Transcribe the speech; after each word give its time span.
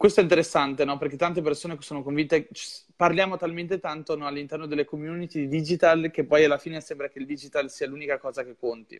questo 0.00 0.20
è 0.20 0.22
interessante, 0.22 0.86
no? 0.86 0.96
Perché 0.96 1.18
tante 1.18 1.42
persone 1.42 1.76
sono 1.80 2.02
convinte, 2.02 2.48
parliamo 2.96 3.36
talmente 3.36 3.78
tanto 3.80 4.16
no, 4.16 4.26
all'interno 4.26 4.64
delle 4.64 4.86
community 4.86 5.40
di 5.40 5.48
digital 5.48 6.10
che 6.10 6.24
poi 6.24 6.42
alla 6.42 6.56
fine 6.56 6.80
sembra 6.80 7.10
che 7.10 7.18
il 7.18 7.26
digital 7.26 7.70
sia 7.70 7.86
l'unica 7.86 8.16
cosa 8.16 8.42
che 8.42 8.56
conti 8.56 8.98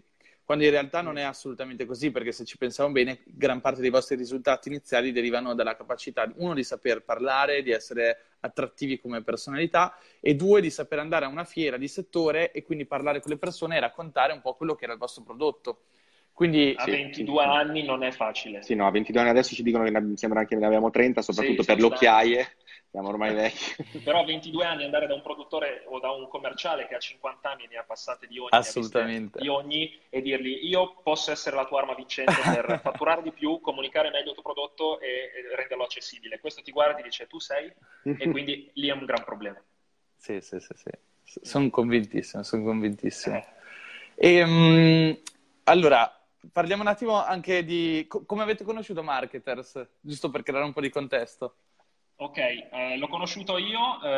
quando 0.51 0.67
in 0.67 0.73
realtà 0.75 1.01
non 1.01 1.17
è 1.17 1.23
assolutamente 1.23 1.87
così, 1.87 2.11
perché 2.11 2.33
se 2.33 2.45
ci 2.45 2.59
pensiamo 2.59 2.91
bene, 2.91 3.21
gran 3.25 3.61
parte 3.61 3.81
dei 3.81 3.89
vostri 3.89 4.17
risultati 4.17 4.69
iniziali 4.69 5.13
derivano 5.13 5.55
dalla 5.55 5.77
capacità, 5.77 6.29
uno, 6.39 6.55
di 6.55 6.65
saper 6.65 7.05
parlare, 7.05 7.63
di 7.63 7.71
essere 7.71 8.19
attrattivi 8.41 8.99
come 8.99 9.23
personalità, 9.23 9.97
e 10.19 10.35
due, 10.35 10.61
di 10.61 10.69
saper 10.69 10.99
andare 10.99 11.25
a 11.25 11.29
una 11.29 11.45
fiera 11.45 11.77
di 11.77 11.87
settore 11.87 12.51
e 12.51 12.65
quindi 12.65 12.85
parlare 12.85 13.21
con 13.21 13.31
le 13.31 13.39
persone 13.39 13.77
e 13.77 13.81
raccontare 13.81 14.33
un 14.33 14.41
po' 14.41 14.55
quello 14.55 14.75
che 14.75 14.83
era 14.83 14.93
il 14.93 14.99
vostro 14.99 15.23
prodotto. 15.23 15.83
Quindi, 16.41 16.75
a 16.75 16.85
sì, 16.85 16.91
22 16.93 17.43
sì, 17.43 17.49
anni 17.51 17.83
non 17.83 18.03
è 18.03 18.11
facile. 18.13 18.63
Sì, 18.63 18.75
no, 18.75 18.87
a 18.87 18.91
22 18.91 19.21
anni 19.21 19.31
adesso 19.31 19.55
ci 19.55 19.63
dicono 19.63 19.85
che 19.85 20.01
mi 20.01 20.17
sembra 20.17 20.47
che 20.47 20.57
ne 20.57 20.65
abbiamo 20.65 20.89
30, 20.89 21.21
soprattutto 21.21 21.65
per 21.65 21.77
le 21.77 21.85
occhiaie. 21.85 22.49
Siamo 22.91 23.09
ormai 23.09 23.35
vecchi. 23.37 23.99
Però 23.99 24.21
a 24.21 24.25
22 24.25 24.65
anni 24.65 24.85
andare 24.85 25.07
da 25.07 25.13
un 25.13 25.21
produttore 25.21 25.85
o 25.89 26.01
da 26.01 26.13
un 26.13 26.29
commerciale 26.29 26.87
che 26.89 26.95
a 26.95 26.99
50 26.99 27.51
anni 27.51 27.67
ne 27.69 27.77
ha 27.77 27.85
passate 27.85 28.27
di 28.27 28.39
ogni, 28.39 28.49
Assolutamente. 28.53 29.39
di 29.39 29.49
ogni 29.49 30.01
e 30.09 30.23
dirgli 30.23 30.67
io 30.67 30.95
posso 31.03 31.31
essere 31.31 31.57
la 31.57 31.67
tua 31.67 31.81
arma 31.81 31.95
vincente 31.95 32.33
per 32.43 32.81
fatturare 32.81 33.21
di 33.21 33.33
più, 33.33 33.61
comunicare 33.61 34.09
meglio 34.09 34.29
il 34.29 34.33
tuo 34.33 34.43
prodotto 34.43 34.99
e, 34.99 35.09
e 35.09 35.57
renderlo 35.57 35.85
accessibile. 35.85 36.41
Questo 36.41 36.63
ti 36.63 36.73
guarda 36.73 36.95
e 36.95 37.03
ti 37.03 37.09
dice 37.11 37.27
tu 37.27 37.39
sei 37.39 37.71
e 38.03 38.31
quindi 38.33 38.71
lì 38.77 38.89
è 38.89 38.93
un 38.93 39.05
gran 39.05 39.25
problema. 39.25 39.63
Sì, 40.17 40.41
sì, 40.41 40.59
sì, 40.59 40.73
sì. 40.75 41.41
Sono 41.43 41.69
convintissimo, 41.69 42.43
sono 42.43 42.63
convintissimo. 42.63 43.37
Eh. 43.37 43.45
E, 44.15 44.43
um, 44.43 45.19
allora, 45.65 46.20
parliamo 46.53 46.83
un 46.83 46.89
attimo 46.89 47.23
anche 47.23 47.65
di 47.65 48.07
come 48.09 48.43
avete 48.43 48.65
conosciuto 48.65 49.03
Marketers, 49.03 49.99
giusto 50.01 50.31
per 50.31 50.43
creare 50.43 50.65
un 50.65 50.73
po' 50.73 50.81
di 50.81 50.91
contesto. 50.91 51.57
Ok, 52.17 52.37
eh, 52.39 52.97
l'ho 52.99 53.09
conosciuto 53.09 53.57
io 53.57 54.03
eh, 54.03 54.09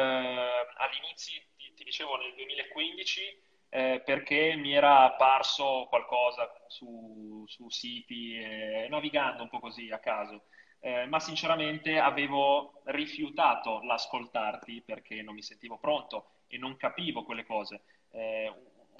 all'inizio, 0.76 1.40
ti, 1.56 1.72
ti, 1.74 1.84
dicevo 1.84 2.16
nel 2.16 2.34
2015, 2.34 3.42
eh, 3.68 4.02
perché 4.04 4.56
mi 4.56 4.72
era 4.74 5.04
apparso 5.04 5.86
qualcosa 5.88 6.50
su, 6.66 7.44
su 7.46 7.68
siti, 7.70 8.36
eh, 8.36 8.86
navigando 8.90 9.44
un 9.44 9.48
po' 9.48 9.60
così 9.60 9.90
a 9.90 9.98
caso. 9.98 10.46
Eh, 10.80 11.06
ma 11.06 11.20
sinceramente 11.20 12.00
avevo 12.00 12.82
rifiutato 12.86 13.82
l'ascoltarti 13.84 14.82
perché 14.84 15.22
non 15.22 15.34
mi 15.34 15.42
sentivo 15.42 15.78
pronto 15.78 16.30
e 16.48 16.58
non 16.58 16.76
capivo 16.76 17.22
quelle 17.22 17.46
cose. 17.46 17.82
Eh, 18.10 18.52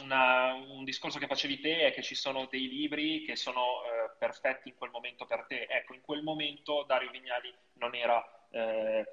una, 0.02 0.54
un 0.54 0.84
discorso 0.84 1.18
che 1.18 1.26
facevi 1.26 1.60
te 1.60 1.86
è 1.86 1.92
che 1.92 2.02
ci 2.02 2.14
sono 2.14 2.46
dei 2.50 2.68
libri 2.68 3.24
che 3.24 3.36
sono 3.36 3.82
perfetti 4.18 4.68
in 4.68 4.76
quel 4.76 4.90
momento 4.90 5.24
per 5.24 5.44
te. 5.46 5.66
Ecco, 5.68 5.94
in 5.94 6.00
quel 6.00 6.22
momento 6.22 6.84
Dario 6.86 7.10
Vignali 7.10 7.52
non 7.74 7.94
era 7.94 8.24
eh, 8.50 9.04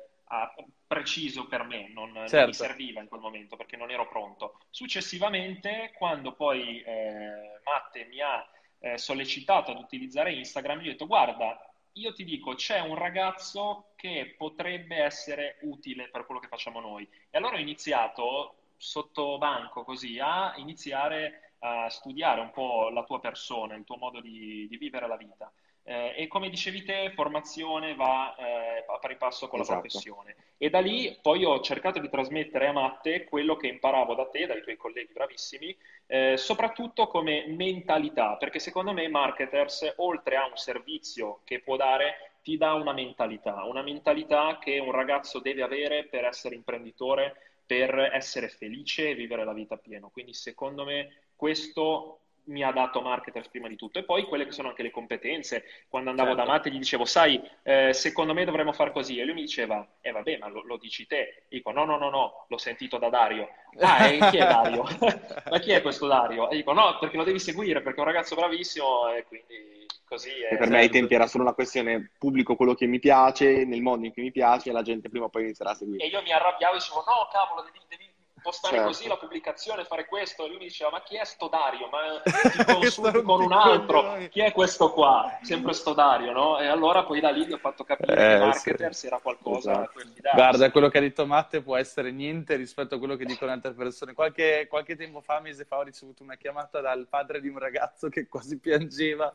preciso 0.86 1.48
per 1.48 1.64
me, 1.64 1.90
non, 1.92 2.14
certo. 2.14 2.14
non, 2.14 2.22
mi 2.22 2.28
certo. 2.28 2.54
serviva 2.54 3.02
in 3.02 3.08
quel 3.08 3.22
momento 3.22 3.56
perché 3.56 3.78
non 3.78 3.90
ero 3.90 4.08
pronto. 4.08 4.60
Successivamente, 4.70 5.92
quando 5.98 6.34
poi 6.34 6.82
eh, 6.82 7.60
Matte 7.64 8.06
mi 8.06 8.22
ha 8.22 8.48
eh, 8.80 8.98
sollecitato 8.98 9.72
ad 9.72 9.78
utilizzare 9.78 10.34
Instagram, 10.34 10.80
gli 10.80 10.88
ho 10.88 10.92
detto 10.92 11.08
guarda, 11.08 11.60
io 11.94 12.14
ti 12.14 12.24
dico, 12.24 12.54
c'è 12.54 12.80
un 12.80 12.96
ragazzo 12.96 13.94
che 13.96 14.36
potrebbe 14.38 14.98
essere 14.98 15.58
utile 15.62 16.10
per 16.10 16.26
quello 16.26 16.40
che 16.40 16.48
facciamo 16.48 16.80
noi. 16.80 17.08
E 17.30 17.38
allora 17.38 17.56
ho 17.56 17.60
iniziato 17.60 18.59
sotto 18.80 19.38
banco 19.38 19.84
così 19.84 20.20
a 20.20 20.54
iniziare 20.56 21.56
a 21.60 21.90
studiare 21.90 22.40
un 22.40 22.52
po' 22.52 22.90
la 22.90 23.04
tua 23.04 23.20
persona, 23.20 23.76
il 23.76 23.84
tuo 23.84 23.98
modo 23.98 24.22
di, 24.22 24.66
di 24.70 24.78
vivere 24.78 25.08
la 25.08 25.18
vita. 25.18 25.52
Eh, 25.84 26.14
e 26.16 26.28
come 26.28 26.50
dicevi 26.50 26.84
te, 26.84 27.12
formazione 27.16 27.96
va 27.96 28.36
eh, 28.36 28.86
a 28.88 28.98
pari 29.00 29.18
passo 29.18 29.48
con 29.48 29.60
esatto. 29.60 29.76
la 29.76 29.82
professione. 29.82 30.36
E 30.58 30.70
da 30.70 30.80
lì 30.80 31.18
poi 31.22 31.44
ho 31.44 31.60
cercato 31.62 32.00
di 32.00 32.10
trasmettere 32.10 32.68
a 32.68 32.72
Matte 32.72 33.26
quello 33.26 33.56
che 33.56 33.68
imparavo 33.68 34.14
da 34.14 34.28
te, 34.28 34.46
dai 34.46 34.62
tuoi 34.62 34.78
colleghi 34.78 35.14
bravissimi, 35.14 35.76
eh, 36.06 36.38
soprattutto 36.38 37.08
come 37.08 37.46
mentalità, 37.48 38.38
perché 38.38 38.60
secondo 38.60 38.94
me 38.94 39.08
Marketers, 39.10 39.96
oltre 39.98 40.36
a 40.38 40.46
un 40.46 40.56
servizio 40.56 41.42
che 41.44 41.60
può 41.60 41.76
dare, 41.76 42.34
ti 42.42 42.56
dà 42.56 42.74
una 42.74 42.94
mentalità, 42.94 43.66
una 43.66 43.82
mentalità 43.82 44.58
che 44.60 44.80
un 44.80 44.92
ragazzo 44.92 45.40
deve 45.40 45.64
avere 45.64 46.06
per 46.06 46.24
essere 46.24 46.56
imprenditore, 46.56 47.49
per 47.70 48.10
essere 48.14 48.50
felice 48.50 49.10
e 49.10 49.14
vivere 49.14 49.46
la 49.46 49.54
vita 49.54 49.78
pieno. 49.78 50.10
Quindi 50.10 50.34
secondo 50.34 50.84
me 50.84 51.26
questo 51.36 52.22
mi 52.46 52.64
ha 52.64 52.72
dato 52.72 53.00
marketers 53.02 53.48
prima 53.50 53.68
di 53.68 53.76
tutto 53.76 54.00
e 54.00 54.04
poi 54.04 54.24
quelle 54.24 54.44
che 54.46 54.52
sono 54.52 54.70
anche 54.70 54.82
le 54.82 54.90
competenze. 54.90 55.64
Quando 55.88 56.10
andavo 56.10 56.30
certo. 56.30 56.44
da 56.44 56.52
Matte 56.52 56.72
gli 56.72 56.80
dicevo, 56.80 57.06
sai, 57.06 57.40
eh, 57.62 57.94
secondo 57.94 58.34
me 58.34 58.44
dovremmo 58.44 58.72
fare 58.72 58.92
così 58.92 59.20
e 59.20 59.24
lui 59.24 59.36
mi 59.36 59.42
diceva, 59.42 59.88
eh 60.02 60.10
vabbè, 60.10 60.40
ma 60.40 60.48
lo, 60.48 60.64
lo 60.64 60.78
dici 60.78 61.06
te. 61.06 61.44
E 61.48 61.58
dico, 61.58 61.70
no, 61.70 61.86
no, 61.86 62.00
no, 62.00 62.10
no, 62.10 62.46
l'ho 62.48 62.58
sentito 62.58 62.98
da 62.98 63.10
Dario. 63.10 63.50
Ah, 63.78 64.08
e 64.08 64.18
chi 64.32 64.38
è 64.38 64.48
Dario? 64.48 64.84
ma 65.48 65.60
chi 65.60 65.70
è 65.70 65.84
questo 65.84 66.08
Dario? 66.08 66.50
E 66.50 66.56
dico, 66.56 66.74
no, 66.74 66.98
perché 67.00 67.18
lo 67.18 67.24
devi 67.24 67.38
seguire, 67.38 67.84
perché 67.84 68.00
è 68.00 68.02
un 68.02 68.08
ragazzo 68.08 68.34
bravissimo 68.34 69.14
e 69.14 69.26
quindi 69.26 69.79
così 70.10 70.32
è. 70.32 70.56
E 70.56 70.58
per 70.58 70.70
me 70.70 70.80
ai 70.80 70.90
tempi 70.90 71.14
era 71.14 71.28
solo 71.28 71.44
una 71.44 71.54
questione 71.54 72.12
pubblico 72.18 72.56
quello 72.56 72.74
che 72.74 72.88
mi 72.88 73.00
piace, 73.00 73.64
nel 73.66 73.82
mondo 73.82 74.08
in 74.08 74.12
cui 74.12 74.24
mi 74.24 74.32
piace 74.32 74.70
e 74.70 74.74
la 74.74 74.82
gente 74.82 75.08
prima 75.08 75.26
o 75.26 75.30
poi 75.30 75.44
inizierà 75.44 75.72
a 75.72 75.76
seguire. 75.76 76.04
E 76.04 76.08
io 76.08 76.22
mi 76.24 76.34
arrabbiavo 76.34 76.76
e 76.76 76.78
dicevo, 76.80 77.04
no, 77.06 77.30
cavolo, 77.32 77.62
devi, 77.62 77.80
devi 77.88 78.12
postare 78.50 78.78
certo. 78.78 78.90
così 78.90 79.08
la 79.08 79.18
pubblicazione, 79.18 79.84
fare 79.86 80.06
questo, 80.06 80.46
e 80.46 80.48
lui 80.48 80.58
mi 80.58 80.66
diceva, 80.66 80.90
ma 80.90 81.04
chi 81.04 81.18
è 81.18 81.24
sto 81.24 81.48
Dario? 81.48 81.88
Ma 81.90 82.22
ti 82.50 82.66
consulti 82.66 83.22
con 83.22 83.42
un 83.42 83.52
altro, 83.52 84.18
chi 84.30 84.42
è 84.42 84.52
questo 84.52 84.92
qua? 84.92 85.38
Sempre 85.44 85.74
sto 85.74 85.94
Dario, 85.94 86.32
no? 86.32 86.60
E 86.60 86.66
allora 86.66 87.04
poi 87.04 87.20
da 87.20 87.30
lì 87.30 87.46
gli 87.46 87.54
ho 87.54 87.58
fatto 87.58 87.84
capire 87.84 88.14
eh, 88.14 88.38
che 88.38 88.46
marketer 88.46 88.96
sì. 88.96 89.06
era 89.06 89.20
qualcosa 89.20 89.72
esatto. 89.72 89.80
da 89.80 89.88
cui 89.88 90.14
Guarda, 90.34 90.72
quello 90.72 90.90
che 90.90 90.98
ha 90.98 91.02
detto 91.02 91.26
Matte 91.26 91.62
può 91.62 91.78
essere 91.78 92.12
niente 92.12 92.56
rispetto 92.56 92.96
a 92.96 92.98
quello 92.98 93.16
che 93.16 93.26
dicono 93.26 93.52
altre 93.52 93.74
persone. 93.74 94.14
Qualche, 94.14 94.66
qualche 94.68 94.96
tempo 94.96 95.22
fa, 95.22 95.40
mese 95.40 95.66
fa, 95.66 95.78
ho 95.78 95.84
ricevuto 95.84 96.24
una 96.24 96.36
chiamata 96.36 96.82
dal 96.82 97.08
padre 97.08 97.40
di 97.42 97.50
un 97.50 97.60
ragazzo 97.60 98.10
che 98.10 98.28
quasi 98.28 98.58
piangeva 98.58 99.34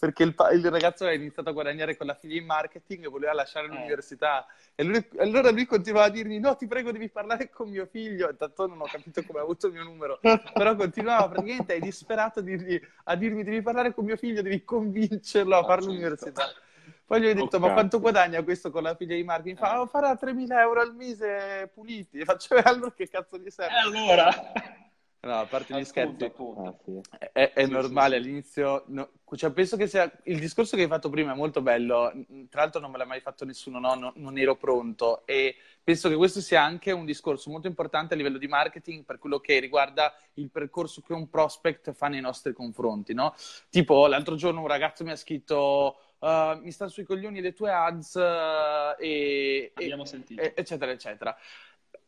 perché 0.00 0.24
il, 0.24 0.34
il 0.52 0.70
ragazzo 0.70 1.04
aveva 1.04 1.20
iniziato 1.20 1.50
a 1.50 1.52
guadagnare 1.52 1.96
con 1.96 2.06
la 2.06 2.14
figlia 2.14 2.38
in 2.40 2.46
marketing 2.46 3.04
e 3.04 3.08
voleva 3.08 3.32
lasciare 3.32 3.66
eh. 3.66 3.70
l'università. 3.70 4.46
E 4.74 4.82
lui, 4.82 5.06
allora 5.18 5.50
lui 5.50 5.66
continuava 5.66 6.06
a 6.06 6.10
dirmi, 6.10 6.38
no, 6.38 6.56
ti 6.56 6.66
prego, 6.66 6.92
devi 6.92 7.08
parlare 7.08 7.48
con 7.48 7.68
mio 7.68 7.86
figlio 7.86 8.28
tanto 8.56 8.66
non 8.66 8.80
ho 8.80 8.88
capito 8.90 9.22
come 9.24 9.40
ha 9.40 9.42
avuto 9.42 9.66
il 9.66 9.74
mio 9.74 9.84
numero, 9.84 10.18
però 10.54 10.74
continuava 10.74 11.28
praticamente, 11.28 11.74
è 11.74 11.78
disperato 11.78 12.40
a, 12.40 12.42
dirgli, 12.42 12.80
a 13.04 13.14
dirmi 13.14 13.44
devi 13.44 13.60
parlare 13.60 13.92
con 13.92 14.04
mio 14.04 14.16
figlio, 14.16 14.42
devi 14.42 14.64
convincerlo 14.64 15.56
a 15.56 15.64
fare 15.64 15.82
l'università. 15.82 16.44
Poi 17.04 17.20
gli 17.20 17.26
ho 17.26 17.34
detto, 17.34 17.56
okay. 17.56 17.60
ma 17.60 17.72
quanto 17.72 18.00
guadagna 18.00 18.42
questo 18.42 18.70
con 18.70 18.82
la 18.82 18.96
figlia 18.96 19.14
di 19.14 19.22
Martin? 19.22 19.56
Fa, 19.56 19.80
oh, 19.80 19.86
farà 19.86 20.12
3.000 20.14 20.58
euro 20.58 20.80
al 20.80 20.94
mese 20.94 21.70
puliti. 21.72 22.18
E 22.18 22.24
faccio, 22.24 22.56
allora 22.64 22.92
che 22.92 23.08
cazzo 23.08 23.38
gli 23.38 23.48
serve? 23.48 23.74
E 23.74 23.78
allora? 23.78 24.28
No, 25.26 25.40
a 25.40 25.46
parte 25.46 25.76
gli 25.76 25.84
scherzi, 25.84 26.24
ah, 26.24 26.74
sì. 26.84 27.00
è, 27.32 27.52
è 27.52 27.64
sì, 27.64 27.70
normale 27.70 28.14
sì, 28.16 28.22
all'inizio. 28.22 28.84
No, 28.86 29.10
cioè, 29.34 29.50
penso 29.50 29.76
che 29.76 29.88
sia 29.88 30.10
il 30.24 30.38
discorso 30.38 30.76
che 30.76 30.82
hai 30.82 30.88
fatto 30.88 31.10
prima 31.10 31.32
è 31.32 31.34
molto 31.34 31.62
bello. 31.62 32.12
Tra 32.48 32.62
l'altro, 32.62 32.80
non 32.80 32.92
me 32.92 32.98
l'ha 32.98 33.04
mai 33.04 33.20
fatto 33.20 33.44
nessuno, 33.44 33.80
no? 33.80 33.94
non, 33.94 34.12
non 34.16 34.38
ero 34.38 34.54
pronto. 34.54 35.26
E 35.26 35.56
penso 35.82 36.08
che 36.08 36.14
questo 36.14 36.40
sia 36.40 36.62
anche 36.62 36.92
un 36.92 37.04
discorso 37.04 37.50
molto 37.50 37.66
importante 37.66 38.14
a 38.14 38.16
livello 38.16 38.38
di 38.38 38.46
marketing 38.46 39.04
per 39.04 39.18
quello 39.18 39.40
che 39.40 39.58
riguarda 39.58 40.14
il 40.34 40.48
percorso 40.48 41.02
che 41.02 41.12
un 41.12 41.28
prospect 41.28 41.92
fa 41.92 42.06
nei 42.06 42.20
nostri 42.20 42.52
confronti. 42.52 43.12
No? 43.12 43.34
Tipo, 43.68 44.06
l'altro 44.06 44.36
giorno 44.36 44.60
un 44.60 44.68
ragazzo 44.68 45.02
mi 45.02 45.10
ha 45.10 45.16
scritto. 45.16 45.98
Uh, 46.18 46.58
mi 46.62 46.70
stanno 46.70 46.90
sui 46.90 47.04
coglioni 47.04 47.42
le 47.42 47.52
tue 47.52 47.70
ads 47.70 48.14
uh, 48.14 48.98
e, 48.98 49.70
e, 49.76 50.06
sentito. 50.06 50.40
eccetera 50.40 50.90
eccetera 50.90 51.36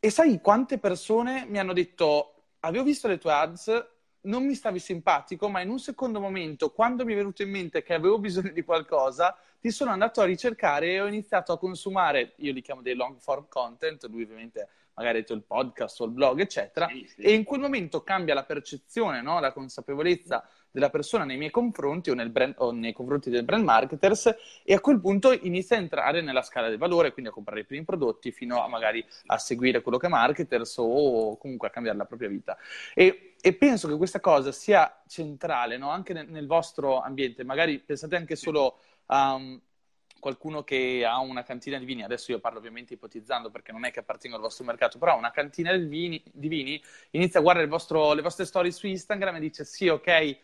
e 0.00 0.10
sai 0.10 0.40
quante 0.40 0.78
persone 0.78 1.44
mi 1.46 1.58
hanno 1.58 1.74
detto 1.74 2.38
avevo 2.60 2.84
visto 2.84 3.08
le 3.08 3.19
tue 3.19 3.32
ads, 3.32 3.88
non 4.22 4.44
mi 4.44 4.54
stavi 4.54 4.78
simpatico, 4.78 5.48
ma 5.48 5.60
in 5.60 5.70
un 5.70 5.78
secondo 5.78 6.20
momento, 6.20 6.70
quando 6.70 7.04
mi 7.04 7.12
è 7.12 7.16
venuto 7.16 7.42
in 7.42 7.50
mente 7.50 7.82
che 7.82 7.94
avevo 7.94 8.19
bisogno 8.20 8.52
di 8.52 8.62
qualcosa, 8.62 9.36
ti 9.60 9.70
sono 9.70 9.91
andato 9.91 10.20
a 10.20 10.24
ricercare 10.24 10.92
e 10.92 11.00
ho 11.00 11.06
iniziato 11.06 11.52
a 11.52 11.58
consumare, 11.58 12.34
io 12.36 12.53
li 12.53 12.62
chiamo 12.62 12.83
dei 12.83 12.94
long 12.94 13.18
form 13.18 13.47
content, 13.48 14.04
lui 14.06 14.22
ovviamente 14.22 14.68
magari 14.98 15.24
il 15.27 15.45
podcast 15.47 16.00
o 16.00 16.04
il 16.06 16.10
blog, 16.10 16.41
eccetera, 16.41 16.89
sì, 16.89 17.09
sì. 17.09 17.21
e 17.22 17.33
in 17.33 17.45
quel 17.45 17.60
momento 17.60 18.03
cambia 18.03 18.34
la 18.34 18.45
percezione, 18.45 19.22
no? 19.22 19.39
la 19.39 19.53
consapevolezza 19.53 20.45
della 20.71 20.91
persona 20.91 21.24
nei 21.24 21.36
miei 21.36 21.50
confronti 21.50 22.10
o, 22.10 22.15
brand, 22.28 22.54
o, 22.59 22.72
nei 22.72 22.92
confronti 22.92 23.30
del 23.30 23.45
brand 23.45 23.65
marketers 23.65 24.34
e 24.65 24.74
a 24.74 24.80
quel 24.80 25.00
punto 25.00 25.33
inizia 25.33 25.77
a 25.77 25.80
entrare 25.80 26.21
nella 26.21 26.42
scala 26.42 26.68
del 26.68 26.78
valore, 26.78 27.12
quindi 27.12 27.30
a 27.30 27.34
comprare 27.34 27.60
i 27.60 27.65
primi 27.65 27.84
prodotti 27.84 28.33
fino 28.33 28.62
a 28.62 28.68
magari 28.68 29.04
a 29.27 29.39
seguire 29.39 29.80
quello 29.80 29.98
che 29.98 30.06
è 30.06 30.10
marketers 30.10 30.77
o 30.78 31.36
comunque 31.39 31.68
a 31.68 31.71
cambiare 31.71 31.97
la 31.97 32.04
propria 32.04 32.28
vita. 32.28 32.56
E, 32.95 33.34
e 33.41 33.53
penso 33.54 33.89
che 33.89 33.97
questa 33.97 34.21
cosa 34.21 34.53
sia 34.53 35.00
centrale 35.06 35.78
no? 35.78 35.91
anche 35.91 36.12
nel, 36.12 36.28
nel, 36.28 36.47
vostro 36.47 37.00
ambiente, 37.00 37.45
magari 37.45 37.78
pensate 37.78 38.16
anche 38.16 38.36
solo 38.36 38.78
a... 39.06 39.34
Um, 39.34 39.60
qualcuno 40.18 40.62
che 40.65 41.04
ha 41.06 41.18
una 41.18 41.42
cantina 41.42 41.78
di 41.78 41.84
vini, 41.84 42.03
adesso 42.03 42.30
io 42.32 42.41
parlo 42.41 42.59
ovviamente 42.59 42.94
ipotizzando 42.94 43.50
perché 43.50 43.72
non 43.72 43.84
è 43.84 43.91
che 43.91 44.00
appartengo 44.00 44.36
al 44.36 44.42
vostro 44.42 44.65
mercato, 44.65 44.98
però 44.98 45.16
una 45.16 45.30
cantina 45.30 45.76
di 45.76 45.86
vini, 45.86 46.22
di 46.32 46.48
vini 46.48 46.82
inizia 47.10 47.41
a 47.41 47.42
guardare 47.42 47.66
vostro, 47.66 48.12
le 48.12 48.22
vostre 48.22 48.44
storie 48.44 48.70
su 48.70 48.86
Instagram 48.86 49.36
e 49.36 49.41
dice 49.41 49.65
sì, 49.65 49.88
ok, 49.88 50.38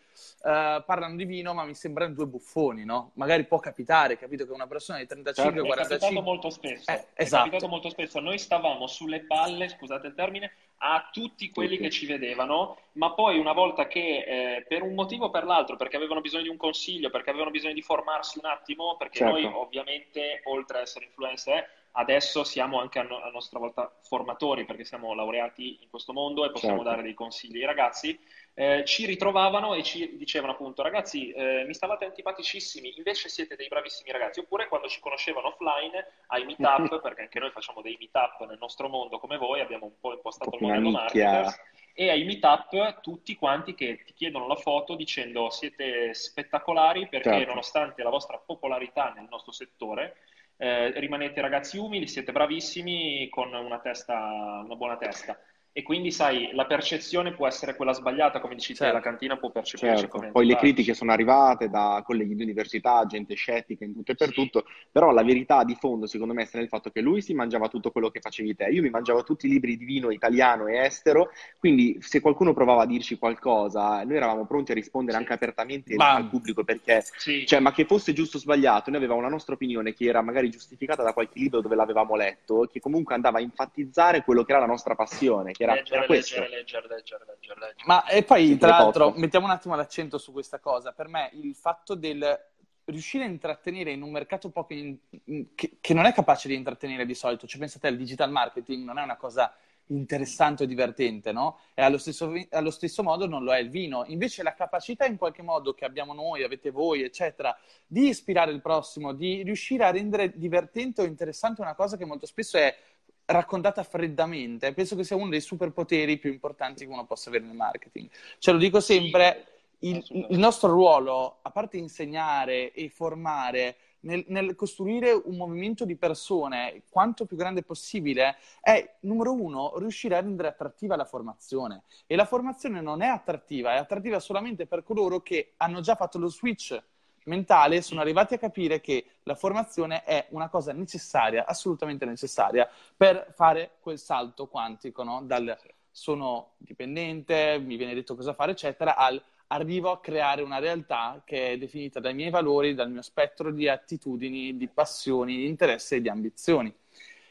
Uh, 0.45 0.81
parlano 0.85 1.15
di 1.15 1.25
vino, 1.25 1.53
ma 1.53 1.65
mi 1.65 1.73
sembrano 1.73 2.13
due 2.13 2.27
buffoni, 2.27 2.85
no? 2.85 3.11
Magari 3.15 3.45
può 3.45 3.59
capitare, 3.59 4.17
capito 4.17 4.45
che 4.45 4.53
una 4.53 4.67
persona 4.67 4.99
di 4.99 5.07
35 5.07 5.53
certo, 5.53 5.67
45 5.67 5.95
è 5.95 5.99
capitato 5.99 6.21
molto 6.21 6.49
spesso. 6.49 6.91
Eh, 6.91 7.05
è 7.13 7.23
esatto. 7.23 7.43
capitato 7.43 7.67
molto 7.67 7.89
spesso. 7.89 8.19
Noi 8.19 8.37
stavamo 8.37 8.87
sulle 8.87 9.25
palle, 9.25 9.67
scusate 9.67 10.07
il 10.07 10.13
termine, 10.13 10.51
a 10.77 11.09
tutti 11.11 11.49
quelli 11.49 11.77
che 11.77 11.89
ci 11.89 12.05
vedevano, 12.05 12.77
ma 12.93 13.11
poi 13.13 13.39
una 13.39 13.53
volta 13.53 13.87
che 13.87 14.57
eh, 14.57 14.65
per 14.67 14.83
un 14.83 14.93
motivo 14.93 15.25
o 15.25 15.29
per 15.29 15.45
l'altro, 15.45 15.75
perché 15.75 15.95
avevano 15.95 16.21
bisogno 16.21 16.43
di 16.43 16.49
un 16.49 16.57
consiglio, 16.57 17.09
perché 17.09 17.29
avevano 17.29 17.51
bisogno 17.51 17.73
di 17.73 17.81
formarsi 17.81 18.39
un 18.41 18.49
attimo, 18.49 18.95
perché 18.97 19.19
certo. 19.19 19.33
noi 19.33 19.45
ovviamente 19.45 20.41
oltre 20.45 20.77
ad 20.77 20.83
essere 20.83 21.05
influencer 21.05 21.83
adesso 21.97 22.43
siamo 22.43 22.79
anche 22.79 22.99
a, 22.99 23.03
no- 23.03 23.21
a, 23.21 23.29
nostra 23.29 23.59
volta 23.59 23.93
formatori 24.01 24.65
perché 24.65 24.83
siamo 24.83 25.13
laureati 25.13 25.79
in 25.81 25.89
questo 25.89 26.13
mondo 26.13 26.45
e 26.45 26.51
possiamo 26.51 26.77
certo. 26.77 26.89
dare 26.89 27.03
dei 27.03 27.13
consigli 27.13 27.57
ai 27.57 27.65
ragazzi, 27.65 28.17
eh, 28.57 28.83
ci 28.85 29.05
ritrovavano 29.05 29.73
e 29.73 29.83
ci 29.83 30.15
dicevano 30.17 30.53
appunto 30.53 30.81
ragazzi 30.81 31.29
eh, 31.31 31.65
mi 31.67 31.73
stavate 31.73 32.05
antipaticissimi, 32.05 32.93
invece 32.97 33.27
siete 33.27 33.55
dei 33.55 33.67
bravissimi 33.67 34.11
ragazzi, 34.11 34.39
oppure 34.39 34.67
quando 34.67 34.87
ci 34.87 35.01
conoscevano 35.01 35.47
offline 35.47 36.05
ai 36.27 36.45
meetup, 36.45 37.01
perché 37.01 37.23
anche 37.23 37.39
noi 37.39 37.51
facciamo 37.51 37.81
dei 37.81 37.97
meetup 37.99 38.47
nel 38.47 38.57
nostro 38.57 38.87
mondo 38.87 39.19
come 39.19 39.37
voi, 39.37 39.59
abbiamo 39.59 39.85
un 39.85 39.99
po' 39.99 40.13
impostato 40.13 40.55
il 40.55 40.61
modello 40.61 40.89
marketers 40.89 41.59
e 41.97 42.09
ai 42.09 42.23
meetup 42.23 43.01
tutti 43.01 43.35
quanti 43.35 43.73
che 43.73 44.03
ti 44.05 44.13
chiedono 44.13 44.47
la 44.47 44.55
foto 44.55 44.95
dicendo 44.95 45.49
siete 45.49 46.13
spettacolari 46.13 47.07
perché 47.07 47.29
certo. 47.29 47.47
nonostante 47.47 48.03
la 48.03 48.09
vostra 48.09 48.37
popolarità 48.37 49.13
nel 49.15 49.27
nostro 49.29 49.53
settore 49.53 50.17
eh, 50.57 50.97
rimanete 50.99 51.41
ragazzi 51.41 51.77
umili, 51.77 52.07
siete 52.07 52.31
bravissimi 52.31 53.27
con 53.29 53.53
una, 53.53 53.79
testa, 53.79 54.61
una 54.63 54.75
buona 54.75 54.97
testa. 54.97 55.37
E 55.77 55.83
quindi, 55.83 56.09
sai, 56.09 56.51
la 56.53 56.65
percezione 56.65 57.33
può 57.33 57.47
essere 57.47 57.75
quella 57.75 57.91
sbagliata, 57.91 58.39
come 58.39 58.55
dici 58.55 58.73
certo. 58.73 58.85
te, 58.85 58.91
la 58.93 59.03
cantina 59.03 59.35
può 59.35 59.51
percepirci 59.51 60.03
certo. 60.03 60.17
come 60.17 60.31
Poi 60.31 60.45
le 60.45 60.55
critiche 60.55 60.93
sono 60.93 61.11
arrivate 61.11 61.67
da 61.67 62.01
colleghi 62.05 62.33
di 62.33 62.43
università, 62.43 63.05
gente 63.05 63.35
scettica 63.35 63.83
in 63.83 63.93
tutto 63.93 64.13
e 64.13 64.15
per 64.15 64.29
sì. 64.29 64.35
tutto, 64.35 64.63
però 64.89 65.11
la 65.11 65.21
verità 65.21 65.65
di 65.65 65.75
fondo, 65.77 66.07
secondo 66.07 66.33
me, 66.33 66.45
sta 66.45 66.59
nel 66.59 66.69
fatto 66.69 66.91
che 66.91 67.01
lui 67.01 67.21
si 67.21 67.33
mangiava 67.33 67.67
tutto 67.67 67.91
quello 67.91 68.09
che 68.09 68.21
facevi 68.21 68.55
te. 68.55 68.67
Io 68.67 68.81
mi 68.81 68.89
mangiavo 68.89 69.23
tutti 69.23 69.47
i 69.47 69.49
libri 69.49 69.75
di 69.75 69.83
vino 69.83 70.11
italiano 70.11 70.67
e 70.67 70.77
estero, 70.77 71.31
quindi 71.59 71.97
se 71.99 72.21
qualcuno 72.21 72.53
provava 72.53 72.83
a 72.83 72.87
dirci 72.87 73.17
qualcosa, 73.17 74.01
noi 74.05 74.15
eravamo 74.15 74.45
pronti 74.45 74.71
a 74.71 74.75
rispondere 74.75 75.17
sì. 75.17 75.23
anche 75.23 75.33
apertamente 75.33 75.93
Bam. 75.95 76.15
al 76.15 76.29
pubblico, 76.29 76.63
perché, 76.63 77.03
sì. 77.17 77.45
cioè, 77.45 77.59
ma 77.59 77.73
che 77.73 77.83
fosse 77.83 78.13
giusto 78.13 78.37
o 78.37 78.39
sbagliato, 78.39 78.91
noi 78.91 78.99
avevamo 78.99 79.19
una 79.19 79.27
nostra 79.27 79.55
opinione 79.55 79.93
che 79.93 80.05
era 80.05 80.21
magari 80.21 80.49
giustificata 80.49 81.03
da 81.03 81.11
qualche 81.11 81.37
libro 81.37 81.59
dove 81.59 81.75
l'avevamo 81.75 82.15
letto, 82.15 82.69
che 82.71 82.79
comunque 82.79 83.13
andava 83.13 83.39
a 83.39 83.41
enfatizzare 83.41 84.23
quello 84.23 84.45
che 84.45 84.51
era 84.53 84.61
la 84.61 84.67
nostra 84.67 84.95
passione, 84.95 85.51
che 85.51 85.64
era, 85.71 85.81
leggere, 85.81 86.03
era 86.03 86.13
leggere, 86.13 86.49
leggere, 86.49 86.87
leggere, 86.87 87.25
leggere, 87.25 87.59
leggere. 87.59 87.83
Ma 87.85 88.05
e 88.05 88.23
poi, 88.23 88.47
sì, 88.47 88.57
tra 88.57 88.69
l'altro, 88.69 89.07
posso. 89.07 89.19
mettiamo 89.19 89.45
un 89.45 89.51
attimo 89.51 89.75
l'accento 89.75 90.17
su 90.17 90.31
questa 90.31 90.59
cosa. 90.59 90.91
Per 90.91 91.07
me 91.07 91.29
il 91.33 91.55
fatto 91.55 91.95
del 91.95 92.39
riuscire 92.85 93.23
a 93.23 93.27
intrattenere 93.27 93.91
in 93.91 94.01
un 94.01 94.11
mercato 94.11 94.49
poco 94.49 94.73
in, 94.73 94.95
in, 95.25 95.55
che, 95.55 95.77
che, 95.81 95.93
non 95.93 96.05
è 96.05 96.13
capace 96.13 96.47
di 96.47 96.53
intrattenere 96.53 97.05
di 97.05 97.15
solito, 97.15 97.47
cioè 97.47 97.59
pensate 97.59 97.87
al 97.87 97.97
digital 97.97 98.29
marketing, 98.29 98.85
non 98.85 98.99
è 98.99 99.03
una 99.03 99.17
cosa 99.17 99.53
interessante 99.87 100.63
o 100.63 100.65
divertente, 100.65 101.31
no? 101.31 101.59
E 101.73 101.81
allo 101.81 101.97
stesso, 101.97 102.31
allo 102.51 102.71
stesso, 102.71 103.03
modo 103.03 103.27
non 103.27 103.43
lo 103.43 103.53
è 103.53 103.59
il 103.59 103.69
vino. 103.69 104.03
Invece 104.07 104.41
la 104.41 104.53
capacità 104.53 105.05
in 105.05 105.17
qualche 105.17 105.43
modo 105.43 105.73
che 105.73 105.85
abbiamo 105.85 106.13
noi, 106.13 106.43
avete 106.43 106.71
voi, 106.71 107.03
eccetera, 107.03 107.55
di 107.85 108.07
ispirare 108.07 108.51
il 108.51 108.61
prossimo, 108.61 109.13
di 109.13 109.43
riuscire 109.43 109.83
a 109.83 109.91
rendere 109.91 110.31
divertente 110.35 111.01
o 111.01 111.05
interessante 111.05 111.61
una 111.61 111.75
cosa 111.75 111.97
che 111.97 112.05
molto 112.05 112.25
spesso 112.25 112.57
è 112.57 112.75
raccontata 113.25 113.83
freddamente, 113.83 114.73
penso 114.73 114.95
che 114.95 115.03
sia 115.03 115.15
uno 115.15 115.29
dei 115.29 115.41
superpoteri 115.41 116.17
più 116.17 116.31
importanti 116.31 116.85
che 116.85 116.91
uno 116.91 117.05
possa 117.05 117.29
avere 117.29 117.45
nel 117.45 117.55
marketing. 117.55 118.09
Cioè, 118.37 118.53
lo 118.53 118.59
dico 118.59 118.79
sempre, 118.79 119.47
il, 119.79 120.03
il 120.29 120.37
nostro 120.37 120.69
ruolo, 120.69 121.39
a 121.41 121.51
parte 121.51 121.77
insegnare 121.77 122.71
e 122.71 122.89
formare, 122.89 123.77
nel, 124.01 124.23
nel, 124.27 124.55
costruire 124.55 125.11
un 125.11 125.35
movimento 125.35 125.83
di 125.83 125.95
persone 125.95 126.83
quanto 126.89 127.25
più 127.25 127.35
grande 127.35 127.63
possibile 127.63 128.37
è, 128.61 128.97
numero 129.01 129.33
uno, 129.33 129.77
riuscire 129.77 130.15
a 130.15 130.21
rendere 130.21 130.49
attrattiva 130.49 130.95
la 130.95 131.05
formazione. 131.05 131.83
E 132.05 132.15
la 132.15 132.25
formazione 132.25 132.81
non 132.81 133.01
è 133.01 133.07
attrattiva, 133.07 133.73
è 133.73 133.77
attrattiva 133.77 134.19
solamente 134.19 134.67
per 134.67 134.83
coloro 134.83 135.21
che 135.21 135.53
hanno 135.57 135.81
già 135.81 135.95
fatto 135.95 136.19
lo 136.19 136.29
switch 136.29 136.79
mentale 137.25 137.81
sono 137.81 138.01
arrivati 138.01 138.33
a 138.33 138.37
capire 138.37 138.81
che 138.81 139.05
la 139.23 139.35
formazione 139.35 140.03
è 140.03 140.27
una 140.29 140.49
cosa 140.49 140.73
necessaria, 140.73 141.45
assolutamente 141.45 142.05
necessaria, 142.05 142.69
per 142.95 143.33
fare 143.35 143.77
quel 143.79 143.99
salto 143.99 144.47
quantico, 144.47 145.03
no? 145.03 145.21
dal 145.23 145.57
sono 145.91 146.55
dipendente, 146.57 147.57
mi 147.57 147.77
viene 147.77 147.93
detto 147.93 148.15
cosa 148.15 148.33
fare, 148.33 148.51
eccetera, 148.51 148.97
al 148.97 149.21
arrivo 149.47 149.91
a 149.91 149.99
creare 149.99 150.41
una 150.41 150.59
realtà 150.59 151.21
che 151.25 151.51
è 151.51 151.57
definita 151.57 151.99
dai 151.99 152.13
miei 152.13 152.29
valori, 152.29 152.73
dal 152.73 152.89
mio 152.89 153.01
spettro 153.01 153.51
di 153.51 153.67
attitudini, 153.67 154.57
di 154.57 154.67
passioni, 154.67 155.37
di 155.37 155.47
interessi 155.47 155.95
e 155.95 156.01
di 156.01 156.09
ambizioni. 156.09 156.73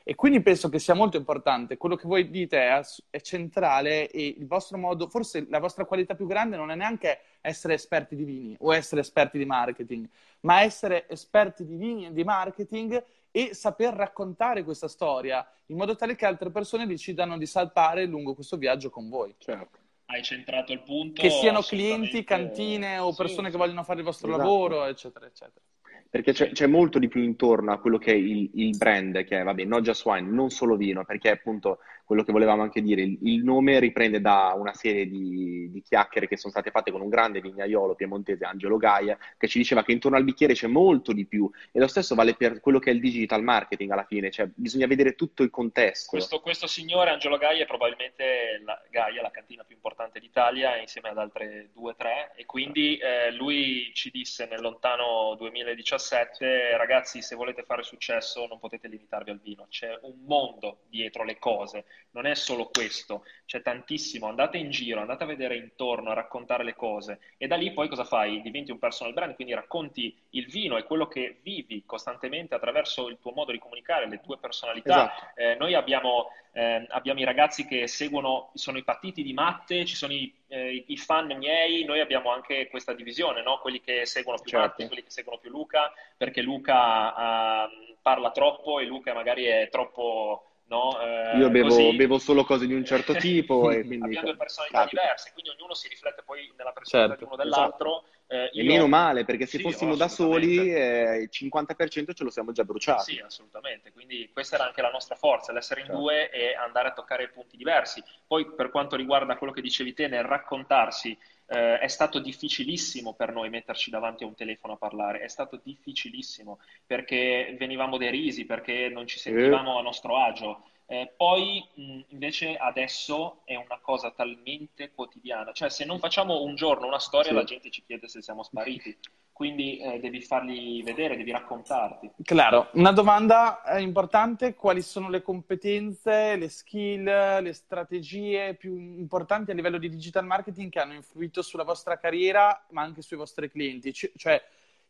E 0.07 0.15
quindi 0.15 0.43
penso 0.43 0.69
che 0.69 0.79
sia 0.79 0.93
molto 0.93 1.17
importante, 1.17 1.79
quello 1.79 1.97
che 1.97 2.07
voi 2.07 2.29
dite 2.29 2.59
è, 2.59 2.79
è, 3.09 3.21
centrale 3.21 4.11
e 4.11 4.35
il 4.37 4.47
vostro 4.47 4.77
modo, 4.77 5.09
forse 5.09 5.47
la 5.49 5.59
vostra 5.59 5.87
qualità 5.87 6.15
più 6.15 6.27
grande 6.27 6.59
non 6.59 6.71
è 6.71 6.75
neanche 6.75 7.21
essere 7.41 7.73
esperti 7.73 8.15
di 8.15 8.25
vini 8.25 8.55
o 8.61 8.75
essere 8.75 9.01
esperti 9.01 9.39
di 9.39 9.47
marketing, 9.47 10.07
ma 10.41 10.61
essere 10.61 11.09
esperti 11.09 11.65
di 11.65 11.77
vini 11.77 12.05
e 12.05 12.13
di 12.13 12.23
marketing 12.23 13.03
e 13.31 13.55
saper 13.55 13.95
raccontare 13.95 14.63
questa 14.63 14.89
storia 14.89 15.45
in 15.67 15.79
modo 15.79 15.97
tale 15.97 16.17
che 16.17 16.27
altre 16.27 16.51
persone 16.51 16.87
decidano 16.87 17.39
di 17.39 17.47
salpare 17.47 18.05
lungo 18.05 18.35
questo 18.35 18.59
viaggio 18.59 18.91
con 18.91 19.09
voi. 19.09 19.35
Certo. 19.39 19.79
Hai 20.05 20.23
centrato 20.23 20.71
il 20.73 20.83
punto. 20.83 21.23
Che 21.23 21.31
siano 21.31 21.63
clienti, 21.63 22.25
cantine 22.25 22.99
o 22.99 23.15
persone 23.15 23.47
sì, 23.47 23.53
che 23.53 23.59
vogliono 23.59 23.83
fare 23.85 24.01
il 24.01 24.05
vostro 24.05 24.29
esatto. 24.29 24.43
lavoro, 24.43 24.85
eccetera, 24.85 25.25
eccetera 25.25 25.65
perché 26.15 26.33
c'è, 26.33 26.53
c'è, 26.53 26.69
molto 26.69 27.01
di 27.01 27.09
più 27.09 27.23
intorno 27.23 27.73
a 27.73 27.81
quello 27.81 27.99
che 27.99 28.13
è 28.13 28.15
il, 28.15 28.49
il, 28.55 28.77
brand, 28.77 29.25
che 29.25 29.41
è, 29.41 29.43
vabbè, 29.43 29.65
not 29.65 29.83
just 29.83 30.07
wine, 30.07 30.31
non 30.31 30.49
solo 30.49 30.77
vino, 30.77 31.05
perché 31.05 31.29
appunto 31.29 31.79
quello 32.05 32.23
che 32.23 32.33
volevamo 32.33 32.63
anche 32.63 32.83
dire, 32.83 33.03
il, 33.03 33.19
il 33.23 33.43
nome 33.43 33.79
riprende 33.79 34.21
da 34.21 34.55
una 34.57 34.75
serie 34.75 35.07
di, 35.07 35.71
di, 35.71 35.83
chiacchiere 35.83 36.29
che 36.29 36.37
sono 36.37 36.53
state 36.53 36.71
fatte 36.71 36.91
con 36.91 37.01
un 37.01 37.09
grande 37.09 37.41
vignaiolo 37.41 37.95
piemontese, 37.95 38.45
Angelo 38.45 38.77
Gaia, 38.77 39.19
che 39.37 39.49
ci 39.49 39.59
diceva 39.59 39.83
che 39.83 39.93
intorno 39.93 40.17
al 40.17 40.25
bicchiere 40.25 40.55
c'è 40.55 40.67
molto 40.67 41.13
di 41.13 41.27
più, 41.27 41.51
e 41.73 41.79
lo 41.79 41.87
stesso 41.87 42.15
vale 42.15 42.35
per 42.35 42.61
quello 42.61 42.79
che 42.79 42.91
è 42.91 42.95
il 42.95 43.01
digital 43.01 43.43
marketing 43.43 43.91
alla 43.91 44.05
fine, 44.05 44.31
cioè 44.31 44.49
bisogna 44.55 44.87
vedere 44.87 45.15
tutto 45.15 45.43
il 45.43 45.51
contesto. 45.51 46.11
Questo, 46.11 46.41
questo 46.41 46.67
signore, 46.67 47.11
Angelo 47.11 47.39
Gaia, 47.39 47.63
è 47.63 47.67
probabilmente 47.67 48.61
la, 48.65 48.81
Gaia, 48.91 49.23
la 49.23 49.31
cantina 49.31 49.65
più 49.65 49.75
importante 49.75 50.21
d'Italia, 50.21 50.77
insieme 50.77 51.09
ad 51.09 51.19
altre 51.19 51.71
due 51.73 51.91
o 51.91 51.95
tre, 51.97 52.33
e 52.37 52.45
quindi 52.45 52.97
eh, 52.97 53.33
lui 53.33 53.91
ci 53.95 54.11
disse 54.11 54.47
nel 54.47 54.61
lontano 54.61 55.35
2017 55.39 55.85
2017, 55.85 56.77
ragazzi, 56.77 57.23
se 57.23 57.35
volete 57.35 57.63
fare 57.63 57.83
successo 57.83 58.47
non 58.47 58.59
potete 58.59 58.89
limitarvi 58.89 59.31
al 59.31 59.41
vino, 59.41 59.67
c'è 59.69 59.99
un 60.03 60.25
mondo 60.25 60.83
dietro 60.89 61.25
le 61.25 61.39
cose, 61.39 61.85
non 62.15 62.27
è 62.27 62.35
solo 62.35 62.71
questo, 62.73 63.25
c'è 63.45 63.61
tantissimo, 63.61 64.29
andate 64.29 64.57
in 64.57 64.71
giro, 64.71 65.01
andate 65.01 65.25
a 65.25 65.27
vedere 65.27 65.57
intorno, 65.57 66.11
a 66.11 66.15
raccontare 66.15 66.63
le 66.65 66.75
cose 66.75 67.19
e 67.37 67.47
da 67.47 67.57
lì 67.57 67.73
poi 67.73 67.89
cosa 67.89 68.05
fai? 68.05 68.41
Diventi 68.41 68.71
un 68.71 68.79
personal 68.79 69.13
brand, 69.13 69.35
quindi 69.35 69.53
racconti 69.53 70.17
il 70.31 70.47
vino 70.47 70.77
e 70.77 70.85
quello 70.85 71.09
che 71.09 71.39
vivi 71.43 71.83
costantemente 71.85 72.55
attraverso 72.55 73.09
il 73.09 73.19
tuo 73.21 73.33
modo 73.33 73.51
di 73.51 73.59
comunicare, 73.59 74.09
le 74.09 74.21
tue 74.21 74.39
personalità. 74.39 75.13
Esatto. 75.13 75.41
Eh, 75.41 75.55
noi 75.57 75.75
abbiamo, 75.75 76.29
eh, 76.53 76.87
abbiamo, 76.89 77.19
i 77.19 77.25
ragazzi 77.25 77.67
che 77.67 77.89
seguono, 77.89 78.51
sono 78.55 78.79
i 78.79 78.85
partiti 78.85 79.25
di 79.25 79.33
matte, 79.33 79.85
ci 79.85 79.97
sono 79.97 80.13
i, 80.13 80.33
eh, 80.47 80.85
i 80.87 80.97
fan 80.97 81.37
miei, 81.37 81.85
noi 81.85 81.99
abbiamo 81.99 82.31
anche 82.31 82.69
questa 82.69 82.93
divisione, 82.93 83.43
no? 83.43 83.59
quelli 83.59 83.81
che 83.81 84.07
seguono 84.07 84.39
più 84.41 84.51
certo. 84.51 84.67
Matte, 84.67 84.87
quelli 84.87 85.03
che 85.03 85.11
seguono 85.11 85.41
più 85.41 85.51
Luca, 85.51 85.93
perché 86.17 86.43
Luca 86.43 87.67
uh, 87.67 87.97
parla 88.01 88.31
troppo 88.31 88.79
e 88.79 88.85
Luca 88.85 89.13
magari 89.15 89.45
è 89.45 89.69
troppo... 89.69 90.51
No? 90.75 91.01
Eh, 91.01 91.39
Io 91.39 91.51
bevo, 91.51 91.95
bevo, 91.95 92.19
solo 92.19 92.45
cose 92.45 92.67
di 92.67 92.75
un 92.75 92.85
certo 92.85 93.15
tipo 93.17 93.71
e 93.71 93.85
quindi... 93.85 94.07
Abbiamo 94.07 94.27
due 94.27 94.37
personalità 94.37 94.79
capita. 94.81 95.01
diverse, 95.01 95.31
quindi 95.33 95.51
ognuno 95.51 95.75
si 95.75 95.89
riflette 95.89 96.23
poi 96.25 96.53
nella 96.57 96.73
personalità 96.73 97.17
certo, 97.17 97.25
di 97.25 97.33
uno 97.33 97.43
dell'altro. 97.43 98.03
Esatto. 98.03 98.13
Eh, 98.27 98.51
io... 98.55 98.63
E 98.63 98.67
meno 98.67 98.87
male, 98.89 99.25
perché 99.25 99.47
se 99.47 99.59
sì, 99.59 99.63
fossimo 99.63 99.95
da 99.95 100.09
soli 100.09 100.73
eh, 100.73 101.19
il 101.19 101.31
50% 101.31 102.15
ce 102.15 102.25
lo 102.25 102.31
siamo 102.31 102.53
già 102.53 102.65
bruciati. 102.65 103.13
Sì, 103.13 103.21
assolutamente. 103.21 103.93
Quindi 103.93 104.31
questa 104.33 104.57
era 104.57 104.67
anche 104.67 104.83
la 104.83 104.91
nostra 104.91 105.15
forza, 105.15 105.53
l'essere 105.53 105.81
in 105.81 105.87
certo. 105.87 106.01
due 106.01 106.31
e 106.31 106.55
andare 106.55 106.89
a 106.89 106.93
toccare 106.93 107.29
punti 107.29 107.57
diversi. 107.57 108.03
Poi 108.27 108.53
per 108.55 108.71
quanto 108.71 108.97
riguarda 108.97 109.37
quello 109.37 109.53
che 109.53 109.61
dicevi 109.61 109.93
te 109.93 110.09
nel 110.09 110.25
raccontarsi, 110.25 111.17
eh, 111.47 111.79
è 111.79 111.89
stato 111.89 112.19
difficilissimo 112.19 113.15
per 113.15 113.33
noi 113.33 113.51
metterci 113.51 113.91
davanti 113.91 114.25
a 114.25 114.27
un 114.27 114.35
telefono 114.35 114.75
a 114.75 114.77
parlare, 114.77 115.21
è 115.21 115.29
stato 115.29 115.61
difficilissimo 115.63 116.59
perché 116.87 117.55
venivamo 117.59 117.97
derisi, 117.97 118.45
perché 118.45 118.89
non 118.89 119.07
ci 119.07 119.19
sentivamo 119.19 119.79
a 119.79 119.83
nostro 119.83 120.17
agio. 120.19 120.65
Eh, 120.87 121.13
poi 121.17 121.67
mh, 121.75 122.01
invece 122.09 122.57
adesso 122.57 123.41
è 123.45 123.57
una 123.57 123.79
cosa 123.81 124.11
talmente 124.11 124.91
quotidiana, 124.93 125.53
cioè 125.53 125.71
se 125.71 125.85
non 125.85 125.99
facciamo 125.99 126.43
un 126.43 126.55
giorno 126.55 126.87
una 126.87 126.99
storia 126.99 127.31
sì. 127.31 127.35
la 127.35 127.45
gente 127.45 127.71
ci 127.71 127.83
chiede 127.85 128.09
se 128.09 128.21
siamo 128.23 128.43
spariti. 128.43 128.97
quindi 129.35 129.79
eh, 129.79 129.99
devi 129.99 130.23
farli 130.23 130.81
vedere, 130.85 131.17
devi 131.17 131.33
raccontarti. 131.33 132.09
Claro, 132.23 132.69
una 132.75 132.93
domanda 132.93 133.65
eh, 133.65 133.83
importante, 133.83 134.55
quali 134.55 134.81
sono 134.81 135.11
le 135.11 135.23
competenze, 135.23 136.37
le 136.37 136.49
skill, 136.49 137.03
le 137.03 137.53
strategie 137.53 138.55
più 138.55 138.77
importanti 138.77 139.51
a 139.51 139.55
livello 139.55 139.79
di 139.79 139.91
digital 139.91 140.25
marketing 140.25 140.71
che 140.71 140.79
hanno 140.79 140.95
influito 140.95 141.43
sulla 141.43 141.65
vostra 141.65 141.99
carriera, 141.99 142.65
ma 142.71 142.83
anche 142.83 143.03
sui 143.03 143.17
vostri 143.17 143.51
clienti? 143.51 143.91
C- 143.91 144.13
cioè, 144.15 144.41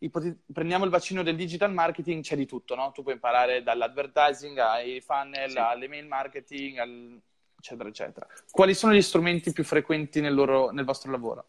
ipot- 0.00 0.36
prendiamo 0.52 0.84
il 0.84 0.90
bacino 0.90 1.22
del 1.22 1.36
digital 1.36 1.72
marketing, 1.72 2.22
c'è 2.22 2.36
di 2.36 2.44
tutto, 2.46 2.74
no? 2.74 2.92
Tu 2.92 3.00
puoi 3.00 3.14
imparare 3.14 3.62
dall'advertising 3.62 4.58
ai 4.58 5.00
funnel, 5.00 5.50
sì. 5.52 5.58
all'email 5.58 6.06
marketing, 6.06 6.78
al... 6.78 7.20
eccetera, 7.64 7.88
eccetera. 7.88 8.26
Quali 8.50 8.74
sono 8.74 8.92
gli 8.92 9.00
strumenti 9.00 9.52
più 9.52 9.64
frequenti 9.64 10.20
nel, 10.20 10.34
loro, 10.34 10.70
nel 10.70 10.84
vostro 10.84 11.10
lavoro? 11.10 11.46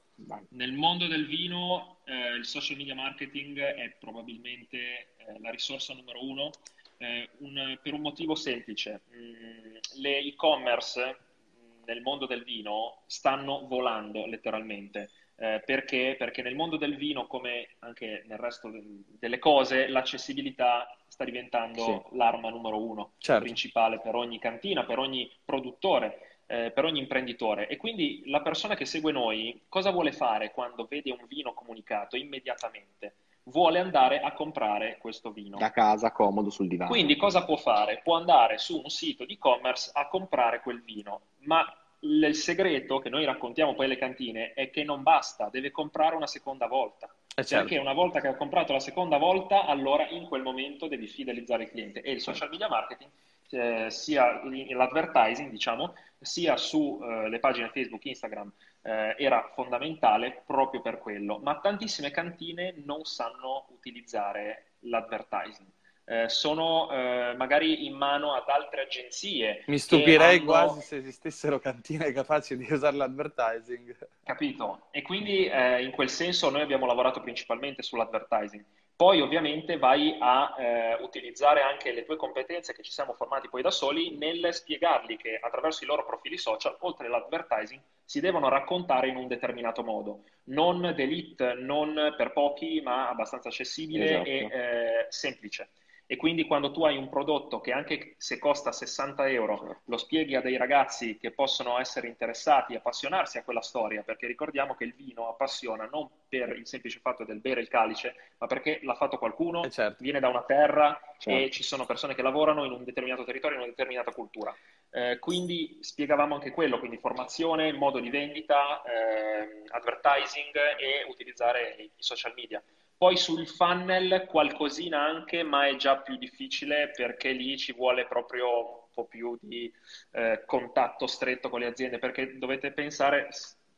Nel 0.49 0.71
mondo 0.71 1.07
del 1.07 1.27
vino 1.27 1.97
eh, 2.05 2.35
il 2.37 2.45
social 2.45 2.77
media 2.77 2.95
marketing 2.95 3.59
è 3.59 3.97
probabilmente 3.99 4.77
eh, 4.77 5.39
la 5.41 5.51
risorsa 5.51 5.93
numero 5.93 6.25
uno 6.25 6.51
eh, 6.97 7.29
un, 7.39 7.77
per 7.83 7.93
un 7.93 8.01
motivo 8.01 8.33
semplice. 8.35 9.01
Mm, 9.13 9.75
le 9.95 10.19
e-commerce 10.19 11.17
mm, 11.59 11.83
nel 11.85 12.01
mondo 12.01 12.25
del 12.25 12.45
vino 12.45 13.03
stanno 13.07 13.67
volando 13.67 14.25
letteralmente. 14.25 15.11
Eh, 15.37 15.61
perché? 15.65 16.15
Perché 16.17 16.41
nel 16.41 16.55
mondo 16.55 16.77
del 16.77 16.95
vino, 16.95 17.27
come 17.27 17.75
anche 17.79 18.23
nel 18.27 18.37
resto 18.37 18.69
de- 18.69 19.03
delle 19.19 19.39
cose, 19.39 19.87
l'accessibilità 19.87 20.87
sta 21.07 21.23
diventando 21.23 22.07
sì. 22.09 22.17
l'arma 22.17 22.49
numero 22.49 22.81
uno, 22.81 23.13
certo. 23.17 23.43
principale 23.43 23.99
per 23.99 24.15
ogni 24.15 24.39
cantina, 24.39 24.85
per 24.85 24.99
ogni 24.99 25.29
produttore 25.43 26.35
eh, 26.47 26.71
per 26.71 26.85
ogni 26.85 26.99
imprenditore. 26.99 27.67
E 27.67 27.77
quindi 27.77 28.23
la 28.25 28.41
persona 28.41 28.75
che 28.75 28.85
segue 28.85 29.11
noi 29.11 29.63
cosa 29.67 29.91
vuole 29.91 30.11
fare 30.11 30.51
quando 30.51 30.85
vede 30.89 31.11
un 31.11 31.25
vino 31.27 31.53
comunicato 31.53 32.15
immediatamente? 32.15 33.15
Vuole 33.47 33.79
andare 33.79 34.21
a 34.21 34.33
comprare 34.33 34.97
questo 34.97 35.31
vino. 35.31 35.57
Da 35.57 35.69
casa, 35.69 36.11
comodo 36.11 36.49
sul 36.49 36.67
divano. 36.67 36.89
Quindi 36.89 37.15
cosa 37.15 37.45
può 37.45 37.57
fare? 37.57 38.01
Può 38.03 38.15
andare 38.15 38.57
su 38.57 38.81
un 38.83 38.89
sito 38.89 39.23
di 39.23 39.33
e-commerce 39.33 39.91
a 39.93 40.07
comprare 40.07 40.61
quel 40.61 40.81
vino, 40.81 41.21
ma 41.41 41.63
il 42.05 42.35
segreto 42.35 42.99
che 42.99 43.09
noi 43.09 43.25
raccontiamo 43.25 43.73
poi 43.73 43.85
alle 43.85 43.97
cantine 43.97 44.53
è 44.53 44.69
che 44.69 44.83
non 44.83 45.01
basta, 45.01 45.49
deve 45.49 45.71
comprare 45.71 46.15
una 46.15 46.27
seconda 46.27 46.67
volta. 46.67 47.13
Eh 47.37 47.43
certo. 47.43 47.65
Perché 47.65 47.79
una 47.79 47.93
volta 47.93 48.21
che 48.21 48.27
ha 48.27 48.35
comprato 48.35 48.71
la 48.71 48.79
seconda 48.79 49.17
volta, 49.17 49.65
allora 49.65 50.07
in 50.09 50.25
quel 50.27 50.41
momento 50.41 50.87
devi 50.87 51.07
fidelizzare 51.07 51.63
il 51.63 51.69
cliente. 51.69 52.01
E 52.01 52.11
il 52.11 52.21
social 52.21 52.49
media 52.49 52.69
marketing 52.69 53.09
eh, 53.49 53.89
sia 53.89 54.41
l'advertising, 54.43 55.49
diciamo, 55.49 55.95
sia 56.19 56.55
sulle 56.55 57.35
eh, 57.35 57.39
pagine 57.39 57.69
Facebook, 57.69 58.05
Instagram, 58.05 58.51
eh, 58.83 59.15
era 59.17 59.51
fondamentale 59.53 60.43
proprio 60.45 60.81
per 60.81 60.99
quello. 60.99 61.39
Ma 61.39 61.59
tantissime 61.59 62.11
cantine 62.11 62.75
non 62.85 63.03
sanno 63.03 63.67
utilizzare 63.71 64.75
l'advertising. 64.81 65.67
Eh, 66.07 66.29
sono 66.29 66.91
eh, 66.91 67.33
magari 67.35 67.87
in 67.87 67.95
mano 67.95 68.33
ad 68.33 68.47
altre 68.47 68.83
agenzie. 68.83 69.63
Mi 69.65 69.79
stupirei 69.79 70.37
hanno... 70.37 70.45
quasi 70.45 70.81
se 70.81 70.97
esistessero 70.97 71.59
cantine 71.59 72.11
capaci 72.11 72.55
di 72.55 72.67
usare 72.71 72.95
l'advertising. 72.95 73.97
Capito? 74.23 74.87
E 74.91 75.01
quindi 75.01 75.47
eh, 75.47 75.83
in 75.83 75.91
quel 75.91 76.09
senso 76.09 76.51
noi 76.51 76.61
abbiamo 76.61 76.85
lavorato 76.85 77.21
principalmente 77.21 77.81
sull'advertising. 77.81 78.63
Poi 78.95 79.19
ovviamente 79.19 79.77
vai 79.77 80.15
a 80.21 80.55
eh, 80.57 80.97
utilizzare 81.01 81.61
anche 81.61 81.91
le 81.91 82.05
tue 82.05 82.15
competenze 82.15 82.73
che 82.73 82.83
ci 82.83 82.91
siamo 82.91 83.13
formati 83.13 83.49
poi 83.49 83.61
da 83.61 83.71
soli 83.71 84.15
nel 84.15 84.53
spiegargli 84.53 85.17
che 85.17 85.37
attraverso 85.41 85.83
i 85.83 85.87
loro 85.87 86.05
profili 86.05 86.37
social, 86.37 86.77
oltre 86.81 87.07
all'advertising, 87.07 87.81
si 88.05 88.21
devono 88.21 88.47
raccontare 88.47 89.09
in 89.09 89.17
un 89.17 89.27
determinato 89.27 89.83
modo, 89.83 90.23
non 90.45 90.93
d'elite, 90.95 91.55
non 91.55 92.13
per 92.15 92.31
pochi, 92.31 92.79
ma 92.81 93.09
abbastanza 93.09 93.49
accessibile 93.49 94.05
esatto. 94.05 94.29
e 94.29 94.35
eh, 94.35 95.05
semplice 95.09 95.69
e 96.07 96.17
quindi 96.17 96.45
quando 96.45 96.71
tu 96.71 96.85
hai 96.85 96.97
un 96.97 97.09
prodotto 97.09 97.61
che 97.61 97.71
anche 97.71 98.15
se 98.17 98.37
costa 98.37 98.71
60 98.71 99.27
euro 99.29 99.81
lo 99.85 99.97
spieghi 99.97 100.35
a 100.35 100.41
dei 100.41 100.57
ragazzi 100.57 101.17
che 101.17 101.31
possono 101.31 101.79
essere 101.79 102.07
interessati, 102.07 102.75
appassionarsi 102.75 103.37
a 103.37 103.43
quella 103.43 103.61
storia, 103.61 104.03
perché 104.03 104.27
ricordiamo 104.27 104.75
che 104.75 104.83
il 104.83 104.93
vino 104.93 105.27
appassiona 105.27 105.89
non 105.91 106.07
per 106.29 106.49
il 106.49 106.67
semplice 106.67 106.99
fatto 106.99 107.23
del 107.23 107.39
bere 107.39 107.61
il 107.61 107.67
calice, 107.67 108.15
ma 108.37 108.47
perché 108.47 108.79
l'ha 108.83 108.95
fatto 108.95 109.17
qualcuno, 109.17 109.63
eh 109.63 109.71
certo. 109.71 110.03
viene 110.03 110.19
da 110.19 110.27
una 110.27 110.43
terra 110.43 110.99
certo. 111.17 111.43
e 111.43 111.49
ci 111.49 111.63
sono 111.63 111.85
persone 111.85 112.13
che 112.13 112.21
lavorano 112.21 112.65
in 112.65 112.71
un 112.71 112.83
determinato 112.83 113.23
territorio, 113.23 113.57
in 113.57 113.63
una 113.63 113.71
determinata 113.71 114.11
cultura. 114.11 114.55
Eh, 114.91 115.17
quindi 115.19 115.79
spiegavamo 115.81 116.35
anche 116.35 116.51
quello, 116.51 116.79
quindi 116.79 116.97
formazione, 116.97 117.73
modo 117.73 117.99
di 117.99 118.09
vendita, 118.09 118.81
eh, 118.83 119.63
advertising 119.69 120.55
e 120.77 121.05
utilizzare 121.09 121.75
i 121.79 121.91
social 121.97 122.33
media. 122.35 122.61
Poi 122.97 123.17
sul 123.17 123.47
funnel 123.47 124.25
qualcosina 124.27 125.01
anche, 125.03 125.43
ma 125.43 125.67
è 125.67 125.75
già 125.75 125.97
più 125.97 126.15
difficile 126.17 126.91
perché 126.95 127.31
lì 127.31 127.57
ci 127.57 127.73
vuole 127.73 128.05
proprio 128.07 128.83
un 128.85 128.91
po' 128.93 129.05
più 129.05 129.37
di 129.41 129.71
eh, 130.11 130.43
contatto 130.45 131.05
stretto 131.07 131.49
con 131.49 131.59
le 131.59 131.67
aziende, 131.67 131.99
perché 131.99 132.37
dovete 132.37 132.71
pensare, 132.71 133.29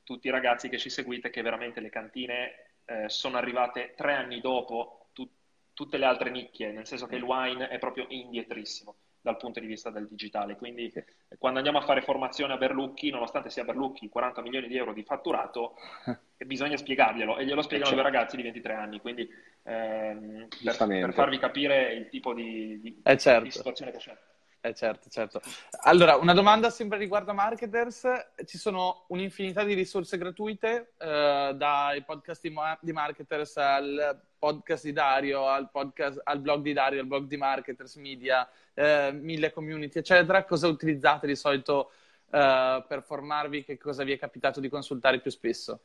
tutti 0.03 0.27
i 0.27 0.31
ragazzi 0.31 0.69
che 0.69 0.77
ci 0.77 0.89
seguite, 0.89 1.29
che 1.29 1.41
veramente 1.41 1.79
le 1.81 1.89
cantine 1.89 2.75
eh, 2.85 3.09
sono 3.09 3.37
arrivate 3.37 3.93
tre 3.95 4.13
anni 4.13 4.39
dopo 4.39 5.09
tu- 5.13 5.29
tutte 5.73 5.97
le 5.97 6.05
altre 6.05 6.29
nicchie, 6.29 6.71
nel 6.71 6.87
senso 6.87 7.07
che 7.07 7.15
il 7.15 7.23
wine 7.23 7.67
è 7.67 7.79
proprio 7.79 8.05
indietrissimo 8.09 8.95
dal 9.27 9.37
punto 9.37 9.59
di 9.59 9.67
vista 9.67 9.89
del 9.89 10.07
digitale. 10.07 10.55
Quindi 10.55 10.91
quando 11.37 11.59
andiamo 11.59 11.79
a 11.79 11.85
fare 11.85 12.01
formazione 12.01 12.53
a 12.53 12.57
Berlucchi, 12.57 13.09
nonostante 13.09 13.49
sia 13.49 13.65
Berlucchi 13.65 14.07
40 14.07 14.41
milioni 14.41 14.67
di 14.67 14.77
euro 14.77 14.93
di 14.93 15.03
fatturato, 15.03 15.75
bisogna 16.45 16.77
spiegarglielo 16.77 17.37
e 17.37 17.45
glielo 17.45 17.61
spiegano 17.61 17.89
certo. 17.89 18.01
due 18.01 18.11
ragazzi 18.11 18.37
di 18.37 18.43
23 18.43 18.73
anni. 18.73 19.01
Quindi 19.01 19.29
ehm, 19.63 20.47
per, 20.63 20.77
per, 20.77 21.13
farvi 21.13 21.39
capire 21.39 21.93
il 21.93 22.07
tipo 22.07 22.33
di, 22.33 22.79
di, 22.79 23.01
eh 23.03 23.17
certo. 23.17 23.43
di 23.43 23.51
situazione 23.51 23.91
che 23.91 23.97
c'è. 23.97 24.17
Eh 24.59 24.73
certo, 24.73 25.09
certo. 25.09 25.41
Allora, 25.83 26.15
una 26.15 26.33
domanda 26.33 26.69
sempre 26.69 26.97
riguardo 26.97 27.31
a 27.31 27.33
marketers. 27.33 28.07
Ci 28.45 28.57
sono 28.57 29.05
un'infinità 29.09 29.63
di 29.63 29.73
risorse 29.73 30.17
gratuite, 30.17 30.93
eh, 30.97 31.53
dai 31.55 32.03
podcast 32.03 32.41
di, 32.41 32.53
di, 32.81 32.91
marketers 32.91 33.57
al 33.57 34.26
podcast 34.37 34.85
di 34.85 34.93
Dario, 34.93 35.47
al, 35.47 35.69
podcast, 35.71 36.21
al, 36.23 36.39
blog 36.39 36.61
di 36.61 36.73
Dario, 36.73 37.01
al 37.01 37.07
blog 37.07 37.27
di 37.27 37.37
marketers, 37.37 37.95
media, 37.95 38.47
eh, 38.73 39.11
mille 39.11 39.51
community, 39.51 39.99
eccetera. 39.99 40.43
Cosa 40.45 40.67
utilizzate 40.67 41.27
di 41.27 41.35
solito 41.35 41.91
eh, 42.31 42.83
per 42.87 43.03
formarvi? 43.03 43.63
Che 43.63 43.77
cosa 43.77 44.03
vi 44.03 44.13
è 44.13 44.17
capitato 44.17 44.59
di 44.59 44.69
consultare 44.69 45.19
più 45.19 45.31
spesso? 45.31 45.79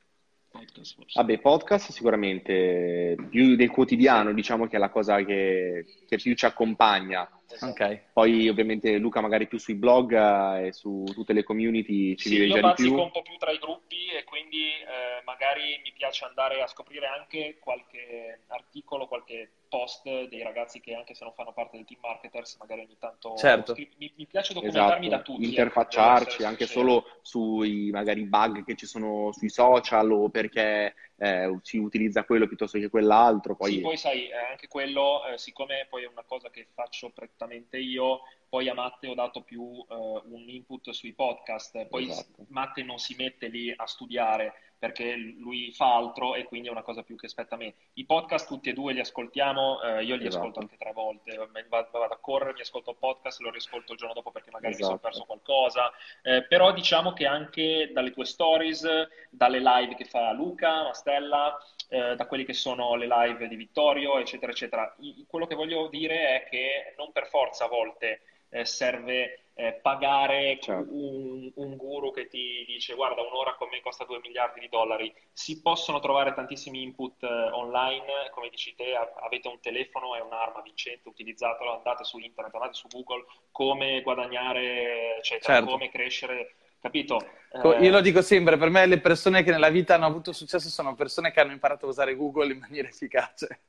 Vabbè, 1.15 1.39
podcast 1.39 1.91
sicuramente 1.91 3.17
più 3.31 3.57
del 3.57 3.71
quotidiano, 3.71 4.35
diciamo 4.35 4.67
che 4.67 4.77
è 4.77 4.79
la 4.79 4.91
cosa 4.91 5.23
che, 5.25 5.87
che 6.07 6.17
più 6.17 6.35
ci 6.35 6.45
accompagna 6.45 7.27
Okay. 7.61 8.01
Poi 8.13 8.49
ovviamente 8.49 8.97
Luca 8.99 9.21
magari 9.21 9.47
più 9.47 9.59
sui 9.59 9.75
blog 9.75 10.13
eh, 10.13 10.67
e 10.67 10.73
su 10.73 11.05
tutte 11.13 11.33
le 11.33 11.43
community 11.43 12.17
ci 12.17 12.29
sì, 12.29 12.39
vive 12.39 12.61
già 12.61 12.69
di 12.69 12.75
più. 12.75 12.97
Io 12.97 13.03
un 13.03 13.11
po' 13.11 13.23
più 13.23 13.37
tra 13.39 13.51
i 13.51 13.59
gruppi 13.59 14.09
e 14.09 14.25
quindi 14.25 14.65
eh, 14.65 15.23
magari 15.25 15.81
mi 15.83 15.93
piace 15.93 16.25
andare 16.25 16.63
a 16.63 16.67
scoprire 16.67 17.07
anche 17.07 17.59
qualche 17.59 18.41
articolo, 18.49 19.07
qualche 19.07 19.51
post 19.73 20.05
dei 20.05 20.43
ragazzi 20.43 20.81
che 20.81 20.95
anche 20.95 21.15
se 21.15 21.25
non 21.25 21.33
fanno 21.33 21.53
parte 21.55 21.79
del 21.79 21.87
team 21.87 22.01
marketers 22.03 22.59
magari 22.59 22.83
ogni 22.83 22.99
tanto 22.99 23.37
certo. 23.37 23.75
mi, 23.75 24.13
mi, 24.17 24.27
piace 24.27 24.53
documentarmi 24.53 25.07
esatto. 25.07 25.17
da 25.17 25.23
tutti. 25.23 25.41
Ecco, 25.41 25.49
Interfacciarci 25.49 26.45
anche 26.45 26.67
solo 26.67 27.07
sui 27.23 27.91
magari 27.91 28.25
bug 28.25 28.65
che 28.65 28.75
ci 28.75 28.85
sono 28.85 29.33
sui 29.33 29.49
social 29.49 30.13
o 30.13 30.29
perché 30.29 30.95
eh, 31.23 31.57
si 31.63 31.79
utilizza 31.79 32.25
quello 32.25 32.49
piuttosto 32.49 32.81
che 32.81 32.89
quell'altro. 32.89 33.55
Poi, 33.55 33.75
sì, 33.75 33.81
poi 33.81 33.97
sai, 33.97 34.29
eh, 34.29 34.51
anche 34.51 34.67
quello, 34.67 35.25
eh, 35.25 35.39
siccome 35.39 35.87
poi 35.89 36.03
è 36.03 36.09
una 36.09 36.25
cosa 36.27 36.51
che 36.51 36.67
faccio 36.75 37.11
prettamente 37.11 37.79
io, 37.79 38.23
poi 38.53 38.69
a 38.69 38.75
Matte 38.75 39.09
ho 39.09 39.15
dato 39.15 39.41
più 39.41 39.63
uh, 39.63 39.87
un 40.27 40.45
input 40.47 40.91
sui 40.91 41.15
podcast, 41.15 41.87
poi 41.87 42.11
esatto. 42.11 42.45
Matte 42.49 42.83
non 42.83 42.99
si 42.99 43.15
mette 43.15 43.49
lì 43.49 43.73
a 43.75 43.87
studiare 43.87 44.53
perché 44.79 45.15
lui 45.15 45.73
fa 45.73 45.95
altro 45.97 46.35
e 46.35 46.45
quindi 46.45 46.69
è 46.69 46.71
una 46.71 46.83
cosa 46.83 47.03
più 47.03 47.17
che 47.17 47.25
aspetta 47.25 47.55
a 47.55 47.59
me. 47.59 47.73
I 47.95 48.05
podcast 48.05 48.47
tutti 48.47 48.69
e 48.69 48.75
due 48.75 48.93
li 48.93 49.01
ascoltiamo, 49.01 49.81
eh, 49.81 50.05
io 50.05 50.17
li 50.17 50.27
esatto. 50.27 50.43
ascolto 50.43 50.61
anche 50.61 50.77
tre 50.77 50.93
volte, 50.93 51.35
vado, 51.67 51.89
vado, 51.93 52.13
a 52.13 52.19
correre, 52.19 52.53
mi 52.53 52.61
ascolto 52.61 52.91
il 52.91 52.99
podcast, 52.99 53.41
lo 53.41 53.51
riascolto 53.51 53.93
il 53.93 53.99
giorno 53.99 54.13
dopo 54.13 54.31
perché 54.31 54.51
magari 54.51 54.75
esatto. 54.75 54.93
mi 54.93 54.99
sono 54.99 55.11
perso 55.11 55.25
qualcosa, 55.25 55.91
eh, 56.21 56.43
però 56.43 56.75
diciamo 56.75 57.15
che 57.15 57.25
anche 57.25 57.91
dalle 57.91 58.11
tue 58.11 58.27
stories, 58.27 58.87
dalle 59.31 59.61
live 59.61 59.95
che 59.95 60.05
fa 60.05 60.31
Luca, 60.33 60.83
Mastella, 60.83 61.57
eh, 61.89 62.17
da 62.17 62.27
quelli 62.27 62.45
che 62.45 62.53
sono 62.53 62.97
le 62.97 63.07
live 63.07 63.49
di 63.49 63.57
Vittorio, 63.57 64.19
eccetera, 64.19 64.53
eccetera, 64.53 64.95
I, 64.99 65.25
quello 65.27 65.47
che 65.47 65.55
voglio 65.55 65.89
dire 65.89 66.43
è 66.43 66.49
che 66.51 66.93
non 66.99 67.13
per 67.13 67.29
forza 67.29 67.65
a 67.65 67.69
volte 67.69 68.21
eh, 68.53 68.67
serve 68.67 69.47
eh, 69.55 69.73
pagare 69.83 70.59
certo. 70.61 70.93
un, 70.93 71.51
un, 71.55 71.77
guru 71.77 72.11
che 72.11 72.27
ti 72.27 72.65
dice 72.67 72.95
guarda 72.95 73.23
un'ora 73.23 73.55
con 73.55 73.69
me 73.71 73.81
costa 73.81 74.05
2 74.05 74.21
miliardi 74.23 74.61
di 74.61 74.69
dollari. 74.69 75.13
Si 75.33 75.61
possono 75.61 76.01
trovare 76.01 76.35
tantissimi 76.35 76.83
input 76.83 77.23
eh, 77.23 77.27
online, 77.27 78.31
come 78.31 78.49
dici 78.51 78.75
te, 78.75 78.95
avete 78.95 79.49
un 79.49 79.61
telefono, 79.61 80.15
è 80.15 80.21
un'arma 80.21 80.61
vincente, 80.63 81.09
utilizzatelo, 81.09 81.77
andate 81.77 82.05
su 82.05 82.19
internet, 82.19 82.55
andate 82.55 82.75
su 82.75 82.89
Google, 82.89 83.25
come 83.51 84.03
guadagnare, 84.03 85.17
eccetera, 85.19 85.55
certo. 85.55 85.71
come 85.71 85.91
crescere 85.91 86.55
capito? 86.83 87.25
Eh... 87.53 87.85
Io 87.85 87.91
lo 87.91 88.01
dico 88.01 88.23
sempre, 88.23 88.57
per 88.57 88.69
me 88.69 88.85
le 88.87 88.99
persone 88.99 89.45
che 89.45 89.53
nella 89.53 89.71
vita 89.71 89.95
hanno 89.95 90.07
avuto 90.07 90.33
successo 90.33 90.69
sono 90.69 90.95
persone 90.95 91.31
che 91.31 91.41
hanno 91.41 91.53
imparato 91.53 91.87
a 91.87 91.91
usare 91.91 92.17
Google 92.17 92.53
in 92.53 92.59
maniera 92.59 92.89
efficace. 92.89 93.61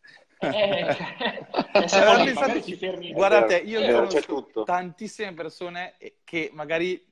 Eh, 0.43 0.97
eh, 1.73 1.85
eh 1.85 2.29
infatti, 2.29 3.13
guardate, 3.13 3.57
io 3.57 3.79
eh, 3.79 3.91
conosco 3.91 4.63
tantissime 4.65 5.33
persone 5.33 5.95
che 6.23 6.49
magari 6.53 7.03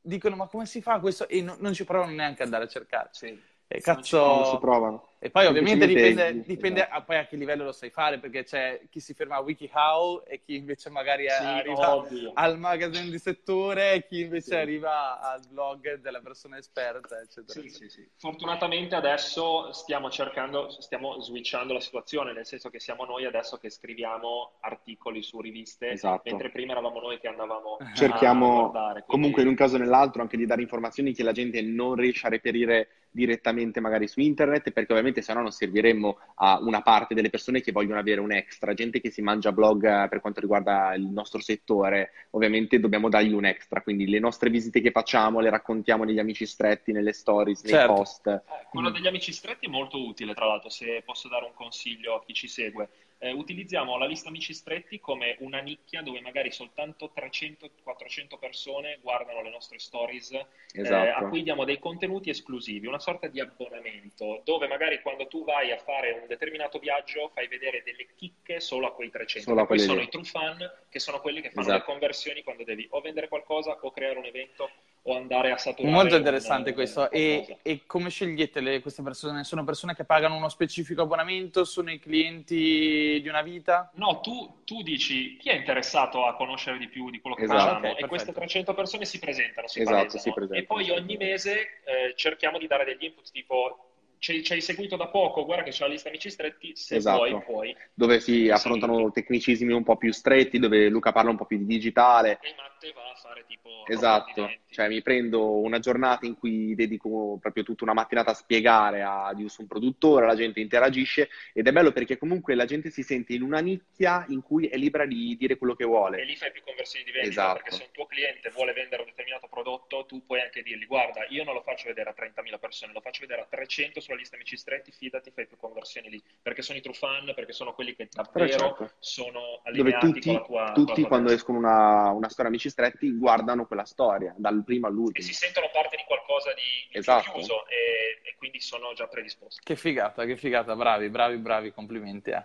dicono 0.00 0.36
ma 0.36 0.46
come 0.46 0.66
si 0.66 0.80
fa 0.80 0.98
questo 0.98 1.28
e 1.28 1.42
no, 1.42 1.56
non 1.58 1.72
ci 1.72 1.84
provano 1.84 2.12
neanche 2.12 2.42
ad 2.42 2.46
andare 2.46 2.64
a 2.64 2.68
cercare. 2.68 3.10
Sì. 3.12 3.40
E 3.66 3.80
cazzo... 3.80 4.44
si 4.44 4.58
provano. 4.58 5.11
E 5.24 5.30
poi 5.30 5.46
ovviamente 5.46 5.86
dipende, 5.86 6.42
dipende 6.44 6.84
a, 6.84 7.00
poi 7.00 7.18
a 7.18 7.26
che 7.26 7.36
livello 7.36 7.62
lo 7.62 7.70
sai 7.70 7.90
fare, 7.90 8.18
perché 8.18 8.42
c'è 8.42 8.80
chi 8.90 8.98
si 8.98 9.14
ferma 9.14 9.36
a 9.36 9.40
WikiHow 9.40 10.24
e 10.26 10.42
chi 10.42 10.56
invece 10.56 10.90
magari 10.90 11.28
sì, 11.28 11.44
arriva 11.44 11.94
ovvio. 11.94 12.32
al 12.34 12.58
magazine 12.58 13.08
di 13.08 13.20
settore 13.20 13.92
e 13.92 14.04
chi 14.04 14.22
invece 14.22 14.46
sì. 14.46 14.54
arriva 14.56 15.20
al 15.20 15.40
blog 15.48 16.00
della 16.00 16.18
persona 16.18 16.58
esperta, 16.58 17.20
eccetera. 17.20 17.60
Sì, 17.60 17.68
sì, 17.68 17.88
sì. 17.88 18.08
Fortunatamente 18.16 18.96
adesso 18.96 19.70
stiamo 19.70 20.10
cercando, 20.10 20.68
stiamo 20.70 21.20
switchando 21.20 21.72
la 21.72 21.80
situazione, 21.80 22.32
nel 22.32 22.44
senso 22.44 22.68
che 22.68 22.80
siamo 22.80 23.04
noi 23.04 23.24
adesso 23.24 23.58
che 23.58 23.70
scriviamo 23.70 24.54
articoli 24.62 25.22
su 25.22 25.40
riviste, 25.40 25.90
esatto. 25.90 26.22
mentre 26.24 26.50
prima 26.50 26.72
eravamo 26.72 26.98
noi 26.98 27.20
che 27.20 27.28
andavamo 27.28 27.76
Cerchiamo, 27.94 28.46
a 28.46 28.70
guardare. 28.70 29.04
Quindi... 29.04 29.06
comunque 29.06 29.42
in 29.42 29.48
un 29.48 29.54
caso 29.54 29.76
o 29.76 29.78
nell'altro, 29.78 30.20
anche 30.20 30.36
di 30.36 30.46
dare 30.46 30.62
informazioni 30.62 31.12
che 31.12 31.22
la 31.22 31.30
gente 31.30 31.62
non 31.62 31.94
riesce 31.94 32.26
a 32.26 32.30
reperire 32.30 32.88
direttamente 33.12 33.78
magari 33.80 34.08
su 34.08 34.20
internet, 34.20 34.72
perché 34.72 34.92
ovviamente 34.92 35.22
se 35.22 35.32
no 35.34 35.42
non 35.42 35.52
serviremmo 35.52 36.18
a 36.36 36.58
una 36.60 36.80
parte 36.82 37.14
delle 37.14 37.30
persone 37.30 37.60
che 37.60 37.70
vogliono 37.70 38.00
avere 38.00 38.20
un 38.20 38.32
extra, 38.32 38.74
gente 38.74 39.00
che 39.00 39.10
si 39.10 39.22
mangia 39.22 39.52
blog 39.52 39.84
eh, 39.84 40.08
per 40.08 40.20
quanto 40.20 40.40
riguarda 40.40 40.94
il 40.94 41.04
nostro 41.04 41.40
settore, 41.40 42.12
ovviamente 42.30 42.80
dobbiamo 42.80 43.08
dargli 43.08 43.34
un 43.34 43.44
extra, 43.44 43.82
quindi 43.82 44.08
le 44.08 44.18
nostre 44.18 44.50
visite 44.50 44.80
che 44.80 44.90
facciamo 44.90 45.40
le 45.40 45.50
raccontiamo 45.50 46.04
negli 46.04 46.18
amici 46.18 46.46
stretti, 46.46 46.92
nelle 46.92 47.12
stories, 47.12 47.62
nei 47.62 47.72
certo. 47.72 47.94
post. 47.94 48.26
Eh, 48.26 48.40
quello 48.70 48.90
degli 48.90 49.06
amici 49.06 49.32
stretti 49.32 49.66
è 49.66 49.70
molto 49.70 50.04
utile, 50.04 50.34
tra 50.34 50.46
l'altro, 50.46 50.70
se 50.70 51.02
posso 51.04 51.28
dare 51.28 51.44
un 51.44 51.54
consiglio 51.54 52.14
a 52.14 52.24
chi 52.24 52.32
ci 52.32 52.48
segue 52.48 52.88
eh, 53.22 53.30
utilizziamo 53.30 53.96
la 53.96 54.06
lista 54.06 54.28
amici 54.28 54.52
stretti 54.52 54.98
come 54.98 55.36
una 55.40 55.60
nicchia 55.60 56.02
dove 56.02 56.20
magari 56.20 56.50
soltanto 56.50 57.12
300-400 57.14 58.36
persone 58.38 58.98
guardano 59.00 59.42
le 59.42 59.50
nostre 59.50 59.78
stories, 59.78 60.32
esatto. 60.72 61.04
eh, 61.04 61.08
a 61.08 61.28
cui 61.28 61.44
diamo 61.44 61.64
dei 61.64 61.78
contenuti 61.78 62.30
esclusivi, 62.30 62.88
una 62.88 62.98
sorta 62.98 63.28
di 63.28 63.38
abbonamento, 63.38 64.42
dove 64.44 64.66
magari 64.66 65.00
quando 65.02 65.28
tu 65.28 65.44
vai 65.44 65.70
a 65.70 65.78
fare 65.78 66.10
un 66.10 66.26
determinato 66.26 66.80
viaggio 66.80 67.30
fai 67.32 67.46
vedere 67.46 67.84
delle 67.84 68.08
chicche 68.16 68.58
solo 68.58 68.88
a 68.88 68.92
quei 68.92 69.10
300. 69.10 69.48
Solo 69.48 69.62
a 69.62 69.66
poi 69.66 69.78
sono 69.78 70.00
i 70.00 70.08
true 70.08 70.24
fan, 70.24 70.58
che 70.88 70.98
sono 70.98 71.20
quelli 71.20 71.40
che 71.40 71.50
fanno 71.50 71.68
esatto. 71.68 71.78
le 71.78 71.84
conversioni 71.84 72.42
quando 72.42 72.64
devi 72.64 72.88
o 72.90 73.00
vendere 73.00 73.28
qualcosa 73.28 73.78
o 73.80 73.90
creare 73.92 74.18
un 74.18 74.24
evento 74.24 74.68
o 75.04 75.16
andare 75.16 75.50
a 75.50 75.56
saturare. 75.56 75.94
Molto 75.94 76.16
interessante 76.16 76.68
una, 76.68 76.74
questo. 76.74 77.00
Una 77.00 77.08
e, 77.10 77.58
e, 77.62 77.82
come 77.86 78.08
scegliete 78.08 78.60
le, 78.60 78.80
queste 78.80 79.02
persone? 79.02 79.44
Sono 79.44 79.64
persone 79.64 79.94
che 79.94 80.04
pagano 80.04 80.36
uno 80.36 80.48
specifico 80.48 81.02
abbonamento? 81.02 81.64
Sono 81.64 81.90
i 81.90 81.98
clienti 81.98 83.20
di 83.20 83.28
una 83.28 83.42
vita? 83.42 83.90
No, 83.94 84.20
tu, 84.20 84.62
tu 84.64 84.82
dici 84.82 85.36
chi 85.38 85.48
è 85.48 85.54
interessato 85.54 86.24
a 86.24 86.34
conoscere 86.34 86.78
di 86.78 86.88
più 86.88 87.10
di 87.10 87.20
quello 87.20 87.36
che 87.36 87.44
esatto, 87.44 87.58
facciamo 87.58 87.90
okay, 87.90 88.04
e 88.04 88.06
queste 88.06 88.32
300 88.32 88.74
persone 88.74 89.04
si 89.04 89.18
presentano, 89.18 89.66
si, 89.66 89.80
esatto, 89.80 90.18
si 90.18 90.32
presentano. 90.32 90.60
E 90.60 90.64
poi 90.64 90.90
ogni 90.90 91.16
mese 91.16 91.82
eh, 91.84 92.14
cerchiamo 92.14 92.58
di 92.58 92.66
dare 92.66 92.84
degli 92.84 93.04
input 93.04 93.30
tipo 93.30 93.86
ci, 94.22 94.44
ci 94.44 94.52
hai 94.52 94.60
seguito 94.60 94.94
da 94.94 95.08
poco, 95.08 95.44
guarda 95.44 95.64
che 95.64 95.70
c'è 95.72 95.82
la 95.82 95.90
lista 95.90 96.08
amici 96.08 96.30
stretti, 96.30 96.76
se 96.76 96.94
esatto. 96.94 97.16
vuoi 97.16 97.42
puoi. 97.42 97.76
Dove 97.92 98.20
si 98.20 98.48
affrontano 98.50 99.10
tecnicismi 99.10 99.72
un 99.72 99.82
po' 99.82 99.96
più 99.96 100.12
stretti, 100.12 100.60
dove 100.60 100.88
Luca 100.88 101.10
parla 101.10 101.30
un 101.30 101.36
po' 101.36 101.44
più 101.44 101.58
di 101.58 101.66
digitale. 101.66 102.38
E 102.82 102.88
Matte 102.88 102.92
va 102.92 103.10
a 103.10 103.14
fare 103.14 103.44
tipo... 103.46 103.84
Esatto, 103.86 104.50
cioè 104.68 104.88
mi 104.88 105.02
prendo 105.02 105.58
una 105.58 105.78
giornata 105.78 106.26
in 106.26 106.36
cui 106.36 106.74
dedico 106.74 107.38
proprio 107.40 107.62
tutta 107.62 107.84
una 107.84 107.92
mattinata 107.92 108.32
a 108.32 108.34
spiegare 108.34 109.02
a, 109.02 109.32
di 109.34 109.46
un 109.56 109.66
produttore, 109.66 110.26
la 110.26 110.34
gente 110.34 110.60
interagisce 110.60 111.28
ed 111.52 111.68
è 111.68 111.72
bello 111.72 111.92
perché 111.92 112.18
comunque 112.18 112.54
la 112.54 112.64
gente 112.64 112.90
si 112.90 113.02
sente 113.02 113.34
in 113.34 113.42
una 113.42 113.60
nicchia 113.60 114.24
in 114.28 114.42
cui 114.42 114.66
è 114.66 114.76
libera 114.76 115.06
di 115.06 115.36
dire 115.38 115.56
quello 115.56 115.74
che 115.74 115.84
vuole. 115.84 116.20
E 116.20 116.24
lì 116.24 116.36
fai 116.36 116.50
più 116.50 116.62
conversioni 116.64 117.04
di 117.04 117.12
vendita, 117.12 117.32
esatto. 117.32 117.54
perché 117.54 117.70
se 117.70 117.82
un 117.84 117.90
tuo 117.92 118.06
cliente 118.06 118.50
vuole 118.50 118.72
vendere 118.72 119.02
un 119.02 119.08
determinato 119.08 119.46
prodotto, 119.48 120.04
tu 120.06 120.24
puoi 120.24 120.40
anche 120.40 120.62
dirgli 120.62 120.86
guarda, 120.86 121.24
io 121.28 121.44
non 121.44 121.54
lo 121.54 121.62
faccio 121.62 121.86
vedere 121.86 122.10
a 122.10 122.14
30.000 122.16 122.58
persone, 122.58 122.92
lo 122.92 123.00
faccio 123.00 123.20
vedere 123.20 123.42
a 123.42 123.46
300 123.48 124.00
sulla 124.00 124.16
lista 124.16 124.34
amici 124.36 124.56
stretti, 124.56 124.90
fidati, 124.90 125.30
fai 125.30 125.46
più 125.46 125.56
conversioni 125.56 126.10
lì, 126.10 126.22
perché 126.40 126.62
sono 126.62 126.78
i 126.78 126.82
true 126.82 126.94
fan, 126.94 127.32
perché 127.34 127.52
sono 127.52 127.74
quelli 127.74 127.94
che 127.94 128.08
davvero 128.10 128.48
certo. 128.48 128.92
sono 128.98 129.60
allineati 129.64 130.06
Dove 130.06 130.12
tutti, 130.12 130.26
con 130.26 130.34
la 130.34 130.42
tua 130.42 130.72
Tutti 130.72 130.84
con 130.84 130.86
la 130.86 130.94
tua 130.94 131.08
quando 131.08 131.32
escono 131.32 131.58
una, 131.58 132.10
una, 132.10 132.28
storia 132.30 132.50
amici 132.50 132.70
stretti 132.72 133.16
guardano 133.16 133.66
quella 133.66 133.84
storia, 133.84 134.34
dal 134.36 134.64
primo 134.64 134.88
all'ultimo. 134.88 135.24
E 135.24 135.28
si 135.28 135.34
sentono 135.34 135.70
parte 135.72 135.96
di 135.96 136.02
qualcosa 136.06 136.52
di, 136.54 136.90
di 136.90 136.98
esatto. 136.98 137.30
chiuso 137.30 137.66
e, 137.68 138.20
e, 138.28 138.34
quindi 138.36 138.60
sono 138.60 138.92
già 138.94 139.06
predisposti. 139.06 139.60
Che 139.62 139.76
figata, 139.76 140.24
che 140.24 140.36
figata, 140.36 140.74
bravi, 140.74 141.08
bravi, 141.08 141.36
bravi, 141.36 141.72
complimenti. 141.72 142.30
Eh. 142.30 142.44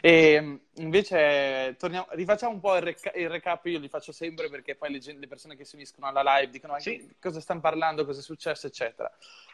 E 0.00 0.60
invece 0.74 1.74
torniamo, 1.78 2.06
rifacciamo 2.10 2.52
un 2.52 2.60
po' 2.60 2.76
il, 2.76 2.82
reca- 2.82 3.12
il, 3.14 3.28
recap, 3.28 3.66
io 3.66 3.78
li 3.78 3.88
faccio 3.88 4.12
sempre 4.12 4.48
perché 4.48 4.76
poi 4.76 4.92
le, 4.92 4.98
gente, 4.98 5.20
le 5.20 5.26
persone 5.26 5.56
che 5.56 5.64
si 5.64 5.74
uniscono 5.74 6.06
alla 6.06 6.22
live 6.22 6.50
dicono 6.50 6.78
sì. 6.78 7.14
cosa 7.20 7.40
stanno 7.40 7.60
parlando, 7.60 8.04
cosa 8.04 8.20
è 8.20 8.22
successo, 8.22 8.66
eccetera. 8.66 9.12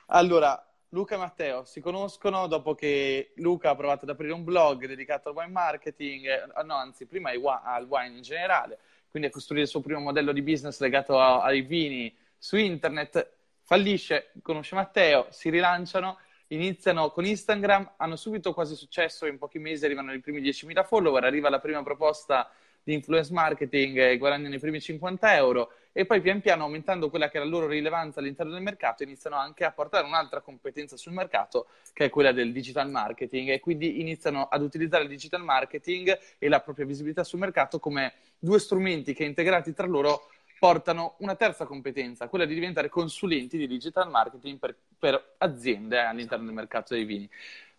Allora, 0.08 0.64
Luca 0.94 1.14
e 1.14 1.18
Matteo 1.18 1.64
si 1.64 1.80
conoscono 1.80 2.46
dopo 2.46 2.74
che 2.74 3.32
Luca 3.37 3.70
ha 3.70 3.74
provato 3.74 4.04
ad 4.04 4.10
aprire 4.10 4.34
un 4.34 4.44
blog 4.44 4.87
dedicato 4.87 5.30
al 5.30 5.34
wine 5.34 5.50
marketing, 5.50 6.26
eh, 6.26 6.62
no, 6.64 6.74
anzi, 6.74 7.06
prima 7.06 7.30
al 7.30 7.87
wine 7.88 8.16
in 8.16 8.22
generale, 8.22 8.78
quindi 9.12 9.29
a 9.29 9.33
costruire 9.33 9.64
il 9.64 9.68
suo 9.68 9.83
primo 9.83 10.01
modello 10.01 10.33
di 10.33 10.40
business 10.40 10.81
legato 10.81 11.20
a, 11.20 11.42
ai 11.42 11.61
vini 11.61 12.12
su 12.38 12.57
internet. 12.57 13.31
Fallisce, 13.62 14.33
conosce 14.40 14.75
Matteo, 14.75 15.27
si 15.29 15.51
rilanciano, 15.51 16.18
iniziano 16.48 17.11
con 17.11 17.27
Instagram, 17.27 17.92
hanno 17.98 18.16
subito 18.16 18.55
quasi 18.55 18.75
successo, 18.75 19.27
in 19.27 19.37
pochi 19.37 19.59
mesi 19.59 19.85
arrivano 19.85 20.14
i 20.14 20.20
primi 20.20 20.40
10.000 20.40 20.85
follower, 20.85 21.25
arriva 21.25 21.51
la 21.51 21.61
prima 21.61 21.83
proposta 21.83 22.51
di 22.83 22.94
influence 22.94 23.33
marketing 23.33 23.98
e 23.98 24.16
guadagnano 24.16 24.55
i 24.55 24.59
primi 24.59 24.81
50 24.81 25.37
euro 25.37 25.72
e 25.92 26.07
poi 26.07 26.20
pian 26.20 26.40
piano 26.40 26.64
aumentando 26.64 27.11
quella 27.11 27.28
che 27.28 27.38
è 27.38 27.40
la 27.40 27.46
loro 27.46 27.66
rilevanza 27.66 28.20
all'interno 28.20 28.52
del 28.52 28.62
mercato 28.62 29.02
iniziano 29.02 29.37
anche 29.37 29.64
a 29.64 29.72
portare 29.72 30.07
un'altra 30.07 30.40
competenza 30.40 30.96
sul 30.96 31.12
mercato 31.12 31.66
che 31.92 32.07
è 32.07 32.11
quella 32.11 32.33
del 32.33 32.52
digital 32.52 32.90
marketing 32.90 33.50
e 33.50 33.61
quindi 33.61 34.00
iniziano 34.00 34.48
ad 34.48 34.62
utilizzare 34.62 35.05
il 35.05 35.11
digital 35.11 35.42
marketing 35.42 36.18
e 36.38 36.48
la 36.48 36.61
propria 36.61 36.87
visibilità 36.87 37.24
sul 37.24 37.38
mercato 37.38 37.78
come 37.78 38.14
due 38.38 38.59
strumenti 38.59 39.12
che 39.12 39.24
integrati 39.24 39.74
tra 39.74 39.87
loro 39.87 40.28
portano 40.59 41.16
una 41.18 41.35
terza 41.35 41.64
competenza, 41.64 42.28
quella 42.28 42.44
di 42.44 42.55
diventare 42.55 42.88
consulenti 42.88 43.59
di 43.59 43.66
digital 43.66 44.09
marketing 44.09 44.61
per, 44.61 44.76
per 44.96 45.35
aziende 45.38 45.98
all'interno 46.00 46.44
del 46.44 46.55
mercato 46.55 46.94
dei 46.94 47.05
vini. 47.05 47.28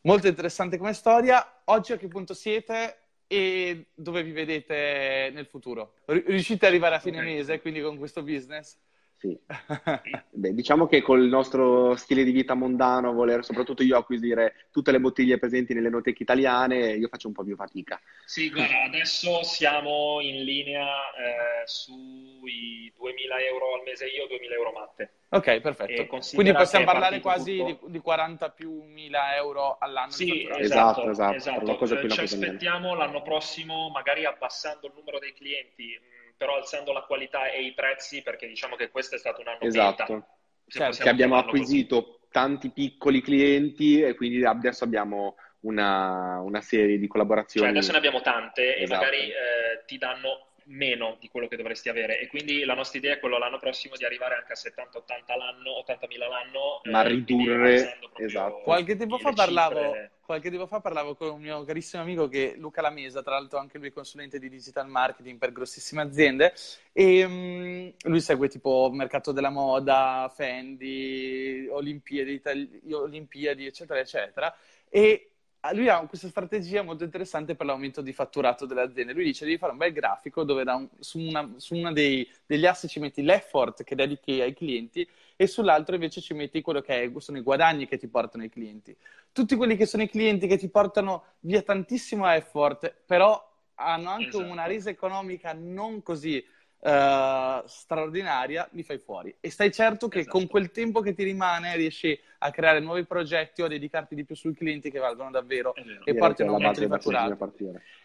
Molto 0.01 0.27
interessante 0.27 0.77
come 0.77 0.91
storia. 0.91 1.61
Oggi 1.65 1.93
a 1.93 1.97
che 1.97 2.09
punto 2.09 2.33
siete? 2.33 3.02
E 3.33 3.87
dove 3.95 4.21
vi 4.21 4.31
vedete 4.31 5.31
nel 5.33 5.47
futuro? 5.47 5.95
Riuscite 6.05 6.65
ad 6.65 6.71
arrivare 6.71 6.95
a 6.95 6.99
fine 6.99 7.17
okay. 7.17 7.35
mese 7.35 7.59
quindi 7.61 7.81
con 7.81 7.97
questo 7.97 8.21
business? 8.21 8.77
Sì. 9.23 9.39
Beh, 10.31 10.53
diciamo 10.53 10.85
che 10.85 11.01
col 11.01 11.21
nostro 11.21 11.95
stile 11.95 12.25
di 12.25 12.31
vita 12.31 12.55
mondano, 12.55 13.13
voler 13.13 13.45
soprattutto 13.45 13.81
io 13.81 13.97
acquisire 13.97 14.67
tutte 14.69 14.91
le 14.91 14.99
bottiglie 14.99 15.39
presenti 15.39 15.73
nelle 15.73 15.87
noteche 15.87 16.23
italiane, 16.23 16.91
io 16.91 17.07
faccio 17.07 17.29
un 17.29 17.33
po' 17.33 17.45
più 17.45 17.55
fatica. 17.55 18.01
Sì, 18.25 18.49
guarda, 18.49 18.83
adesso 18.83 19.41
siamo 19.43 20.19
in 20.19 20.43
linea 20.43 20.83
eh, 20.83 21.65
sui 21.65 22.91
2000 22.97 23.39
euro 23.49 23.75
al 23.75 23.83
mese 23.85 24.07
io, 24.07 24.27
2000 24.27 24.53
euro 24.55 24.71
matte. 24.73 25.13
Ok, 25.29 25.61
perfetto. 25.61 26.05
Quindi 26.33 26.53
possiamo 26.53 26.83
parlare 26.83 27.21
quasi 27.21 27.63
di, 27.63 27.77
di, 27.87 27.99
40 27.99 28.49
più 28.51 28.83
1000 28.83 29.19
euro 29.37 29.77
all'anno. 29.79 30.11
Sì, 30.11 30.45
esatto, 30.51 31.09
esatto. 31.09 31.35
esatto. 31.35 31.87
Cioè, 31.87 32.09
ci 32.09 32.19
aspettiamo 32.19 32.93
l'anno 32.93 33.21
prossimo, 33.21 33.89
magari 33.89 34.25
abbassando 34.25 34.87
il 34.87 34.93
numero 34.95 35.17
dei 35.17 35.33
clienti, 35.33 35.97
però 36.35 36.55
alzando 36.55 36.91
la 36.91 37.01
qualità 37.01 37.49
e 37.49 37.63
i 37.63 37.73
prezzi, 37.73 38.21
perché 38.21 38.47
diciamo 38.47 38.75
che 38.75 38.89
questo 38.89 39.15
è 39.15 39.17
stato 39.17 39.41
un 39.41 39.47
anno 39.47 39.59
esatto. 39.61 40.27
Certo, 40.65 41.03
che 41.03 41.09
abbiamo 41.09 41.37
acquisito 41.37 42.03
così. 42.03 42.17
tanti 42.31 42.69
piccoli 42.69 43.21
clienti 43.21 44.01
e 44.01 44.15
quindi 44.15 44.43
adesso 44.45 44.85
abbiamo 44.85 45.35
una, 45.61 46.39
una 46.39 46.61
serie 46.61 46.97
di 46.97 47.07
collaborazioni. 47.07 47.67
Cioè 47.67 47.75
adesso 47.75 47.91
ne 47.91 47.97
abbiamo 47.97 48.21
tante 48.21 48.77
esatto. 48.77 48.93
e 48.93 48.95
magari 48.95 49.29
eh, 49.29 49.83
ti 49.85 49.97
danno 49.97 50.47
meno 50.65 51.17
di 51.19 51.27
quello 51.27 51.47
che 51.47 51.57
dovresti 51.57 51.89
avere 51.89 52.19
e 52.19 52.27
quindi 52.27 52.63
la 52.63 52.73
nostra 52.73 52.97
idea 52.97 53.13
è 53.13 53.19
quello 53.19 53.37
l'anno 53.37 53.59
prossimo 53.59 53.95
di 53.97 54.05
arrivare 54.05 54.35
anche 54.35 54.53
a 54.53 54.55
70-80 54.55 55.37
l'anno, 55.37 55.83
80.000 55.85 56.17
l'anno 56.17 56.81
ma 56.83 57.03
eh, 57.03 57.07
ridurre 57.09 57.97
esatto. 58.17 58.61
qualche 58.61 58.95
tempo, 58.95 59.17
fa 59.17 59.33
parlavo, 59.33 59.93
qualche 60.25 60.49
tempo 60.49 60.67
fa 60.67 60.79
parlavo 60.79 61.15
con 61.15 61.29
un 61.29 61.41
mio 61.41 61.63
carissimo 61.63 62.01
amico 62.01 62.27
che 62.27 62.55
Luca 62.57 62.81
Lamesa 62.81 63.21
tra 63.21 63.33
l'altro 63.33 63.59
anche 63.59 63.77
lui 63.77 63.91
consulente 63.91 64.39
di 64.39 64.49
digital 64.49 64.87
marketing 64.87 65.37
per 65.37 65.51
grossissime 65.51 66.01
aziende 66.01 66.53
e 66.93 67.23
um, 67.25 67.93
lui 68.03 68.21
segue 68.21 68.47
tipo 68.47 68.89
mercato 68.93 69.31
della 69.33 69.49
moda 69.49 70.31
Fendi 70.33 71.67
Olimpiadi, 71.69 72.31
Itali- 72.31 72.81
Olimpiadi 72.91 73.65
eccetera 73.65 73.99
eccetera 73.99 74.55
e 74.89 75.32
lui 75.71 75.87
ha 75.87 76.05
questa 76.07 76.27
strategia 76.27 76.81
molto 76.81 77.05
interessante 77.05 77.55
per 77.55 77.65
l'aumento 77.65 78.01
di 78.01 78.11
fatturato 78.11 78.65
delle 78.65 78.81
aziende. 78.81 79.13
Lui 79.13 79.23
dice 79.23 79.45
devi 79.45 79.57
fare 79.57 79.71
un 79.71 79.77
bel 79.77 79.93
grafico 79.93 80.43
dove 80.43 80.63
un, 80.63 80.89
su, 80.99 81.19
una, 81.19 81.53
su 81.55 81.75
uno 81.75 81.93
degli 81.93 82.65
assi 82.65 82.89
ci 82.89 82.99
metti 82.99 83.21
l'effort 83.21 83.83
che 83.83 83.95
dedichi 83.95 84.41
ai 84.41 84.53
clienti 84.53 85.07
e 85.37 85.47
sull'altro 85.47 85.95
invece 85.95 86.19
ci 86.19 86.33
metti 86.33 86.61
quello 86.61 86.81
che 86.81 87.03
è, 87.03 87.11
sono 87.17 87.37
i 87.37 87.41
guadagni 87.41 87.87
che 87.87 87.97
ti 87.97 88.07
portano 88.07 88.43
i 88.43 88.49
clienti. 88.49 88.95
Tutti 89.31 89.55
quelli 89.55 89.77
che 89.77 89.85
sono 89.85 90.03
i 90.03 90.09
clienti 90.09 90.47
che 90.47 90.57
ti 90.57 90.67
portano 90.67 91.23
via 91.39 91.61
tantissimo 91.61 92.29
effort, 92.29 92.93
però 93.05 93.51
hanno 93.75 94.09
anche 94.09 94.27
esatto. 94.27 94.43
una 94.43 94.65
resa 94.65 94.89
economica 94.89 95.53
non 95.53 96.03
così 96.03 96.43
uh, 96.83 97.65
straordinaria, 97.65 98.67
li 98.71 98.83
fai 98.83 98.97
fuori. 98.97 99.33
E 99.39 99.49
stai 99.49 99.71
certo 99.71 100.07
che 100.07 100.19
esatto. 100.19 100.37
con 100.37 100.47
quel 100.47 100.71
tempo 100.71 100.99
che 100.99 101.13
ti 101.13 101.23
rimane 101.23 101.75
riesci 101.75 102.19
a 102.39 102.51
creare 102.51 102.79
nuovi 102.79 103.05
progetti 103.05 103.61
o 103.61 103.65
a 103.65 103.67
dedicarti 103.69 104.15
di 104.15 104.25
più 104.25 104.35
sui 104.35 104.53
clienti 104.53 104.91
che 104.91 104.99
valgono 104.99 105.31
davvero 105.31 105.73
e 106.03 106.13
porti 106.13 106.41
un 106.41 106.49
aumento 106.49 106.81
di 106.81 106.87
fatturato. 106.87 107.53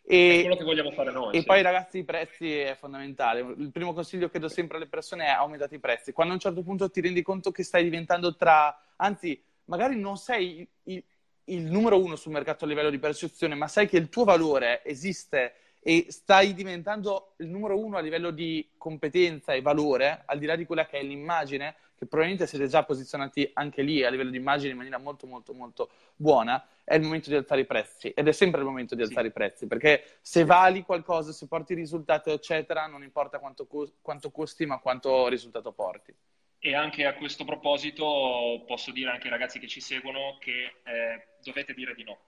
E, 0.04 0.38
è 0.38 0.40
quello 0.42 0.56
che 0.56 0.64
vogliamo 0.64 0.92
fare 0.92 1.10
noi. 1.10 1.34
E 1.34 1.40
sì. 1.40 1.46
poi 1.46 1.62
ragazzi 1.62 1.98
i 1.98 2.04
prezzi 2.04 2.56
è 2.56 2.76
fondamentale. 2.78 3.40
Il 3.40 3.70
primo 3.72 3.92
consiglio 3.92 4.28
che 4.28 4.38
do 4.38 4.48
sempre 4.48 4.76
alle 4.76 4.86
persone 4.86 5.26
è 5.26 5.30
aumentate 5.30 5.74
i 5.74 5.80
prezzi. 5.80 6.12
Quando 6.12 6.32
a 6.32 6.36
un 6.36 6.42
certo 6.42 6.62
punto 6.62 6.88
ti 6.90 7.00
rendi 7.00 7.22
conto 7.22 7.50
che 7.50 7.64
stai 7.64 7.82
diventando 7.82 8.36
tra... 8.36 8.80
Anzi, 8.96 9.40
magari 9.64 9.98
non 9.98 10.16
sei 10.16 10.66
il, 10.84 11.02
il 11.44 11.62
numero 11.62 12.00
uno 12.00 12.16
sul 12.16 12.32
mercato 12.32 12.64
a 12.64 12.68
livello 12.68 12.90
di 12.90 12.98
percezione, 12.98 13.54
ma 13.54 13.66
sai 13.66 13.88
che 13.88 13.96
il 13.96 14.08
tuo 14.08 14.24
valore 14.24 14.84
esiste 14.84 15.54
e 15.80 16.06
stai 16.08 16.54
diventando 16.54 17.34
il 17.38 17.48
numero 17.48 17.78
uno 17.78 17.96
a 17.96 18.00
livello 18.00 18.30
di 18.30 18.68
competenza 18.76 19.52
e 19.52 19.62
valore, 19.62 20.22
al 20.26 20.38
di 20.38 20.46
là 20.46 20.56
di 20.56 20.66
quella 20.66 20.86
che 20.86 20.98
è 20.98 21.02
l'immagine, 21.02 21.74
che 21.96 22.06
probabilmente 22.06 22.46
siete 22.46 22.68
già 22.68 22.84
posizionati 22.84 23.50
anche 23.54 23.82
lì 23.82 24.04
a 24.04 24.10
livello 24.10 24.30
di 24.30 24.36
immagine 24.36 24.70
in 24.70 24.76
maniera 24.76 24.98
molto 24.98 25.26
molto 25.26 25.52
molto 25.52 25.90
buona, 26.14 26.64
è 26.84 26.94
il 26.94 27.02
momento 27.02 27.28
di 27.28 27.36
alzare 27.36 27.62
i 27.62 27.66
prezzi 27.66 28.10
ed 28.10 28.28
è 28.28 28.32
sempre 28.32 28.60
il 28.60 28.66
momento 28.66 28.94
di 28.94 29.02
alzare 29.02 29.22
sì. 29.22 29.28
i 29.28 29.32
prezzi, 29.32 29.66
perché 29.66 30.18
se 30.20 30.44
vali 30.44 30.82
qualcosa, 30.82 31.32
se 31.32 31.48
porti 31.48 31.74
risultati 31.74 32.30
eccetera, 32.30 32.86
non 32.86 33.02
importa 33.02 33.38
quanto, 33.38 33.66
co- 33.66 33.94
quanto 34.00 34.30
costi 34.30 34.64
ma 34.64 34.78
quanto 34.78 35.26
risultato 35.28 35.72
porti. 35.72 36.14
E 36.60 36.74
anche 36.74 37.04
a 37.04 37.14
questo 37.14 37.44
proposito 37.44 38.64
posso 38.66 38.90
dire 38.90 39.10
anche 39.10 39.24
ai 39.24 39.30
ragazzi 39.30 39.58
che 39.58 39.68
ci 39.68 39.80
seguono 39.80 40.38
che 40.40 40.80
eh, 40.84 41.28
dovete 41.42 41.72
dire 41.72 41.94
di 41.94 42.04
no. 42.04 42.18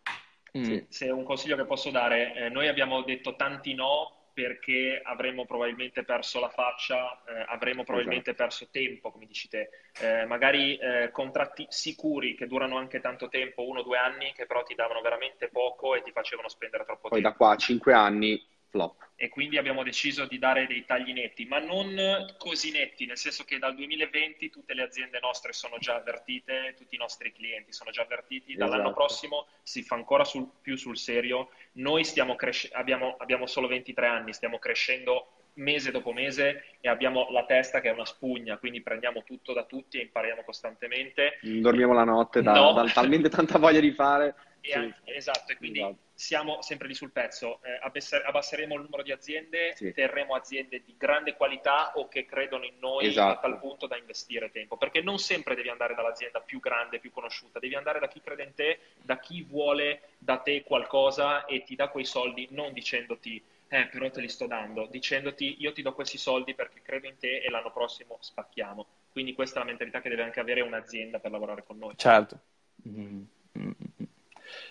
Mm. 0.59 0.79
Se 0.89 1.07
è 1.07 1.11
un 1.11 1.25
consiglio 1.25 1.57
che 1.57 1.65
posso 1.65 1.91
dare, 1.91 2.35
eh, 2.35 2.49
noi 2.49 2.69
abbiamo 2.69 3.03
detto 3.03 3.37
tanti 3.37 3.75
no 3.75 4.17
perché 4.33 5.01
avremmo 5.03 5.45
probabilmente 5.45 6.05
perso 6.05 6.41
la 6.41 6.49
faccia, 6.49 7.23
eh, 7.25 7.45
avremmo 7.49 7.85
probabilmente 7.85 8.31
esatto. 8.31 8.45
perso 8.45 8.69
tempo, 8.71 9.11
come 9.11 9.27
dici 9.27 9.49
te. 9.49 9.69
Eh, 10.01 10.25
magari 10.25 10.77
eh, 10.77 11.11
contratti 11.11 11.67
sicuri 11.69 12.35
che 12.35 12.47
durano 12.47 12.79
anche 12.79 13.01
tanto 13.01 13.29
tempo, 13.29 13.67
uno 13.67 13.81
o 13.81 13.83
due 13.83 13.99
anni, 13.99 14.33
che 14.33 14.47
però 14.47 14.63
ti 14.63 14.75
davano 14.75 15.01
veramente 15.01 15.49
poco 15.49 15.95
e 15.95 16.03
ti 16.03 16.13
facevano 16.13 16.49
spendere 16.49 16.85
troppo 16.85 17.09
Poi 17.09 17.21
tempo. 17.21 17.37
Poi 17.37 17.39
da 17.39 17.45
qua 17.45 17.55
a 17.55 17.59
cinque 17.59 17.93
anni 17.93 18.43
flop. 18.69 19.10
E 19.23 19.29
quindi 19.29 19.59
abbiamo 19.59 19.83
deciso 19.83 20.25
di 20.25 20.39
dare 20.39 20.67
dei 20.67 20.87
tagli 20.87 21.13
netti, 21.13 21.45
ma 21.45 21.59
non 21.59 22.35
così 22.39 22.71
netti, 22.71 23.05
nel 23.05 23.19
senso 23.19 23.45
che 23.45 23.59
dal 23.59 23.75
2020 23.75 24.49
tutte 24.49 24.73
le 24.73 24.83
aziende 24.83 25.19
nostre 25.21 25.53
sono 25.53 25.77
già 25.77 25.97
avvertite, 25.97 26.73
tutti 26.75 26.95
i 26.95 26.99
nostri 26.99 27.31
clienti 27.31 27.71
sono 27.71 27.91
già 27.91 28.01
avvertiti, 28.01 28.55
dall'anno 28.55 28.85
esatto. 28.85 28.95
prossimo 28.95 29.47
si 29.63 29.83
fa 29.83 29.97
ancora 29.97 30.25
sul, 30.25 30.49
più 30.63 30.75
sul 30.75 30.97
serio. 30.97 31.51
Noi 31.73 32.03
cresce- 32.35 32.71
abbiamo, 32.73 33.17
abbiamo 33.19 33.47
solo 33.47 33.67
23 33.67 34.07
anni, 34.07 34.33
stiamo 34.33 34.59
crescendo 34.59 35.40
mese 35.55 35.91
dopo 35.91 36.13
mese 36.13 36.65
e 36.81 36.89
abbiamo 36.89 37.29
la 37.31 37.45
testa 37.45 37.81
che 37.81 37.91
è 37.91 37.93
una 37.93 38.05
spugna, 38.05 38.59
quindi 38.59 38.81
prendiamo 38.83 39.23
tutto 39.23 39.53
da 39.53 39.65
tutti 39.65 39.99
e 39.99 40.03
impariamo 40.03 40.43
costantemente. 40.43 41.39
Dormiamo 41.43 41.93
la 41.93 42.05
notte 42.05 42.43
da, 42.43 42.53
no. 42.53 42.73
da 42.73 42.85
talmente 42.87 43.29
tanta 43.29 43.59
voglia 43.59 43.81
di 43.81 43.93
fare. 43.93 44.35
E 44.63 44.75
anche, 44.75 45.17
esatto, 45.17 45.53
e 45.53 45.57
quindi 45.57 45.79
esatto. 45.79 45.97
siamo 46.13 46.61
sempre 46.61 46.87
lì 46.87 46.95
sul 46.95 47.13
pezzo. 47.13 47.61
Eh, 47.63 47.81
abbasseremo 48.27 48.75
il 48.75 48.83
numero 48.83 49.03
di 49.03 49.11
aziende, 49.11 49.73
sì. 49.75 49.93
terremo 49.93 50.35
aziende 50.35 50.83
di 50.85 50.95
grande 50.99 51.35
qualità 51.35 51.93
o 51.95 52.09
che 52.09 52.27
credono 52.27 52.67
in 52.67 52.75
noi 52.79 53.07
esatto. 53.07 53.39
a 53.39 53.41
tal 53.41 53.59
punto 53.59 53.87
da 53.87 53.97
investire 53.97 54.51
tempo. 54.51 54.77
Perché 54.77 55.01
non 55.01 55.19
sempre 55.19 55.55
devi 55.55 55.71
andare 55.71 55.95
dall'azienda 55.95 56.41
più 56.41 56.61
grande, 56.61 56.99
più 56.99 57.11
conosciuta, 57.11 57.59
devi 57.59 57.75
andare 57.75 58.01
da 58.01 58.09
chi 58.09 58.21
crede 58.21 58.43
in 58.43 58.55
te, 58.55 58.79
da 59.03 59.19
chi 59.19 59.43
vuole 59.45 60.03
da 60.19 60.37
te 60.37 60.63
qualcosa 60.63 61.47
e 61.47 61.63
ti 61.63 61.75
dà 61.75 61.89
quei 61.89 62.05
soldi, 62.05 62.49
non 62.51 62.75
dicendoti 62.75 63.43
eh, 63.73 63.87
però 63.87 64.11
te 64.11 64.21
li 64.21 64.29
sto 64.29 64.49
dando, 64.49 64.89
dicendoti 64.91 65.57
io 65.61 65.73
ti 65.73 65.81
do 65.81 65.95
questi 65.95 66.19
soldi 66.19 66.55
perché 66.57 66.83
credo 66.83 67.07
in 67.07 67.17
te 67.19 67.39
e 67.39 67.49
l'anno 67.51 67.71
prossimo 67.71 68.19
spacchiamo. 68.21 68.85
Quindi 69.13 69.33
questa 69.33 69.57
è 69.57 69.63
la 69.63 69.69
mentalità 69.69 70.01
che 70.01 70.09
deve 70.09 70.25
anche 70.25 70.41
avere 70.41 70.61
un'azienda 70.61 71.21
per 71.21 71.31
lavorare 71.31 71.63
con 71.63 71.79
noi. 71.79 71.95
Certo. 71.97 72.41
Mm-hmm. 72.89 73.23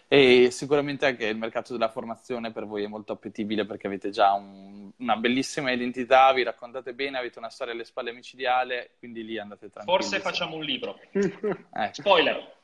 E 0.10 0.50
sicuramente 0.52 1.06
anche 1.06 1.28
il 1.28 1.38
mercato 1.38 1.72
della 1.72 1.88
formazione 1.88 2.52
per 2.52 2.66
voi 2.66 2.84
è 2.84 2.88
molto 2.88 3.14
appetibile 3.14 3.66
perché 3.66 3.88
avete 3.88 4.10
già 4.10 4.34
un, 4.34 4.92
una 4.98 5.16
bellissima 5.16 5.72
identità, 5.72 6.34
vi 6.34 6.44
raccontate 6.44 6.94
bene, 6.94 7.20
avete 7.20 7.40
una 7.40 7.50
storia 7.50 7.74
alle 7.74 7.86
spalle 7.86 8.12
micidiale, 8.12 8.96
quindi 9.00 9.24
lì 9.24 9.38
andate 9.38 9.70
tranquilli. 9.70 10.02
Forse 10.02 10.20
facciamo 10.20 10.58
un 10.58 10.64
libro. 10.64 11.00
ecco. 11.12 11.94
Spoiler. 11.94 12.58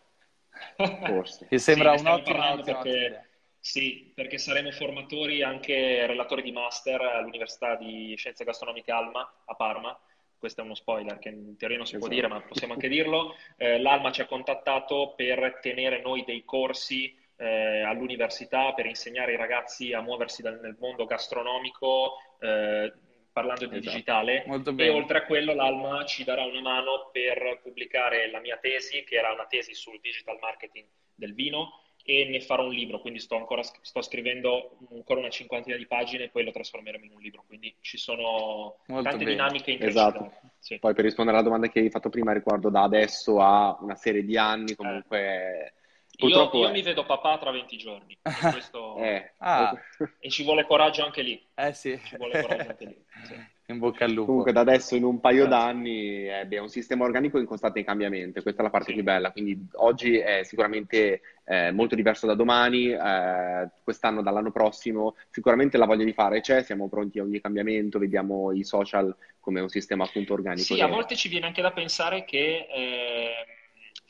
Forse. 0.75 1.47
Che 1.47 1.57
sembra 1.59 1.95
sì, 1.95 2.03
un'ottima, 2.03 2.53
ottima 2.53 2.81
perché, 2.81 3.24
Sì, 3.65 4.11
perché 4.13 4.37
saremo 4.37 4.69
formatori 4.69 5.41
anche 5.41 6.05
relatori 6.05 6.43
di 6.43 6.51
master 6.51 7.01
all'Università 7.01 7.75
di 7.75 8.13
Scienze 8.15 8.43
Gastronomiche 8.43 8.91
Alma 8.91 9.27
a 9.43 9.55
Parma. 9.55 9.99
Questo 10.37 10.61
è 10.61 10.63
uno 10.63 10.75
spoiler 10.75 11.17
che 11.17 11.29
in 11.29 11.57
teoria 11.57 11.77
non 11.77 11.87
si 11.87 11.95
esatto. 11.95 12.07
può 12.07 12.15
dire, 12.15 12.27
ma 12.27 12.41
possiamo 12.41 12.73
anche 12.73 12.87
dirlo, 12.87 13.35
eh, 13.57 13.79
l'Alma 13.79 14.11
ci 14.11 14.21
ha 14.21 14.27
contattato 14.27 15.15
per 15.17 15.57
tenere 15.63 15.99
noi 15.99 16.23
dei 16.23 16.45
corsi 16.45 17.17
eh, 17.37 17.81
all'università 17.81 18.71
per 18.73 18.85
insegnare 18.85 19.31
ai 19.31 19.37
ragazzi 19.37 19.93
a 19.93 20.01
muoversi 20.01 20.43
dal, 20.43 20.59
nel 20.61 20.77
mondo 20.79 21.05
gastronomico 21.05 22.17
eh, 22.39 22.93
parlando 23.31 23.65
di 23.65 23.77
esatto. 23.77 23.89
digitale. 23.89 24.45
E 24.77 24.89
oltre 24.89 25.17
a 25.17 25.25
quello 25.25 25.55
l'Alma 25.55 26.05
ci 26.05 26.23
darà 26.23 26.43
una 26.43 26.61
mano 26.61 27.09
per 27.11 27.61
pubblicare 27.63 28.29
la 28.29 28.39
mia 28.39 28.57
tesi 28.57 29.03
che 29.03 29.15
era 29.15 29.33
una 29.33 29.47
tesi 29.47 29.73
sul 29.73 29.99
digital 29.99 30.37
marketing 30.39 30.85
del 31.15 31.33
vino 31.33 31.79
e 32.07 32.25
ne 32.25 32.39
farò 32.39 32.65
un 32.65 32.71
libro, 32.71 32.99
quindi 32.99 33.19
sto 33.19 33.35
ancora 33.35 33.63
sto 33.63 34.01
scrivendo 34.03 34.77
ancora 34.91 35.21
una 35.21 35.29
cinquantina 35.29 35.75
di 35.75 35.87
pagine 35.87 36.25
e 36.25 36.29
poi 36.29 36.43
lo 36.43 36.51
trasformeremo 36.51 37.03
in 37.03 37.13
un 37.13 37.19
libro, 37.19 37.43
quindi 37.47 37.75
ci 37.81 37.97
sono 37.97 38.77
Molto 38.85 39.09
tante 39.09 39.23
bene. 39.23 39.31
dinamiche 39.31 39.71
in 39.71 39.81
Esatto. 39.81 40.31
Sì. 40.59 40.77
Poi 40.77 40.93
per 40.93 41.03
rispondere 41.03 41.37
alla 41.37 41.45
domanda 41.45 41.67
che 41.67 41.79
hai 41.79 41.89
fatto 41.89 42.09
prima, 42.09 42.31
riguardo 42.31 42.69
da 42.69 42.83
adesso 42.83 43.41
a 43.41 43.75
una 43.81 43.95
serie 43.95 44.23
di 44.23 44.37
anni, 44.37 44.75
comunque... 44.75 45.65
Eh. 45.65 45.73
Io, 46.17 46.49
io 46.53 46.71
mi 46.71 46.81
vedo 46.81 47.05
papà 47.05 47.37
tra 47.39 47.51
20 47.51 47.75
giorni 47.75 48.17
e, 48.21 48.51
questo... 48.51 48.95
eh. 48.97 49.33
ah. 49.39 49.75
e 50.19 50.29
ci 50.29 50.43
vuole 50.43 50.63
coraggio 50.65 51.03
anche 51.03 51.23
lì. 51.23 51.43
Eh 51.55 51.73
sì. 51.73 51.99
Ci 52.01 52.17
vuole 52.17 52.41
coraggio 52.41 52.69
anche 52.69 52.85
lì. 52.85 53.05
Sì. 53.23 53.53
In 53.67 53.79
bocca 53.79 54.05
al 54.05 54.11
lupo. 54.11 54.27
Comunque 54.27 54.51
da 54.51 54.59
adesso 54.59 54.95
in 54.95 55.03
un 55.03 55.19
paio 55.19 55.47
Grazie. 55.47 55.65
d'anni 55.65 56.23
è 56.23 56.57
un 56.59 56.69
sistema 56.69 57.03
organico 57.03 57.39
in 57.39 57.45
costante 57.45 57.83
cambiamento, 57.83 58.41
questa 58.43 58.61
è 58.61 58.63
la 58.63 58.69
parte 58.69 58.89
sì. 58.89 58.93
più 58.93 59.03
bella, 59.03 59.31
quindi 59.31 59.67
oggi 59.73 60.17
è 60.17 60.43
sicuramente 60.43 61.21
eh, 61.45 61.71
molto 61.71 61.95
diverso 61.95 62.27
da 62.27 62.35
domani, 62.35 62.91
eh, 62.91 63.69
quest'anno, 63.83 64.21
dall'anno 64.21 64.51
prossimo, 64.51 65.15
sicuramente 65.31 65.77
la 65.77 65.87
voglia 65.87 66.03
di 66.03 66.13
fare 66.13 66.41
c'è, 66.41 66.61
siamo 66.61 66.87
pronti 66.89 67.17
a 67.17 67.23
ogni 67.23 67.41
cambiamento, 67.41 67.97
vediamo 67.97 68.51
i 68.51 68.63
social 68.63 69.15
come 69.39 69.61
un 69.61 69.69
sistema 69.69 70.03
appunto 70.03 70.33
organico. 70.33 70.75
Sì, 70.75 70.81
a 70.81 70.87
volte 70.87 71.15
ci 71.15 71.27
viene 71.27 71.47
anche 71.47 71.61
da 71.63 71.71
pensare 71.71 72.23
che... 72.23 72.67
Eh 72.69 73.54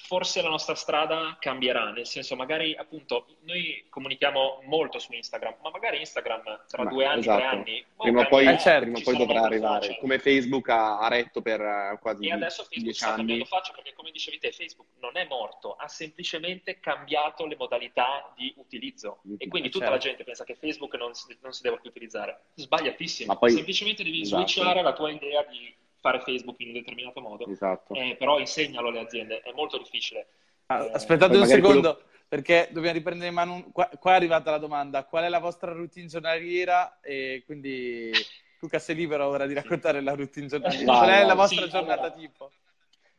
forse 0.06 0.44
la 0.44 0.50
nostra 0.50 0.76
strada 0.76 1.36
cambierà, 1.40 1.90
nel 1.90 2.06
senso 2.06 2.36
magari 2.36 2.76
appunto 2.76 3.26
noi 3.42 3.86
comunichiamo 3.90 4.62
molto 4.66 5.00
su 5.00 5.14
Instagram, 5.14 5.56
ma 5.64 5.72
magari 5.72 6.00
Instagram 6.00 6.66
tra 6.68 6.84
ma, 6.84 6.90
due 6.92 7.06
anni, 7.06 7.20
esatto. 7.22 7.38
tre 7.38 7.48
anni... 7.48 7.86
Prima 7.98 8.22
o 8.22 8.28
poi, 8.28 8.46
eh, 8.46 8.58
certo, 8.60 8.92
prima 8.92 9.00
poi 9.04 9.18
dovrà 9.18 9.42
arrivare, 9.42 9.86
social. 9.86 10.00
come 10.00 10.20
Facebook 10.20 10.70
ha, 10.70 11.00
ha, 11.00 11.08
retto 11.08 11.42
per 11.42 11.60
uh, 11.60 12.00
quasi 12.00 12.28
E 12.28 12.32
adesso 12.32 12.64
Facebook 12.66 12.94
sta 12.94 13.16
cambiando 13.16 13.46
faccia 13.46 13.74
perché 13.74 13.94
come 13.96 14.12
dicevi 14.12 14.38
te 14.38 14.52
Facebook 14.52 14.90
non 15.00 15.18
è 15.18 15.26
morto, 15.28 15.74
ha 15.74 15.88
semplicemente 15.88 16.80
cambiato 16.80 17.48
le 17.48 17.56
modalità 17.56 18.32
di 18.36 18.54
utilizzo 18.58 19.22
e 19.38 19.48
quindi 19.48 19.70
tutta 19.70 19.86
certo. 19.86 20.00
la 20.00 20.10
gente 20.10 20.24
pensa 20.24 20.44
che 20.44 20.54
Facebook 20.54 20.94
non 20.96 21.16
si, 21.16 21.36
non 21.42 21.52
si 21.52 21.64
deve 21.64 21.80
più 21.80 21.90
utilizzare. 21.90 22.52
Sbagliatissimo, 22.54 23.36
poi, 23.38 23.52
semplicemente 23.52 24.04
devi 24.04 24.22
esatto. 24.22 24.46
switchare 24.46 24.84
la 24.84 24.94
tua 24.94 25.10
idea 25.10 25.44
di 25.44 25.76
fare 26.06 26.20
Facebook 26.20 26.60
in 26.60 26.68
un 26.68 26.74
determinato 26.74 27.20
modo, 27.20 27.48
esatto. 27.48 27.96
eh, 27.96 28.16
però 28.16 28.38
insegnalo 28.38 28.90
alle 28.90 29.00
aziende, 29.00 29.42
è 29.42 29.52
molto 29.54 29.80
difficile. 29.80 30.28
Ah, 30.68 30.92
aspettate 30.92 31.36
un 31.36 31.48
secondo, 31.48 31.96
quello... 31.96 32.10
perché 32.28 32.70
dobbiamo 32.72 32.96
riprendere 32.96 33.30
in 33.30 33.34
mano, 33.34 33.54
un... 33.54 33.72
qua, 33.72 33.90
qua, 34.00 34.12
è 34.12 34.16
arrivata 34.16 34.52
la 34.52 34.60
domanda, 34.60 35.06
qual 35.06 35.24
è 35.24 35.30
la 35.30 35.40
vostra 35.40 35.72
routine 35.72 36.06
giornaliera? 36.06 37.00
E 37.02 37.42
quindi 37.48 38.12
Luca 38.60 38.78
sei 38.78 38.96
libero 38.96 39.26
ora 39.26 39.48
di 39.48 39.56
raccontare 39.56 40.00
la 40.02 40.14
routine 40.14 40.46
giornaliera, 40.46 40.86
qual 40.86 41.10
è 41.10 41.26
la 41.26 41.34
vostra 41.34 41.64
sì, 41.64 41.70
giornata 41.72 42.02
allora... 42.02 42.16
tipo? 42.16 42.52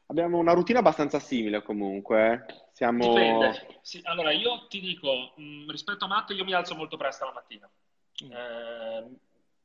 Abbiamo 0.08 0.38
una 0.38 0.52
routine 0.52 0.78
abbastanza 0.78 1.18
simile 1.18 1.62
comunque. 1.62 2.46
Eh. 2.46 2.54
Siamo... 2.72 3.08
Dipende. 3.08 3.80
Sì, 3.80 4.00
allora, 4.04 4.30
io 4.30 4.66
ti 4.68 4.78
dico, 4.78 5.32
mh, 5.34 5.42
mm, 5.42 5.70
rispetto 5.70 6.04
a 6.04 6.08
Matt, 6.08 6.30
io 6.30 6.44
mi 6.44 6.52
alzo 6.52 6.76
molto 6.76 6.96
presto 6.96 7.24
la 7.24 7.32
mattina. 7.32 7.68
Mm. 8.24 8.30
Eh, 8.30 9.18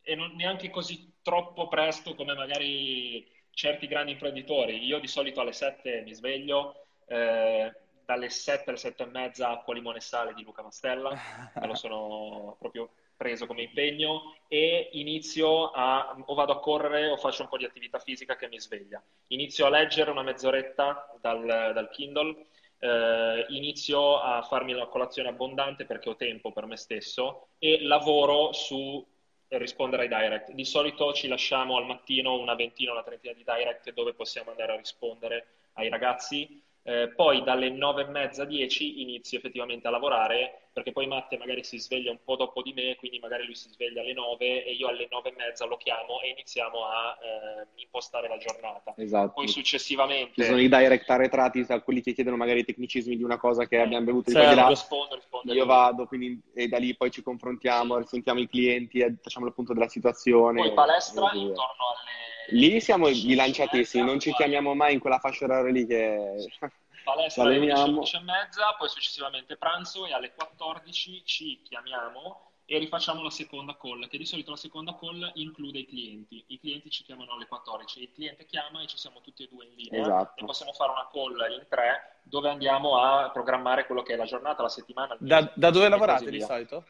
e 0.04 0.16
non 0.16 0.36
neanche 0.36 0.70
così 0.70 1.14
troppo 1.22 1.68
presto 1.68 2.16
come 2.16 2.34
magari 2.34 3.30
certi 3.52 3.88
grandi 3.88 4.12
imprenditori. 4.12 4.84
Io 4.84 5.00
di 5.00 5.08
solito 5.08 5.42
alle 5.42 5.54
7 5.54 6.02
mi 6.02 6.14
sveglio, 6.14 6.86
eh, 7.08 7.72
dalle 8.06 8.30
7 8.30 8.70
alle 8.70 8.78
7 8.78 9.04
e 9.04 9.06
mezza 9.06 9.50
acqua, 9.50 9.74
limone 9.74 9.98
e 9.98 10.02
sale 10.02 10.34
di 10.34 10.44
Luca 10.44 10.64
Mastella, 10.64 11.12
me 11.56 11.68
lo 11.68 11.76
sono 11.76 12.56
proprio 12.60 12.90
preso 13.16 13.46
come 13.46 13.62
impegno 13.62 14.36
e 14.48 14.90
inizio 14.94 15.70
a, 15.70 16.16
o 16.26 16.34
vado 16.34 16.54
a 16.54 16.60
correre 16.60 17.08
o 17.08 17.18
faccio 17.18 17.44
un 17.44 17.50
po' 17.50 17.58
di 17.58 17.66
attività 17.66 18.00
fisica 18.00 18.36
che 18.36 18.48
mi 18.48 18.60
sveglia. 18.60 19.02
Inizio 19.28 19.68
a 19.68 19.70
leggere 19.70 20.10
una 20.10 20.24
mezz'oretta 20.24 21.16
dal, 21.22 21.46
dal 21.46 21.90
Kindle, 21.92 22.48
eh, 22.80 23.46
inizio 23.50 24.20
a 24.20 24.42
farmi 24.42 24.74
una 24.74 24.88
colazione 24.88 25.30
abbondante 25.30 25.86
perché 25.86 26.10
ho 26.10 26.16
tempo 26.16 26.52
per 26.52 26.66
me 26.66 26.78
stesso 26.78 27.50
e 27.60 27.84
lavoro 27.84 28.54
su 28.54 29.06
rispondere 29.58 30.04
ai 30.04 30.08
direct. 30.08 30.52
Di 30.52 30.66
solito 30.66 31.14
ci 31.14 31.28
lasciamo 31.28 31.78
al 31.78 31.86
mattino 31.86 32.38
una 32.38 32.56
ventina, 32.56 32.92
una 32.92 33.04
trentina 33.04 33.34
di 33.34 33.44
direct 33.44 33.92
dove 33.94 34.14
possiamo 34.14 34.52
andare 34.52 34.74
a 34.74 34.78
rispondere 34.78 35.48
ai 35.74 35.90
ragazzi 35.90 36.62
eh, 36.84 37.10
poi 37.16 37.44
dalle 37.44 37.70
nove 37.70 38.02
e 38.04 38.08
mezza, 38.08 38.44
dieci 38.44 39.02
inizio 39.02 39.38
effettivamente 39.38 39.88
a 39.88 39.92
lavorare 39.92 40.70
perché 40.74 40.94
poi 40.94 41.06
Matte 41.06 41.38
magari 41.38 41.64
si 41.64 41.78
sveglia 41.78 42.12
un 42.12 42.20
po' 42.24 42.38
dopo 42.38 42.62
di 42.62 42.72
me, 42.74 42.96
quindi 42.96 43.20
magari 43.20 43.46
lui 43.46 43.56
si 43.56 43.70
sveglia 43.70 44.02
alle 44.02 44.14
nove 44.14 44.64
e 44.66 44.72
io 44.72 44.88
alle 44.88 45.08
nove 45.12 45.30
e 45.30 45.34
mezza 45.38 45.66
lo 45.66 45.76
chiamo 45.76 46.22
e 46.22 46.30
iniziamo 46.30 46.86
a 46.86 47.18
eh, 47.22 47.68
impostare 47.76 48.30
la 48.30 48.38
giornata. 48.38 48.94
Esatto. 48.96 49.34
Poi 49.34 49.48
successivamente... 49.48 50.42
Ci 50.42 50.44
sono 50.44 50.62
i 50.62 50.70
direct 50.70 51.10
arretrati, 51.10 51.66
quelli 51.84 52.02
che 52.02 52.14
chiedono 52.14 52.38
magari 52.38 52.62
i 52.62 52.66
tecnicismi 52.66 53.18
di 53.18 53.24
una 53.24 53.38
cosa 53.38 53.68
che 53.68 53.76
eh, 53.76 53.82
abbiamo 53.82 54.06
bevuto 54.06 54.32
certo, 54.32 54.62
di 54.62 54.68
rispondo, 54.70 55.16
rispondo 55.16 55.31
Io 55.44 55.66
vado, 55.66 56.06
quindi 56.06 56.42
e 56.54 56.68
da 56.68 56.78
lì 56.78 56.96
poi 56.96 57.12
ci 57.12 57.22
confrontiamo, 57.22 57.96
sì. 57.96 58.02
risentiamo 58.02 58.40
i 58.40 58.48
clienti, 58.48 59.18
facciamo 59.22 59.48
il 59.48 59.54
punto 59.54 59.74
della 59.74 59.88
situazione. 59.88 60.62
Poi 60.62 60.74
palestra 60.74 61.32
intorno 61.34 61.86
alle 61.90 62.58
Lì 62.58 62.82
siamo 62.82 63.08
bilanciatissimi, 63.08 64.04
non 64.04 64.20
ci 64.20 64.34
chiamiamo 64.34 64.74
mai 64.74 64.94
in 64.94 65.00
quella 65.00 65.20
fascia 65.20 65.46
oraria 65.46 65.72
lì 65.72 65.86
che 65.86 66.50
palestra 67.04 67.44
alle 67.44 67.58
11 67.58 68.16
e 68.16 68.20
mezza, 68.20 68.76
poi 68.78 68.90
successivamente 68.90 69.58
pranzo 69.58 70.06
e 70.06 70.14
alle 70.14 70.34
14 70.34 71.24
ci 71.26 71.62
chiamiamo 71.64 72.51
e 72.72 72.78
rifacciamo 72.78 73.22
la 73.22 73.30
seconda 73.30 73.76
call, 73.76 74.08
che 74.08 74.18
di 74.18 74.26
solito 74.26 74.52
la 74.52 74.56
seconda 74.56 74.96
call 74.98 75.30
include 75.34 75.80
i 75.80 75.86
clienti. 75.86 76.42
I 76.48 76.58
clienti 76.58 76.90
ci 76.90 77.04
chiamano 77.04 77.34
alle 77.34 77.46
14, 77.46 78.02
il 78.02 78.14
cliente 78.14 78.46
chiama 78.46 78.82
e 78.82 78.88
ci 78.88 78.98
siamo 78.98 79.20
tutti 79.20 79.44
e 79.44 79.50
due 79.52 79.66
in 79.66 79.76
linea 79.76 80.00
esatto. 80.00 80.42
e 80.42 80.46
possiamo 80.46 80.72
fare 80.72 80.94
una 80.94 81.10
call 81.12 81.52
in 81.52 81.66
tre 81.68 82.22
dove 82.24 82.48
andiamo 82.48 82.96
a 82.96 83.30
programmare 83.30 83.86
quello 83.86 84.04
che 84.04 84.14
è 84.14 84.16
la 84.16 84.24
giornata, 84.24 84.62
la 84.62 84.70
settimana. 84.70 85.18
Da, 85.20 85.52
da 85.54 85.70
dove 85.70 85.90
lavorate 85.90 86.32
di 86.32 86.40
solito? 86.40 86.86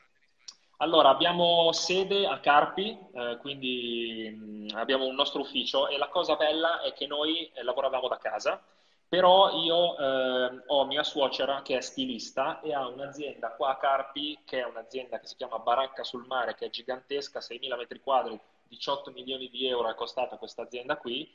Allora, 0.78 1.10
abbiamo 1.10 1.72
sede 1.72 2.28
a 2.28 2.40
Carpi, 2.40 2.96
eh, 3.16 3.38
quindi 3.42 4.68
mh, 4.70 4.78
abbiamo 4.78 5.06
un 5.08 5.16
nostro 5.16 5.42
ufficio 5.42 5.88
e 5.88 5.98
la 5.98 6.10
cosa 6.10 6.36
bella 6.36 6.82
è 6.82 6.94
che 6.94 7.08
noi 7.08 7.52
eh, 7.54 7.64
lavoravamo 7.64 8.08
da 8.08 8.18
casa, 8.18 8.64
però 9.12 9.62
io 9.62 9.98
eh, 9.98 10.64
ho 10.68 10.86
mia 10.86 11.04
suocera 11.04 11.62
che 11.64 11.76
è 11.76 11.82
stilista 11.82 12.62
e 12.62 12.74
ha 12.74 12.88
un'azienda 12.88 13.50
qua 13.56 13.72
a 13.72 13.78
Carpi, 13.78 14.40
che 14.46 14.62
è 14.62 14.66
un'azienda 14.66 15.20
che 15.20 15.28
si 15.28 15.36
chiama 15.36 15.60
Baracca 15.60 16.06
sul 16.06 16.26
Mare, 16.28 16.56
che 16.56 16.68
è 16.68 16.70
gigantesca, 16.70 17.40
6.000 17.42 17.76
metri 17.76 18.00
quadri, 18.00 18.40
18 18.70 19.12
milioni 19.12 19.50
di 19.50 19.68
euro 19.68 19.90
è 19.90 19.96
costata 19.96 20.38
questa 20.38 20.62
azienda 20.62 20.96
qui, 20.96 21.30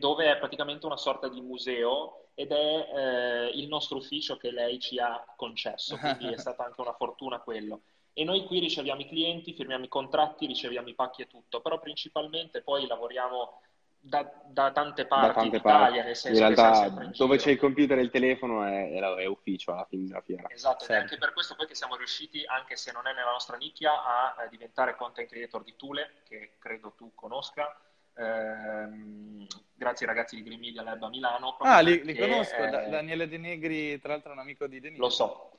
dove 0.00 0.32
è 0.32 0.36
praticamente 0.38 0.84
una 0.84 0.96
sorta 0.96 1.28
di 1.28 1.40
museo 1.40 2.30
ed 2.34 2.50
è 2.50 2.90
eh, 2.92 3.50
il 3.54 3.68
nostro 3.68 3.98
ufficio 3.98 4.36
che 4.36 4.50
lei 4.50 4.80
ci 4.80 4.98
ha 4.98 5.24
concesso, 5.36 5.96
quindi 6.02 6.32
è 6.32 6.38
stata 6.38 6.64
anche 6.64 6.80
una 6.80 6.94
fortuna 6.94 7.38
quello. 7.38 7.82
E 8.14 8.24
noi 8.24 8.44
qui 8.46 8.58
riceviamo 8.58 9.02
i 9.02 9.06
clienti, 9.06 9.52
firmiamo 9.52 9.84
i 9.84 9.88
contratti, 9.88 10.46
riceviamo 10.46 10.88
i 10.88 10.94
pacchi 10.94 11.22
e 11.22 11.28
tutto, 11.28 11.60
però 11.60 11.78
principalmente 11.78 12.62
poi 12.62 12.84
lavoriamo 12.88 13.60
da, 14.06 14.30
da 14.46 14.70
tante 14.70 15.06
parti 15.06 15.26
da 15.26 15.32
tante 15.32 15.56
d'Italia, 15.56 15.80
parti. 15.80 16.06
nel 16.06 16.16
senso 16.16 16.42
in 16.42 16.54
realtà 16.54 17.02
in 17.02 17.12
dove 17.16 17.36
c'è 17.38 17.50
il 17.50 17.58
computer 17.58 17.98
e 17.98 18.02
il 18.02 18.10
telefono 18.10 18.64
è, 18.64 18.92
è, 18.92 19.24
ufficio 19.26 19.72
alla 19.72 19.84
fine 19.84 20.06
della 20.06 20.20
fiera. 20.20 20.48
Esatto, 20.48 20.84
certo. 20.84 20.92
ed 20.92 20.98
è 20.98 21.02
anche 21.02 21.18
per 21.18 21.32
questo 21.32 21.54
poi 21.56 21.66
che 21.66 21.74
siamo 21.74 21.96
riusciti, 21.96 22.44
anche 22.46 22.76
se 22.76 22.92
non 22.92 23.06
è 23.06 23.12
nella 23.12 23.32
nostra 23.32 23.56
nicchia, 23.56 23.92
a, 24.36 24.46
diventare 24.48 24.94
content 24.94 25.28
creator 25.28 25.64
di 25.64 25.74
Tule, 25.76 26.22
che 26.24 26.52
credo 26.58 26.94
tu 26.96 27.12
conosca. 27.14 27.76
Ehm, 28.18 29.46
grazie 29.74 30.06
ai 30.06 30.14
ragazzi 30.14 30.36
di 30.36 30.42
Green 30.42 30.60
Media 30.60 30.82
Lab 30.82 31.02
a 31.02 31.08
Milano. 31.08 31.56
Ah, 31.58 31.80
li, 31.80 32.02
li 32.04 32.16
conosco, 32.16 32.56
eh, 32.56 32.88
Daniele 32.88 33.28
De 33.28 33.38
Negri, 33.38 34.00
tra 34.00 34.12
l'altro 34.12 34.30
è 34.30 34.34
un 34.34 34.40
amico 34.40 34.66
di 34.66 34.80
De 34.80 34.88
Negri. 34.88 35.02
Lo 35.02 35.10
so, 35.10 35.58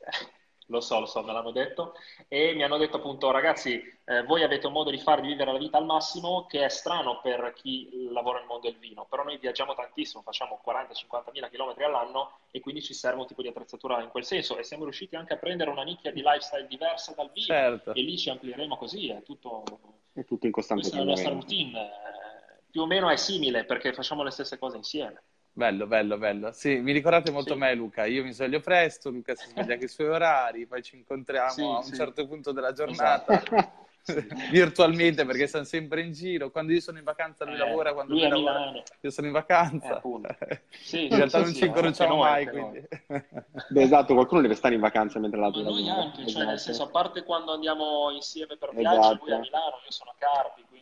lo 0.67 0.81
so, 0.81 0.99
lo 0.99 1.05
so, 1.05 1.23
me 1.23 1.33
l'hanno 1.33 1.51
detto, 1.51 1.93
e 2.27 2.53
mi 2.53 2.63
hanno 2.63 2.77
detto 2.77 2.97
appunto 2.97 3.31
ragazzi, 3.31 3.81
eh, 4.05 4.23
voi 4.23 4.43
avete 4.43 4.67
un 4.67 4.73
modo 4.73 4.89
di 4.89 4.97
fare, 4.97 5.21
di 5.21 5.27
vivere 5.27 5.51
la 5.51 5.57
vita 5.57 5.77
al 5.77 5.85
massimo 5.85 6.45
che 6.45 6.65
è 6.65 6.69
strano 6.69 7.19
per 7.21 7.53
chi 7.55 8.09
lavora 8.11 8.39
nel 8.39 8.47
mondo 8.47 8.69
del 8.69 8.77
vino, 8.77 9.05
però 9.09 9.23
noi 9.23 9.37
viaggiamo 9.37 9.73
tantissimo, 9.75 10.21
facciamo 10.21 10.61
40-50 10.65 11.31
mila 11.31 11.49
km 11.49 11.73
all'anno 11.83 12.39
e 12.51 12.59
quindi 12.59 12.81
ci 12.81 12.93
serve 12.93 13.21
un 13.21 13.27
tipo 13.27 13.41
di 13.41 13.47
attrezzatura 13.47 14.01
in 14.01 14.09
quel 14.09 14.25
senso 14.25 14.57
e 14.57 14.63
siamo 14.63 14.83
riusciti 14.83 15.15
anche 15.15 15.33
a 15.33 15.37
prendere 15.37 15.69
una 15.69 15.83
nicchia 15.83 16.11
di 16.11 16.21
lifestyle 16.21 16.67
diversa 16.67 17.13
dal 17.15 17.31
vino 17.31 17.47
certo. 17.47 17.93
e 17.93 18.01
lì 18.01 18.17
ci 18.17 18.29
amplieremo 18.29 18.77
così, 18.77 19.09
è 19.09 19.23
tutto, 19.23 19.63
è 20.13 20.25
tutto 20.25 20.45
in 20.45 20.51
costante 20.51 20.81
Questa 20.83 20.99
è 20.99 21.03
la 21.03 21.11
nostra 21.11 21.31
routine, 21.31 21.81
eh, 21.81 22.63
più 22.69 22.81
o 22.81 22.85
meno 22.85 23.09
è 23.09 23.15
simile 23.15 23.63
perché 23.63 23.93
facciamo 23.93 24.23
le 24.23 24.31
stesse 24.31 24.57
cose 24.57 24.77
insieme. 24.77 25.21
Bello, 25.57 25.87
bello, 25.87 26.19
bello. 26.19 26.51
Sì, 26.51 26.77
mi 26.81 26.91
ricordate 26.91 27.31
molto 27.31 27.53
sì. 27.53 27.59
me, 27.59 27.73
Luca. 27.73 28.05
Io 28.05 28.23
mi 28.23 28.31
sveglio 28.31 28.59
presto, 28.59 29.09
Luca 29.09 29.33
si 29.33 29.49
sveglia 29.49 29.73
anche 29.73 29.85
i 29.85 29.87
suoi 29.87 30.05
orari, 30.09 30.67
poi 30.67 30.83
ci 30.83 30.97
incontriamo 30.97 31.49
sì, 31.49 31.61
a 31.61 31.77
un 31.77 31.83
sì. 31.83 31.95
certo 31.95 32.27
punto 32.27 32.51
della 32.51 32.73
giornata. 32.73 33.41
Esatto. 34.09 34.25
virtualmente 34.51 35.25
perché 35.25 35.47
siamo 35.47 35.65
sempre 35.65 35.99
in 35.99 36.13
giro. 36.13 36.49
Quando 36.49 36.71
io 36.71 36.79
sono 36.79 36.97
in 36.97 37.03
vacanza 37.03 37.43
lui 37.43 37.55
eh, 37.55 37.57
lavora, 37.57 37.91
quando 37.91 38.13
lui, 38.13 38.25
lavora 38.25 38.71
io 39.01 39.09
sono 39.09 39.27
in 39.27 39.33
vacanza. 39.33 39.99
Eh, 39.99 40.61
sì, 40.79 41.07
in 41.07 41.15
realtà 41.17 41.41
non 41.41 41.53
ci 41.53 41.65
incrociamo 41.65 42.15
mai. 42.15 42.47
Quindi. 42.47 42.87
Beh, 43.67 43.81
esatto, 43.81 44.13
qualcuno 44.13 44.39
deve 44.39 44.55
stare 44.55 44.75
in 44.75 44.79
vacanza 44.79 45.19
mentre 45.19 45.39
l'altro 45.39 45.61
lavora. 45.61 45.81
Noi 45.81 45.89
anche, 45.89 46.21
esatto. 46.21 46.37
cioè 46.37 46.45
nel 46.45 46.59
senso, 46.59 46.83
a 46.83 46.87
parte 46.87 47.23
quando 47.23 47.51
andiamo 47.51 48.09
insieme 48.11 48.55
per 48.55 48.73
viaggio, 48.73 48.99
esatto. 48.99 49.25
lui 49.25 49.33
a 49.33 49.39
Milano, 49.39 49.75
io 49.83 49.91
sono 49.91 50.11
a 50.11 50.15
Carpi, 50.17 50.63
quindi 50.69 50.76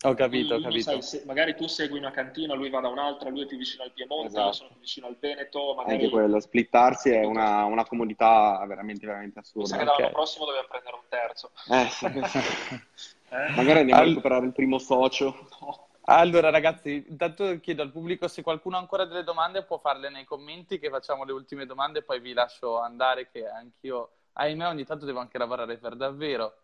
ho 0.00 0.14
capito, 0.14 0.54
ho 0.54 0.60
capito. 0.60 0.82
Sai, 0.82 1.02
se, 1.02 1.22
magari 1.26 1.56
tu 1.56 1.66
segui 1.66 1.98
una 1.98 2.12
cantina, 2.12 2.54
lui 2.54 2.70
va 2.70 2.80
da 2.80 2.88
un'altra, 2.88 3.30
lui 3.30 3.42
è 3.42 3.46
più 3.46 3.56
vicino 3.56 3.82
al 3.82 3.90
Piemonte, 3.90 4.28
esatto. 4.28 4.46
io 4.46 4.52
sono 4.52 4.68
più 4.68 4.78
vicino 4.78 5.06
al 5.08 5.16
Veneto. 5.18 5.74
Magari... 5.74 5.94
Anche 5.94 6.08
quello, 6.10 6.38
splittarsi 6.38 7.10
è 7.10 7.24
una, 7.24 7.64
una 7.64 7.84
comodità 7.84 8.64
veramente, 8.66 9.04
veramente 9.06 9.40
assurda. 9.40 9.62
Mi 9.62 9.68
sa 9.68 9.76
che 9.78 9.84
l'anno 9.84 9.98
okay. 9.98 10.12
prossimo 10.12 10.44
dobbiamo 10.44 10.68
prendere 10.68 10.94
un 10.94 11.02
terzo. 11.08 11.50
Eh, 11.68 11.88
sì. 11.90 12.06
eh? 13.34 13.50
Magari 13.56 13.80
andiamo 13.80 14.00
All... 14.00 14.06
a 14.06 14.08
recuperare 14.10 14.46
il 14.46 14.52
primo 14.52 14.78
socio. 14.78 15.48
No. 15.60 15.86
Allora 16.10 16.48
ragazzi, 16.48 17.04
intanto 17.06 17.58
chiedo 17.60 17.82
al 17.82 17.90
pubblico 17.90 18.28
se 18.28 18.40
qualcuno 18.40 18.76
ha 18.76 18.80
ancora 18.80 19.04
delle 19.04 19.24
domande 19.24 19.64
può 19.64 19.76
farle 19.78 20.08
nei 20.08 20.24
commenti 20.24 20.78
che 20.78 20.88
facciamo 20.88 21.24
le 21.24 21.32
ultime 21.32 21.66
domande 21.66 21.98
e 21.98 22.02
poi 22.02 22.20
vi 22.20 22.32
lascio 22.32 22.80
andare 22.80 23.28
che 23.28 23.46
anch'io, 23.46 24.12
ahimè 24.32 24.68
ogni 24.68 24.84
tanto 24.84 25.04
devo 25.04 25.18
anche 25.18 25.36
lavorare 25.36 25.76
per 25.76 25.96
davvero. 25.96 26.56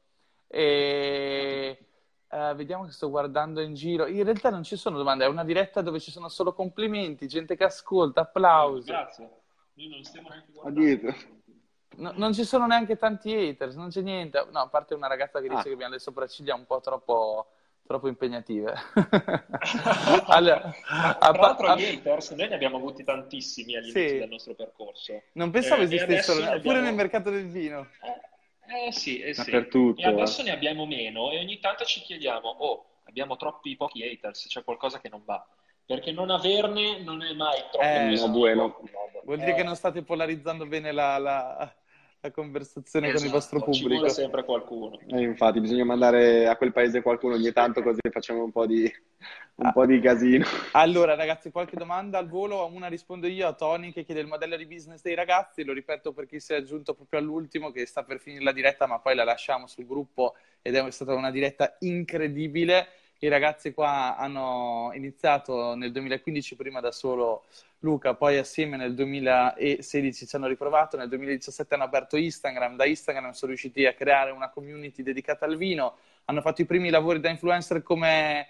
E... 0.46 1.78
Uh, 2.34 2.52
vediamo 2.56 2.84
che 2.84 2.90
sto 2.90 3.10
guardando 3.10 3.60
in 3.60 3.74
giro. 3.74 4.08
In 4.08 4.24
realtà 4.24 4.50
non 4.50 4.64
ci 4.64 4.74
sono 4.74 4.96
domande, 4.96 5.24
è 5.24 5.28
una 5.28 5.44
diretta 5.44 5.82
dove 5.82 6.00
ci 6.00 6.10
sono 6.10 6.28
solo 6.28 6.52
complimenti, 6.52 7.28
gente 7.28 7.54
che 7.54 7.62
ascolta, 7.62 8.22
applausi. 8.22 8.90
Grazie. 8.90 9.30
Noi 9.74 9.88
non 9.88 10.02
stiamo 10.02 10.30
neanche 10.30 10.50
guardando. 10.52 11.14
No, 11.96 12.12
non 12.16 12.32
ci 12.32 12.42
sono 12.42 12.66
neanche 12.66 12.96
tanti 12.96 13.32
haters, 13.32 13.76
non 13.76 13.90
c'è 13.90 14.00
niente. 14.00 14.44
No, 14.50 14.58
a 14.62 14.66
parte 14.66 14.94
una 14.94 15.06
ragazza 15.06 15.40
che 15.40 15.46
dice 15.46 15.60
ah. 15.60 15.62
che 15.62 15.72
abbiamo 15.74 15.92
le 15.92 16.00
sopracciglia 16.00 16.56
un 16.56 16.66
po' 16.66 16.80
troppo, 16.80 17.46
troppo 17.86 18.08
impegnative. 18.08 18.74
allora, 20.26 20.74
Tra 20.88 21.30
l'altro, 21.30 21.68
a... 21.68 21.76
gli 21.76 21.84
haters 21.84 22.32
noi 22.32 22.48
ne 22.48 22.54
abbiamo 22.56 22.78
avuti 22.78 23.04
tantissimi 23.04 23.76
all'inizio 23.76 24.08
sì. 24.08 24.18
del 24.18 24.28
nostro 24.28 24.54
percorso. 24.54 25.22
Non 25.34 25.52
pensavo 25.52 25.82
eh, 25.82 25.84
esistessero, 25.84 26.42
abbiamo... 26.42 26.62
pure 26.62 26.80
nel 26.80 26.94
mercato 26.94 27.30
del 27.30 27.46
vino. 27.46 27.86
Eh 28.02 28.32
eh 28.66 28.92
sì, 28.92 29.20
eh 29.20 29.34
sì. 29.34 29.44
Dappertutto. 29.44 30.00
E 30.00 30.06
adesso 30.06 30.42
ne 30.42 30.50
abbiamo 30.50 30.86
meno 30.86 31.30
e 31.30 31.38
ogni 31.38 31.58
tanto 31.60 31.84
ci 31.84 32.00
chiediamo, 32.00 32.48
oh, 32.48 32.86
abbiamo 33.04 33.36
troppi 33.36 33.76
pochi 33.76 34.02
haters, 34.02 34.46
c'è 34.48 34.64
qualcosa 34.64 35.00
che 35.00 35.08
non 35.08 35.22
va. 35.24 35.46
Perché 35.86 36.12
non 36.12 36.30
averne 36.30 37.00
non 37.00 37.22
è 37.22 37.34
mai 37.34 37.58
troppo 37.70 37.86
eh, 37.86 38.14
no, 38.14 38.28
bueno. 38.30 38.80
Vuol 39.24 39.38
dire 39.38 39.50
eh. 39.50 39.54
che 39.54 39.62
non 39.62 39.76
state 39.76 40.02
polarizzando 40.02 40.64
bene 40.66 40.92
la, 40.92 41.18
la, 41.18 41.74
la 42.24 42.30
conversazione 42.30 43.08
esatto, 43.08 43.20
con 43.20 43.26
il 43.26 43.34
vostro 43.34 43.58
pubblico. 43.58 43.88
Ci 43.88 43.94
vuole 43.96 44.08
sempre 44.08 44.44
qualcuno. 44.44 44.98
Eh, 45.08 45.20
infatti, 45.20 45.60
bisogna 45.60 45.84
mandare 45.84 46.48
a 46.48 46.56
quel 46.56 46.72
paese 46.72 47.02
qualcuno 47.02 47.34
ogni 47.34 47.52
tanto 47.52 47.82
così 47.82 48.00
facciamo 48.10 48.42
un 48.42 48.50
po' 48.50 48.64
di, 48.66 48.90
un 49.56 49.66
ah. 49.66 49.72
po' 49.72 49.84
di 49.84 50.00
casino. 50.00 50.46
Allora, 50.72 51.14
ragazzi, 51.14 51.50
qualche 51.50 51.76
domanda 51.76 52.16
al 52.16 52.26
volo. 52.26 52.64
Una 52.72 52.86
rispondo 52.86 53.26
io 53.26 53.46
a 53.46 53.52
Tony 53.52 53.92
che 53.92 54.04
chiede 54.04 54.22
il 54.22 54.26
modello 54.26 54.56
di 54.56 54.64
business 54.64 55.02
dei 55.02 55.14
ragazzi. 55.14 55.64
Lo 55.64 55.74
ripeto 55.74 56.14
per 56.14 56.26
chi 56.26 56.40
si 56.40 56.54
è 56.54 56.56
aggiunto 56.56 56.94
proprio 56.94 57.20
all'ultimo, 57.20 57.70
che 57.70 57.84
sta 57.84 58.04
per 58.04 58.18
finire 58.18 58.42
la 58.42 58.52
diretta, 58.52 58.86
ma 58.86 58.98
poi 59.00 59.14
la 59.14 59.24
lasciamo 59.24 59.66
sul 59.66 59.86
gruppo 59.86 60.34
ed 60.62 60.76
è 60.76 60.90
stata 60.90 61.14
una 61.14 61.30
diretta 61.30 61.76
incredibile. 61.80 62.88
I 63.18 63.28
ragazzi 63.28 63.72
qua 63.72 64.16
hanno 64.16 64.90
iniziato 64.94 65.74
nel 65.74 65.92
2015 65.92 66.56
prima 66.56 66.80
da 66.80 66.90
solo 66.90 67.44
Luca, 67.84 68.14
poi 68.14 68.38
assieme 68.38 68.78
nel 68.78 68.94
2016 68.94 70.26
ci 70.26 70.36
hanno 70.36 70.46
riprovato, 70.46 70.96
nel 70.96 71.08
2017 71.08 71.74
hanno 71.74 71.84
aperto 71.84 72.16
Instagram, 72.16 72.76
da 72.76 72.86
Instagram 72.86 73.30
sono 73.32 73.50
riusciti 73.50 73.84
a 73.84 73.92
creare 73.92 74.30
una 74.30 74.48
community 74.48 75.02
dedicata 75.02 75.44
al 75.44 75.56
vino, 75.58 75.98
hanno 76.24 76.40
fatto 76.40 76.62
i 76.62 76.64
primi 76.64 76.88
lavori 76.88 77.20
da 77.20 77.28
influencer 77.28 77.82
come 77.82 78.48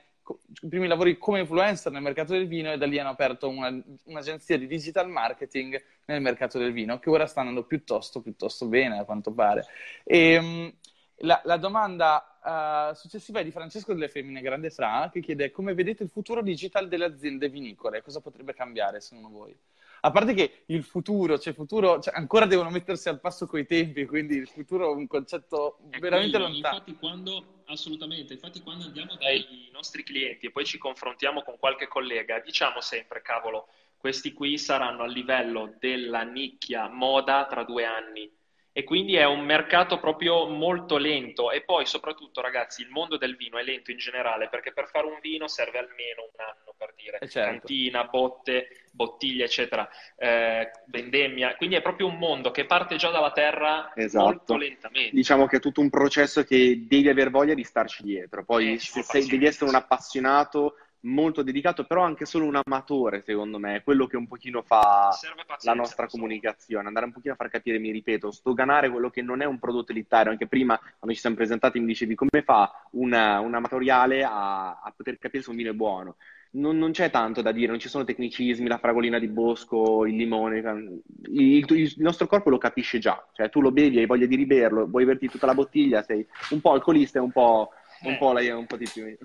i 0.62 0.68
primi 0.68 0.86
lavori 0.86 1.18
come 1.18 1.40
influencer 1.40 1.92
nel 1.92 2.00
mercato 2.00 2.32
del 2.32 2.46
vino 2.46 2.72
e 2.72 2.78
da 2.78 2.86
lì 2.86 2.98
hanno 2.98 3.10
aperto 3.10 3.46
una, 3.48 3.68
un'agenzia 4.04 4.56
di 4.56 4.66
digital 4.66 5.10
marketing 5.10 5.82
nel 6.06 6.22
mercato 6.22 6.58
del 6.58 6.72
vino 6.72 6.98
che 6.98 7.10
ora 7.10 7.26
sta 7.26 7.40
andando 7.40 7.64
piuttosto, 7.64 8.22
piuttosto 8.22 8.66
bene 8.66 8.98
a 8.98 9.04
quanto 9.04 9.32
pare. 9.32 9.66
E, 10.02 10.32
ehm, 10.32 10.72
la, 11.18 11.40
la, 11.44 11.56
domanda 11.56 12.90
uh, 12.90 12.94
successiva 12.94 13.40
è 13.40 13.44
di 13.44 13.50
Francesco 13.50 13.92
delle 13.92 14.08
Femmine 14.08 14.40
Grande 14.40 14.70
Fra 14.70 15.08
che 15.12 15.20
chiede 15.20 15.50
come 15.50 15.74
vedete 15.74 16.02
il 16.02 16.10
futuro 16.10 16.42
digital 16.42 16.88
delle 16.88 17.04
aziende 17.04 17.48
vinicole, 17.48 18.02
cosa 18.02 18.20
potrebbe 18.20 18.54
cambiare 18.54 19.00
secondo 19.00 19.28
voi? 19.28 19.56
a 20.04 20.10
parte 20.10 20.34
che 20.34 20.64
il 20.66 20.84
futuro, 20.84 21.38
cioè 21.38 21.54
futuro, 21.54 21.98
cioè 21.98 22.14
ancora 22.14 22.44
devono 22.44 22.68
mettersi 22.68 23.08
al 23.08 23.20
passo 23.20 23.46
coi 23.46 23.64
tempi, 23.64 24.04
quindi 24.04 24.36
il 24.36 24.46
futuro 24.46 24.92
è 24.92 24.94
un 24.94 25.06
concetto 25.06 25.78
è 25.88 25.98
veramente 25.98 26.36
quello, 26.36 26.52
lontano. 26.52 26.74
Infatti 26.74 26.96
quando, 26.96 27.62
assolutamente, 27.66 28.34
infatti 28.34 28.60
quando 28.60 28.84
andiamo 28.84 29.14
dai 29.14 29.70
nostri 29.72 30.02
clienti 30.02 30.46
e 30.46 30.50
poi 30.50 30.66
ci 30.66 30.76
confrontiamo 30.76 31.42
con 31.42 31.56
qualche 31.58 31.88
collega, 31.88 32.38
diciamo 32.38 32.82
sempre, 32.82 33.22
cavolo, 33.22 33.68
questi 33.96 34.34
qui 34.34 34.58
saranno 34.58 35.04
a 35.04 35.06
livello 35.06 35.74
della 35.78 36.22
nicchia 36.22 36.86
moda 36.88 37.46
tra 37.46 37.64
due 37.64 37.86
anni 37.86 38.30
e 38.76 38.82
quindi 38.82 39.14
è 39.14 39.24
un 39.24 39.44
mercato 39.44 40.00
proprio 40.00 40.48
molto 40.48 40.96
lento 40.96 41.52
e 41.52 41.62
poi 41.62 41.86
soprattutto 41.86 42.40
ragazzi 42.40 42.82
il 42.82 42.90
mondo 42.90 43.16
del 43.16 43.36
vino 43.36 43.56
è 43.56 43.62
lento 43.62 43.92
in 43.92 43.98
generale 43.98 44.48
perché 44.48 44.72
per 44.72 44.88
fare 44.88 45.06
un 45.06 45.20
vino 45.22 45.46
serve 45.46 45.78
almeno 45.78 46.22
un 46.22 46.44
anno 46.44 46.74
per 46.76 46.92
dire 46.96 47.18
eh 47.18 47.28
certo. 47.28 47.50
cantina, 47.50 48.02
botte, 48.02 48.86
bottiglie 48.90 49.44
eccetera, 49.44 49.88
eh, 50.16 50.72
vendemmia, 50.86 51.54
quindi 51.54 51.76
è 51.76 51.82
proprio 51.82 52.08
un 52.08 52.18
mondo 52.18 52.50
che 52.50 52.66
parte 52.66 52.96
già 52.96 53.10
dalla 53.10 53.30
terra 53.30 53.92
esatto. 53.94 54.24
molto 54.24 54.56
lentamente. 54.56 55.14
Diciamo 55.14 55.46
che 55.46 55.58
è 55.58 55.60
tutto 55.60 55.80
un 55.80 55.88
processo 55.88 56.42
che 56.42 56.84
devi 56.88 57.08
aver 57.08 57.30
voglia 57.30 57.54
di 57.54 57.62
starci 57.62 58.02
dietro, 58.02 58.44
poi 58.44 58.72
eh, 58.72 58.78
se 58.80 59.02
sei, 59.02 59.24
devi 59.24 59.46
essere 59.46 59.70
un 59.70 59.76
appassionato 59.76 60.78
molto 61.04 61.42
dedicato, 61.42 61.84
però 61.84 62.02
anche 62.02 62.24
solo 62.24 62.46
un 62.46 62.60
amatore, 62.62 63.22
secondo 63.22 63.58
me, 63.58 63.76
è 63.76 63.82
quello 63.82 64.06
che 64.06 64.16
un 64.16 64.26
pochino 64.26 64.62
fa 64.62 65.08
pazienza, 65.10 65.70
la 65.70 65.74
nostra 65.74 66.06
comunicazione, 66.06 66.86
andare 66.86 67.06
un 67.06 67.12
pochino 67.12 67.34
a 67.34 67.36
far 67.36 67.48
capire, 67.50 67.78
mi 67.78 67.90
ripeto, 67.90 68.30
stoganare 68.30 68.90
quello 68.90 69.10
che 69.10 69.22
non 69.22 69.42
è 69.42 69.44
un 69.44 69.58
prodotto 69.58 69.92
elitario. 69.92 70.30
Anche 70.30 70.46
prima, 70.46 70.76
quando 70.76 71.14
ci 71.14 71.20
siamo 71.20 71.36
presentati, 71.36 71.80
mi 71.80 71.86
dicevi 71.86 72.14
come 72.14 72.42
fa 72.42 72.70
una, 72.92 73.40
un 73.40 73.54
amatoriale 73.54 74.22
a, 74.22 74.80
a, 74.80 74.92
poter 74.96 75.18
capire 75.18 75.42
se 75.42 75.50
un 75.50 75.56
vino 75.56 75.70
è 75.70 75.74
buono. 75.74 76.16
Non, 76.52 76.78
non, 76.78 76.92
c'è 76.92 77.10
tanto 77.10 77.42
da 77.42 77.50
dire, 77.50 77.66
non 77.66 77.80
ci 77.80 77.88
sono 77.88 78.04
tecnicismi, 78.04 78.68
la 78.68 78.78
fragolina 78.78 79.18
di 79.18 79.26
bosco, 79.26 80.06
il 80.06 80.14
limone. 80.14 80.58
Il, 80.58 81.02
il, 81.32 81.66
il, 81.68 81.94
nostro 81.96 82.28
corpo 82.28 82.48
lo 82.48 82.58
capisce 82.58 82.98
già, 82.98 83.26
cioè 83.32 83.50
tu 83.50 83.60
lo 83.60 83.72
bevi, 83.72 83.98
hai 83.98 84.06
voglia 84.06 84.26
di 84.26 84.36
riberlo, 84.36 84.86
vuoi 84.86 85.04
berti 85.04 85.28
tutta 85.28 85.46
la 85.46 85.54
bottiglia, 85.54 86.02
sei 86.02 86.24
un 86.50 86.60
po' 86.60 86.70
alcolista 86.70 87.18
e 87.18 87.22
un 87.22 87.32
po', 87.32 87.70
un 88.02 88.12
eh. 88.12 88.16
po' 88.18 88.38
è 88.38 88.52
un 88.52 88.66
po' 88.66 88.76
di 88.76 88.88
più. 88.90 89.16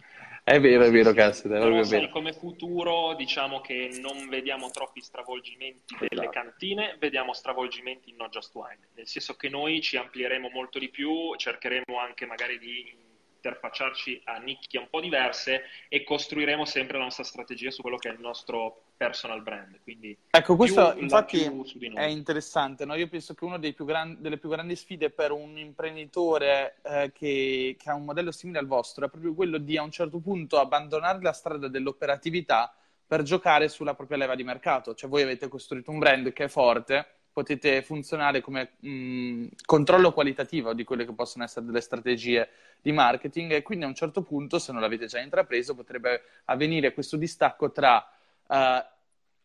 È 0.50 0.60
vero, 0.60 0.84
è 0.84 0.90
vero, 0.90 1.14
Cassida. 1.14 1.58
È 1.58 1.60
Però 1.60 1.84
sai, 1.84 2.10
come 2.10 2.34
futuro 2.34 3.14
diciamo 3.14 3.62
che 3.62 4.00
non 4.02 4.28
vediamo 4.30 4.72
troppi 4.72 5.00
stravolgimenti 5.00 5.96
delle 6.00 6.24
esatto. 6.24 6.30
cantine, 6.30 6.96
vediamo 6.98 7.34
stravolgimenti 7.34 8.10
in 8.10 8.16
No 8.16 8.30
Just 8.30 8.56
Wine, 8.56 8.88
nel 8.96 9.08
senso 9.08 9.36
che 9.36 9.48
noi 9.48 9.80
ci 9.80 9.96
amplieremo 9.96 10.50
molto 10.50 10.80
di 10.80 10.90
più, 10.90 11.36
cercheremo 11.36 12.00
anche 12.00 12.26
magari 12.26 12.58
di 12.58 13.09
interfacciarci 13.40 14.22
a 14.26 14.38
nicchie 14.38 14.80
un 14.80 14.88
po' 14.90 15.00
diverse 15.00 15.64
e 15.88 16.04
costruiremo 16.04 16.66
sempre 16.66 16.98
la 16.98 17.06
nostra 17.06 17.24
strategia 17.24 17.72
su 17.72 17.82
quello 17.82 17.98
che 17.98 18.10
è 18.10 18.12
il 18.12 18.20
nostro 18.20 18.84
personal 18.98 19.42
brand. 19.42 19.80
Quindi 19.82 20.16
ecco, 20.30 20.56
questo 20.58 20.94
infatti 20.98 21.42
è 21.94 22.04
interessante. 22.04 22.86
No? 22.86 22.96
Io 22.96 23.08
penso 23.08 23.34
che 23.34 23.46
una 23.46 23.58
più 23.58 23.86
gran- 23.86 24.18
delle 24.20 24.38
più 24.38 24.50
grandi 24.50 24.76
sfide 24.76 25.10
per 25.10 25.32
un 25.32 25.58
imprenditore 25.58 26.76
eh, 26.84 27.12
che, 27.14 27.78
che 27.80 27.90
ha 27.90 27.96
un 27.96 28.04
modello 28.04 28.32
simile 28.32 28.60
al 28.60 28.68
vostro 28.68 29.06
è 29.06 29.10
proprio 29.10 29.34
quello 29.34 29.58
di 29.58 29.78
a 29.78 29.84
un 29.84 29.92
certo 29.92 30.20
punto 30.20 30.60
abbandonare 30.60 31.22
la 31.22 31.32
strada 31.32 31.70
dell'operatività 31.70 32.74
per 33.08 33.24
giocare 33.24 33.70
sulla 33.70 33.96
propria 33.96 34.18
leva 34.18 34.36
di 34.36 34.44
mercato. 34.44 34.94
Cioè 34.94 35.10
voi 35.10 35.24
avete 35.24 35.48
costruito 35.48 35.92
un 35.92 36.00
brand 36.00 36.32
che 36.34 36.44
è 36.44 36.48
forte, 36.48 37.19
potete 37.40 37.82
funzionare 37.82 38.42
come 38.42 38.72
mh, 38.80 39.48
controllo 39.66 40.12
qualitativo 40.12 40.74
di 40.74 40.84
quelle 40.84 41.06
che 41.06 41.14
possono 41.14 41.46
essere 41.46 41.66
delle 41.66 41.80
strategie 41.80 42.50
di 42.82 42.92
marketing 42.92 43.54
e 43.54 43.62
quindi 43.62 43.86
a 43.86 43.88
un 43.88 43.96
certo 43.96 44.24
punto, 44.24 44.60
se 44.60 44.74
non 44.74 44.82
l'avete 44.82 45.06
già 45.06 45.20
intrapreso, 45.20 45.74
potrebbe 45.74 46.24
avvenire 46.46 46.94
questo 46.94 47.16
distacco 47.16 47.72
tra 47.72 48.06
uh, 48.48 48.56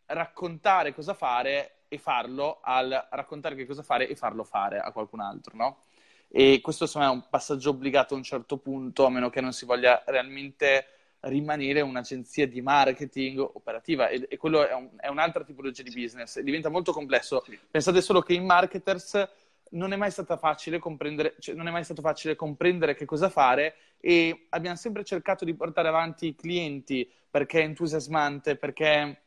raccontare 0.06 0.92
cosa 0.92 1.14
fare 1.14 1.82
e 1.86 1.98
farlo 1.98 2.58
al 2.62 3.08
raccontare 3.10 3.54
che 3.54 3.64
cosa 3.64 3.84
fare 3.84 4.08
e 4.08 4.16
farlo 4.16 4.42
fare 4.42 4.80
a 4.80 4.90
qualcun 4.90 5.20
altro, 5.20 5.56
no? 5.56 5.82
E 6.28 6.60
questo 6.60 6.84
insomma 6.84 7.06
è 7.06 7.10
un 7.10 7.28
passaggio 7.30 7.70
obbligato 7.70 8.14
a 8.14 8.16
un 8.16 8.24
certo 8.24 8.56
punto, 8.56 9.04
a 9.04 9.10
meno 9.10 9.30
che 9.30 9.40
non 9.40 9.52
si 9.52 9.64
voglia 9.64 10.02
realmente 10.06 10.86
rimanere 11.24 11.80
un'agenzia 11.80 12.46
di 12.46 12.60
marketing 12.60 13.38
operativa 13.38 14.08
e, 14.08 14.26
e 14.28 14.36
quello 14.36 14.66
è, 14.66 14.74
un, 14.74 14.90
è, 14.96 15.08
un'altra 15.08 15.44
tipologia 15.44 15.82
di 15.82 15.92
business, 15.92 16.38
diventa 16.40 16.68
molto 16.68 16.92
complesso. 16.92 17.42
Sì. 17.44 17.58
Pensate 17.70 18.00
solo 18.00 18.20
che 18.20 18.34
in 18.34 18.44
marketers 18.44 19.28
non 19.70 19.92
è 19.92 19.96
mai 19.96 20.10
stata 20.10 20.36
facile 20.36 20.78
comprendere, 20.78 21.34
cioè 21.38 21.54
non 21.54 21.68
è 21.68 21.70
mai 21.70 21.84
stato 21.84 22.02
facile 22.02 22.36
comprendere 22.36 22.94
che 22.94 23.04
cosa 23.04 23.28
fare 23.28 23.74
e 23.98 24.46
abbiamo 24.50 24.76
sempre 24.76 25.04
cercato 25.04 25.44
di 25.44 25.54
portare 25.54 25.88
avanti 25.88 26.28
i 26.28 26.34
clienti 26.34 27.10
perché 27.30 27.60
è 27.60 27.64
entusiasmante, 27.64 28.56
perché 28.56 29.22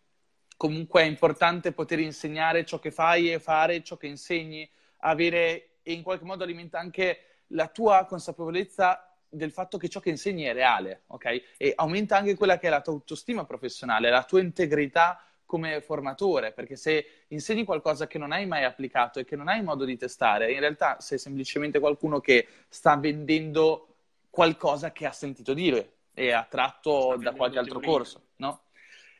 comunque 0.55 1.01
è 1.01 1.05
importante 1.05 1.71
poter 1.71 1.99
insegnare 1.99 2.65
ciò 2.65 2.79
che 2.79 2.91
fai 2.91 3.31
e 3.31 3.39
fare 3.39 3.83
ciò 3.83 3.97
che 3.97 4.07
insegni, 4.07 4.69
avere 4.99 5.79
e 5.83 5.93
in 5.93 6.03
qualche 6.03 6.25
modo 6.25 6.43
alimenta 6.43 6.79
anche 6.79 7.19
la 7.47 7.67
tua 7.67 8.05
consapevolezza 8.05 9.06
del 9.29 9.51
fatto 9.51 9.77
che 9.77 9.89
ciò 9.89 9.99
che 9.99 10.09
insegni 10.09 10.43
è 10.43 10.53
reale, 10.53 11.03
ok? 11.07 11.41
E 11.57 11.73
aumenta 11.75 12.17
anche 12.17 12.35
quella 12.35 12.57
che 12.57 12.67
è 12.67 12.69
la 12.69 12.81
tua 12.81 12.93
autostima 12.93 13.45
professionale, 13.45 14.09
la 14.09 14.23
tua 14.23 14.39
integrità 14.39 15.21
come 15.45 15.79
formatore, 15.81 16.51
perché 16.51 16.75
se 16.75 17.23
insegni 17.29 17.63
qualcosa 17.63 18.05
che 18.05 18.17
non 18.17 18.31
hai 18.31 18.45
mai 18.45 18.63
applicato 18.63 19.19
e 19.19 19.25
che 19.25 19.35
non 19.35 19.47
hai 19.47 19.63
modo 19.63 19.85
di 19.85 19.97
testare, 19.97 20.51
in 20.51 20.59
realtà 20.59 20.99
sei 20.99 21.17
semplicemente 21.17 21.79
qualcuno 21.79 22.19
che 22.19 22.47
sta 22.67 22.95
vendendo 22.97 23.95
qualcosa 24.29 24.91
che 24.91 25.05
ha 25.05 25.11
sentito 25.11 25.53
dire 25.53 25.93
e 26.13 26.31
ha 26.31 26.45
tratto 26.49 27.15
da 27.17 27.31
qualche 27.31 27.59
altro 27.59 27.79
corso, 27.79 28.21
no? 28.37 28.61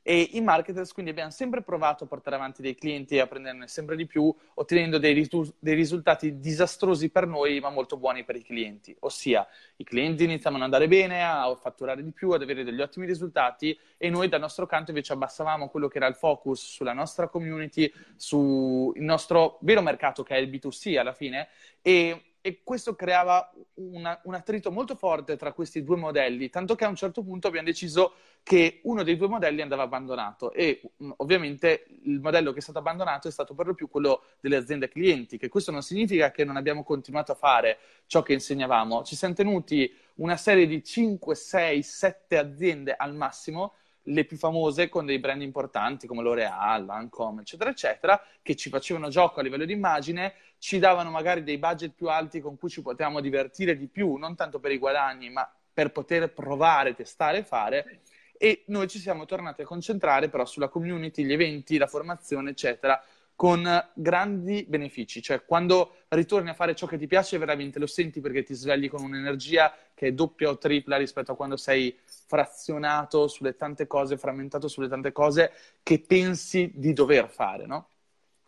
E 0.09 0.29
i 0.31 0.39
marketers 0.39 0.93
quindi 0.93 1.11
abbiamo 1.11 1.31
sempre 1.31 1.61
provato 1.61 2.05
a 2.05 2.07
portare 2.07 2.37
avanti 2.37 2.61
dei 2.61 2.75
clienti 2.75 3.17
e 3.17 3.19
a 3.19 3.27
prenderne 3.27 3.67
sempre 3.67 3.97
di 3.97 4.05
più, 4.05 4.33
ottenendo 4.53 4.99
dei, 4.99 5.11
risu- 5.11 5.53
dei, 5.59 5.75
risultati 5.75 6.39
disastrosi 6.39 7.09
per 7.09 7.27
noi, 7.27 7.59
ma 7.59 7.69
molto 7.69 7.97
buoni 7.97 8.23
per 8.23 8.37
i 8.37 8.41
clienti. 8.41 8.95
Ossia, 9.01 9.45
i 9.75 9.83
clienti 9.83 10.23
iniziavano 10.23 10.63
ad 10.63 10.71
andare 10.71 10.87
bene, 10.87 11.25
a 11.25 11.53
fatturare 11.59 12.01
di 12.05 12.13
più, 12.13 12.31
ad 12.31 12.41
avere 12.41 12.63
degli 12.63 12.79
ottimi 12.79 13.05
risultati 13.05 13.77
e 13.97 14.09
noi 14.09 14.29
dal 14.29 14.39
nostro 14.39 14.65
canto 14.65 14.91
invece 14.91 15.11
abbassavamo 15.11 15.67
quello 15.67 15.89
che 15.89 15.97
era 15.97 16.07
il 16.07 16.15
focus 16.15 16.61
sulla 16.75 16.93
nostra 16.93 17.27
community, 17.27 17.91
sul 18.15 18.93
nostro 19.01 19.57
vero 19.63 19.81
mercato 19.81 20.23
che 20.23 20.35
è 20.35 20.39
il 20.39 20.49
B2C 20.49 20.97
alla 20.97 21.11
fine 21.11 21.49
e 21.81 22.26
e 22.41 22.61
questo 22.63 22.95
creava 22.95 23.51
una, 23.75 24.19
un 24.23 24.33
attrito 24.33 24.71
molto 24.71 24.95
forte 24.95 25.35
tra 25.35 25.53
questi 25.53 25.83
due 25.83 25.97
modelli, 25.97 26.49
tanto 26.49 26.75
che 26.75 26.85
a 26.85 26.87
un 26.87 26.95
certo 26.95 27.23
punto 27.23 27.47
abbiamo 27.47 27.67
deciso 27.67 28.13
che 28.43 28.79
uno 28.83 29.03
dei 29.03 29.17
due 29.17 29.27
modelli 29.27 29.61
andava 29.61 29.83
abbandonato 29.83 30.51
e 30.53 30.81
mm, 31.03 31.11
ovviamente 31.17 31.85
il 32.03 32.19
modello 32.21 32.53
che 32.53 32.59
è 32.59 32.61
stato 32.61 32.79
abbandonato 32.79 33.27
è 33.27 33.31
stato 33.31 33.53
per 33.53 33.67
lo 33.67 33.73
più 33.73 33.89
quello 33.89 34.23
delle 34.39 34.55
aziende 34.55 34.87
clienti, 34.87 35.37
che 35.37 35.49
questo 35.49 35.71
non 35.71 35.81
significa 35.81 36.31
che 36.31 36.45
non 36.45 36.55
abbiamo 36.55 36.83
continuato 36.83 37.33
a 37.33 37.35
fare 37.35 37.79
ciò 38.05 38.21
che 38.21 38.33
insegnavamo, 38.33 39.03
ci 39.03 39.15
siamo 39.15 39.33
tenuti 39.33 39.93
una 40.15 40.37
serie 40.37 40.65
di 40.65 40.83
5, 40.83 41.35
6, 41.35 41.83
7 41.83 42.37
aziende 42.37 42.95
al 42.95 43.13
massimo 43.13 43.73
le 44.07 44.25
più 44.25 44.37
famose 44.37 44.89
con 44.89 45.05
dei 45.05 45.19
brand 45.19 45.41
importanti 45.41 46.07
come 46.07 46.21
L'Oreal, 46.21 46.85
Lancome, 46.85 47.41
eccetera, 47.41 47.69
eccetera, 47.69 48.21
che 48.41 48.55
ci 48.55 48.69
facevano 48.69 49.09
gioco 49.09 49.39
a 49.39 49.43
livello 49.43 49.65
di 49.65 49.73
immagine, 49.73 50.33
ci 50.59 50.79
davano 50.79 51.09
magari 51.09 51.43
dei 51.43 51.57
budget 51.57 51.93
più 51.93 52.09
alti 52.09 52.39
con 52.39 52.57
cui 52.57 52.69
ci 52.69 52.81
potevamo 52.81 53.19
divertire 53.19 53.75
di 53.77 53.87
più, 53.87 54.15
non 54.15 54.35
tanto 54.35 54.59
per 54.59 54.71
i 54.71 54.77
guadagni, 54.77 55.29
ma 55.29 55.49
per 55.73 55.91
poter 55.91 56.31
provare, 56.33 56.95
testare 56.95 57.39
e 57.39 57.43
fare. 57.43 57.99
E 58.37 58.63
noi 58.67 58.87
ci 58.87 58.99
siamo 58.99 59.25
tornati 59.25 59.63
a 59.63 59.65
concentrare 59.65 60.29
però 60.29 60.45
sulla 60.45 60.69
community, 60.69 61.23
gli 61.23 61.33
eventi, 61.33 61.77
la 61.77 61.87
formazione, 61.87 62.51
eccetera, 62.51 63.01
con 63.37 63.91
grandi 63.93 64.65
benefici. 64.67 65.21
Cioè, 65.21 65.45
quando 65.45 65.97
ritorni 66.07 66.49
a 66.49 66.55
fare 66.55 66.73
ciò 66.73 66.87
che 66.87 66.97
ti 66.97 67.05
piace, 67.05 67.37
veramente 67.37 67.77
lo 67.77 67.85
senti 67.85 68.19
perché 68.19 68.41
ti 68.41 68.55
svegli 68.55 68.89
con 68.89 69.03
un'energia 69.03 69.71
che 69.93 70.07
è 70.07 70.11
doppia 70.11 70.49
o 70.49 70.57
tripla 70.57 70.97
rispetto 70.97 71.33
a 71.33 71.35
quando 71.35 71.55
sei 71.55 71.95
frazionato 72.03 73.27
sulle 73.27 73.55
tante 73.55 73.85
cose, 73.85 74.17
frammentato 74.17 74.67
sulle 74.67 74.87
tante 74.87 75.11
cose 75.11 75.51
che 75.83 75.99
pensi 75.99 76.71
di 76.73 76.93
dover 76.93 77.29
fare, 77.29 77.67
no? 77.67 77.89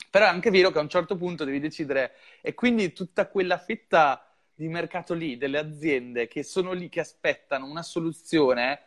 Però 0.10 0.25
è 0.25 0.30
anche 0.30 0.49
vero 0.49 0.71
che 0.71 0.80
a 0.80 0.82
un 0.82 0.89
certo 0.89 1.15
punto 1.15 1.45
devi 1.45 1.60
decidere, 1.60 2.13
e 2.41 2.56
quindi 2.56 2.91
tutta 2.91 3.28
quella 3.28 3.60
fetta 3.60 4.25
di 4.56 4.67
mercato 4.67 5.13
lì, 5.13 5.38
delle 5.38 5.60
aziende 5.60 6.28
che 6.28 6.41
sono 6.41 6.71
lì, 6.71 6.89
che 6.89 6.99
aspettano 6.99 7.67
una 7.67 7.84
soluzione, 7.84 8.82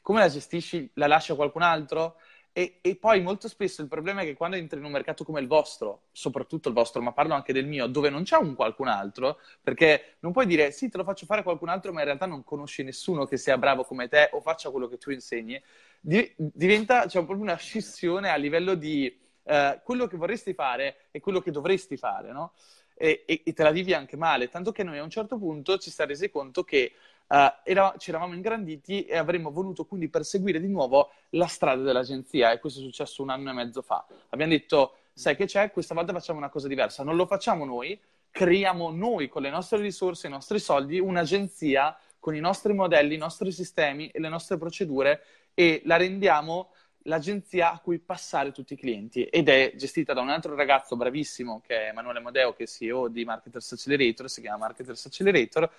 come 0.00 0.20
la 0.20 0.28
gestisci? 0.28 0.88
La 0.94 1.08
lascia 1.08 1.34
qualcun 1.34 1.62
altro? 1.62 2.18
E, 2.52 2.78
e, 2.80 2.96
poi 2.96 3.22
molto 3.22 3.46
spesso 3.46 3.80
il 3.80 3.86
problema 3.86 4.22
è 4.22 4.24
che 4.24 4.34
quando 4.34 4.56
entri 4.56 4.78
in 4.78 4.84
un 4.84 4.90
mercato 4.90 5.24
come 5.24 5.40
il 5.40 5.46
vostro, 5.46 6.06
soprattutto 6.10 6.68
il 6.68 6.74
vostro, 6.74 7.00
ma 7.00 7.12
parlo 7.12 7.34
anche 7.34 7.52
del 7.52 7.64
mio, 7.64 7.86
dove 7.86 8.10
non 8.10 8.24
c'è 8.24 8.36
un 8.36 8.56
qualcun 8.56 8.88
altro, 8.88 9.38
perché 9.62 10.16
non 10.20 10.32
puoi 10.32 10.46
dire 10.46 10.72
sì, 10.72 10.88
te 10.88 10.96
lo 10.96 11.04
faccio 11.04 11.26
fare 11.26 11.44
qualcun 11.44 11.68
altro, 11.68 11.92
ma 11.92 12.00
in 12.00 12.06
realtà 12.06 12.26
non 12.26 12.42
conosci 12.42 12.82
nessuno 12.82 13.24
che 13.24 13.36
sia 13.36 13.56
bravo 13.56 13.84
come 13.84 14.08
te 14.08 14.30
o 14.32 14.40
faccia 14.40 14.70
quello 14.70 14.88
che 14.88 14.98
tu 14.98 15.10
insegni, 15.10 15.62
di, 16.00 16.28
diventa 16.36 17.06
cioè, 17.06 17.24
proprio 17.24 17.44
una 17.44 17.56
scissione 17.56 18.30
a 18.30 18.36
livello 18.36 18.74
di 18.74 19.16
eh, 19.44 19.80
quello 19.84 20.08
che 20.08 20.16
vorresti 20.16 20.52
fare 20.52 21.06
e 21.12 21.20
quello 21.20 21.40
che 21.40 21.52
dovresti 21.52 21.96
fare, 21.96 22.32
no? 22.32 22.54
E, 22.94 23.22
e, 23.26 23.42
e 23.44 23.52
te 23.52 23.62
la 23.62 23.70
vivi 23.70 23.94
anche 23.94 24.16
male, 24.16 24.48
tanto 24.48 24.72
che 24.72 24.82
noi 24.82 24.98
a 24.98 25.02
un 25.02 25.08
certo 25.08 25.38
punto 25.38 25.78
ci 25.78 25.90
si 25.90 26.04
resi 26.04 26.28
conto 26.30 26.64
che 26.64 26.92
Uh, 27.30 27.46
era, 27.62 27.94
ci 27.96 28.10
eravamo 28.10 28.34
ingranditi 28.34 29.04
e 29.04 29.16
avremmo 29.16 29.52
voluto 29.52 29.84
quindi 29.84 30.08
perseguire 30.08 30.58
di 30.58 30.66
nuovo 30.66 31.12
la 31.30 31.46
strada 31.46 31.80
dell'agenzia 31.80 32.50
e 32.50 32.58
questo 32.58 32.80
è 32.80 32.82
successo 32.82 33.22
un 33.22 33.30
anno 33.30 33.50
e 33.50 33.52
mezzo 33.52 33.82
fa. 33.82 34.04
Abbiamo 34.30 34.50
detto, 34.50 34.96
sai 35.12 35.36
che 35.36 35.46
c'è, 35.46 35.70
questa 35.70 35.94
volta 35.94 36.12
facciamo 36.12 36.38
una 36.38 36.48
cosa 36.48 36.66
diversa, 36.66 37.04
non 37.04 37.14
lo 37.14 37.26
facciamo 37.26 37.64
noi, 37.64 37.96
creiamo 38.32 38.90
noi 38.90 39.28
con 39.28 39.42
le 39.42 39.50
nostre 39.50 39.78
risorse, 39.78 40.26
i 40.26 40.30
nostri 40.30 40.58
soldi, 40.58 40.98
un'agenzia 40.98 41.96
con 42.18 42.34
i 42.34 42.40
nostri 42.40 42.72
modelli, 42.72 43.14
i 43.14 43.18
nostri 43.18 43.52
sistemi 43.52 44.08
e 44.08 44.18
le 44.18 44.28
nostre 44.28 44.58
procedure 44.58 45.22
e 45.54 45.82
la 45.84 45.96
rendiamo 45.96 46.72
l'agenzia 47.04 47.72
a 47.72 47.78
cui 47.78 48.00
passare 48.00 48.50
tutti 48.50 48.72
i 48.72 48.76
clienti. 48.76 49.22
Ed 49.24 49.48
è 49.48 49.72
gestita 49.76 50.14
da 50.14 50.20
un 50.20 50.30
altro 50.30 50.56
ragazzo 50.56 50.96
bravissimo 50.96 51.60
che 51.64 51.86
è 51.86 51.88
Emanuele 51.90 52.18
Modeo 52.18 52.54
che 52.54 52.64
è 52.64 52.66
CEO 52.66 53.06
di 53.06 53.24
Marketers 53.24 53.70
Accelerator, 53.70 54.28
si 54.28 54.40
chiama 54.40 54.58
Marketers 54.58 55.06
Accelerator 55.06 55.70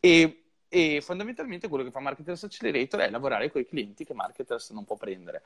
e 0.00 0.42
e 0.68 1.00
fondamentalmente 1.00 1.68
quello 1.68 1.84
che 1.84 1.90
fa 1.90 2.00
Marketers 2.00 2.44
Accelerator 2.44 3.00
è 3.00 3.10
lavorare 3.10 3.50
con 3.50 3.60
i 3.60 3.66
clienti 3.66 4.04
che 4.04 4.14
Marketers 4.14 4.70
non 4.70 4.84
può 4.84 4.96
prendere. 4.96 5.42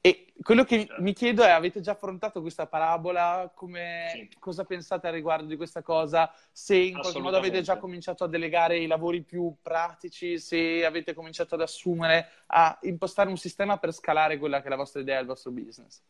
E 0.00 0.32
quello 0.42 0.64
che 0.64 0.86
certo. 0.86 1.02
mi 1.02 1.12
chiedo 1.12 1.44
è, 1.44 1.50
avete 1.50 1.80
già 1.80 1.92
affrontato 1.92 2.40
questa 2.40 2.66
parabola? 2.66 3.50
Come, 3.54 4.08
sì. 4.12 4.28
Cosa 4.38 4.64
pensate 4.64 5.06
a 5.06 5.10
riguardo 5.10 5.46
di 5.46 5.56
questa 5.56 5.82
cosa? 5.82 6.32
Se 6.50 6.76
in 6.76 6.98
qualche 6.98 7.20
modo 7.20 7.36
avete 7.36 7.62
già 7.62 7.78
cominciato 7.78 8.24
a 8.24 8.28
delegare 8.28 8.78
i 8.78 8.86
lavori 8.86 9.22
più 9.22 9.54
pratici, 9.60 10.38
se 10.38 10.84
avete 10.84 11.14
cominciato 11.14 11.54
ad 11.54 11.62
assumere, 11.62 12.28
a 12.46 12.78
impostare 12.82 13.28
un 13.28 13.36
sistema 13.36 13.78
per 13.78 13.92
scalare 13.92 14.38
quella 14.38 14.60
che 14.60 14.66
è 14.66 14.70
la 14.70 14.76
vostra 14.76 15.00
idea, 15.00 15.20
il 15.20 15.26
vostro 15.26 15.50
business? 15.50 16.02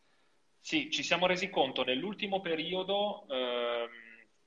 Sì, 0.59 0.89
ci 0.89 1.03
siamo 1.03 1.27
resi 1.27 1.49
conto 1.49 1.83
nell'ultimo 1.83 2.41
periodo, 2.41 3.27
ehm, 3.29 3.89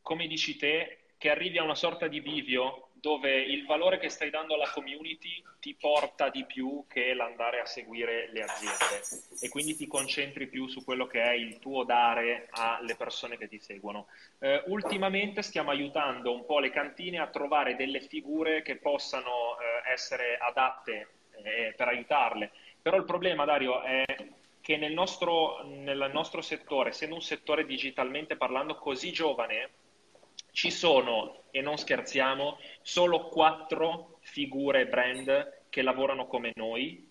come 0.03 0.27
dici 0.27 0.57
te, 0.57 0.99
che 1.17 1.31
arrivi 1.31 1.59
a 1.59 1.63
una 1.63 1.75
sorta 1.75 2.07
di 2.07 2.21
bivio 2.21 2.88
dove 3.01 3.40
il 3.40 3.64
valore 3.66 3.99
che 3.99 4.09
stai 4.09 4.30
dando 4.30 4.55
alla 4.55 4.70
community 4.70 5.42
ti 5.61 5.74
porta 5.78 6.28
di 6.28 6.44
più 6.44 6.84
che 6.88 7.14
l'andare 7.14 7.61
a 7.61 7.66
seguire 7.66 8.28
le 8.32 8.42
aziende 8.42 9.05
e 9.40 9.49
quindi 9.49 9.76
ti 9.76 9.86
concentri 9.86 10.49
più 10.49 10.66
su 10.68 10.84
quello 10.84 11.07
che 11.07 11.22
è 11.22 11.32
il 11.32 11.59
tuo 11.59 11.84
dare 11.84 12.49
alle 12.51 12.96
persone 12.96 13.36
che 13.36 13.49
ti 13.49 13.59
seguono. 13.59 14.07
Eh, 14.38 14.62
ultimamente 14.66 15.42
stiamo 15.42 15.70
aiutando 15.70 16.32
un 16.32 16.44
po' 16.44 16.59
le 16.59 16.70
cantine 16.70 17.18
a 17.18 17.28
trovare 17.28 17.76
delle 17.76 18.01
figure 18.01 18.62
che 18.62 18.76
possano 18.76 19.57
eh, 19.59 19.92
essere 19.92 20.36
adatte 20.36 21.09
eh, 21.42 21.74
per 21.76 21.88
aiutarle, 21.88 22.51
però 22.80 22.96
il 22.96 23.05
problema 23.05 23.44
Dario 23.44 23.82
è 23.82 24.05
che 24.61 24.76
nel 24.76 24.92
nostro, 24.92 25.62
nel 25.64 26.11
nostro 26.12 26.42
settore, 26.42 26.90
essendo 26.90 27.14
un 27.14 27.22
settore 27.22 27.64
digitalmente 27.64 28.36
parlando 28.36 28.76
così 28.76 29.12
giovane, 29.12 29.70
ci 30.59 30.73
sono, 30.73 31.43
e 31.53 31.61
non 31.61 31.77
scherziamo, 31.77 32.59
solo 32.83 33.29
quattro 33.29 34.19
figure 34.23 34.89
brand 34.89 35.67
che 35.69 35.83
lavorano 35.83 36.27
come 36.27 36.51
noi 36.57 37.09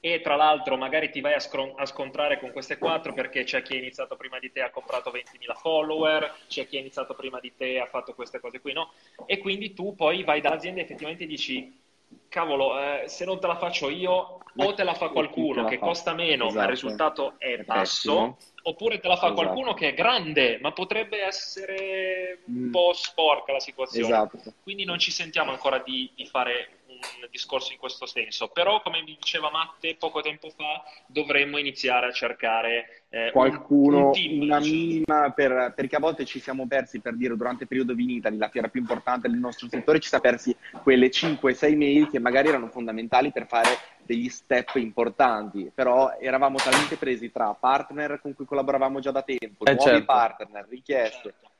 e 0.00 0.20
tra 0.20 0.34
l'altro 0.34 0.76
magari 0.76 1.08
ti 1.08 1.20
vai 1.20 1.34
a, 1.34 1.38
scron- 1.38 1.74
a, 1.76 1.86
scontrare 1.86 2.40
con 2.40 2.50
queste 2.50 2.76
quattro 2.76 3.12
perché 3.12 3.44
c'è 3.44 3.62
chi 3.62 3.76
ha 3.76 3.78
iniziato 3.78 4.16
prima 4.16 4.40
di 4.40 4.50
te 4.50 4.60
ha 4.60 4.72
comprato 4.72 5.12
20.000 5.12 5.54
follower, 5.54 6.34
c'è 6.48 6.66
chi 6.66 6.76
ha 6.76 6.80
iniziato 6.80 7.14
prima 7.14 7.38
di 7.38 7.54
te 7.56 7.78
ha 7.78 7.86
fatto 7.86 8.12
queste 8.12 8.40
cose 8.40 8.60
qui, 8.60 8.72
no? 8.72 8.92
E 9.24 9.38
quindi 9.38 9.72
tu 9.72 9.94
poi 9.94 10.24
vai 10.24 10.40
dall'azienda 10.40 10.80
e 10.80 10.82
effettivamente 10.82 11.26
dici 11.26 11.80
cavolo, 12.28 12.76
eh, 12.80 13.04
se 13.06 13.24
non 13.24 13.38
te 13.38 13.46
la 13.46 13.56
faccio 13.56 13.88
io, 13.88 14.40
o 14.56 14.74
te 14.74 14.82
la 14.82 14.94
fa 14.94 15.10
qualcuno 15.10 15.62
la 15.62 15.68
che 15.68 15.78
fa. 15.78 15.86
costa 15.86 16.12
meno, 16.12 16.46
esatto. 16.46 16.58
ma 16.58 16.64
il 16.64 16.70
esatto. 16.70 16.70
risultato 16.70 17.34
è, 17.38 17.56
è 17.56 17.62
basso, 17.62 18.36
oppure 18.66 18.98
te 18.98 19.08
la 19.08 19.16
fa 19.16 19.26
esatto. 19.26 19.42
qualcuno 19.42 19.74
che 19.74 19.88
è 19.88 19.94
grande, 19.94 20.58
ma 20.60 20.72
potrebbe 20.72 21.22
essere 21.22 22.40
un 22.46 22.68
mm. 22.68 22.70
po' 22.70 22.92
sporca 22.92 23.52
la 23.52 23.60
situazione. 23.60 24.06
Esatto. 24.06 24.38
Quindi 24.62 24.84
non 24.84 24.98
ci 24.98 25.10
sentiamo 25.10 25.50
ancora 25.50 25.78
di, 25.78 26.10
di 26.14 26.26
fare 26.26 26.84
un 26.86 27.28
discorso 27.30 27.72
in 27.72 27.78
questo 27.78 28.06
senso, 28.06 28.48
però 28.48 28.80
come 28.80 29.02
mi 29.02 29.16
diceva 29.18 29.50
Matte 29.50 29.96
poco 29.96 30.22
tempo 30.22 30.48
fa 30.50 30.82
dovremmo 31.06 31.58
iniziare 31.58 32.06
a 32.06 32.12
cercare 32.12 33.02
eh, 33.10 33.30
qualcuno, 33.32 34.10
un, 34.10 34.40
una 34.40 34.58
minima, 34.58 35.30
per, 35.30 35.72
perché 35.76 35.96
a 35.96 36.00
volte 36.00 36.24
ci 36.24 36.40
siamo 36.40 36.66
persi, 36.66 37.00
per 37.00 37.14
dire, 37.14 37.36
durante 37.36 37.62
il 37.62 37.68
periodo 37.68 37.94
Vinitali, 37.94 38.36
la 38.36 38.48
fiera 38.48 38.68
più 38.68 38.80
importante 38.80 39.28
del 39.28 39.38
nostro 39.38 39.68
settore, 39.68 40.00
ci 40.00 40.08
siamo 40.08 40.24
persi 40.24 40.56
quelle 40.82 41.08
5-6 41.08 41.76
mail 41.76 42.08
che 42.10 42.18
magari 42.18 42.48
erano 42.48 42.68
fondamentali 42.68 43.30
per 43.30 43.46
fare 43.46 43.68
degli 44.04 44.28
step 44.28 44.76
importanti, 44.76 45.70
però 45.74 46.16
eravamo 46.18 46.56
talmente 46.56 46.96
presi 46.96 47.30
tra 47.30 47.52
partner 47.54 48.20
con 48.20 48.34
cui 48.34 48.44
collaboravamo 48.44 49.00
già 49.00 49.10
da 49.10 49.22
tempo, 49.22 49.64
eh 49.64 49.74
nuovi 49.74 49.90
certo. 49.90 50.04
partner, 50.04 50.66
richieste. 50.68 51.22
Certo 51.22 51.52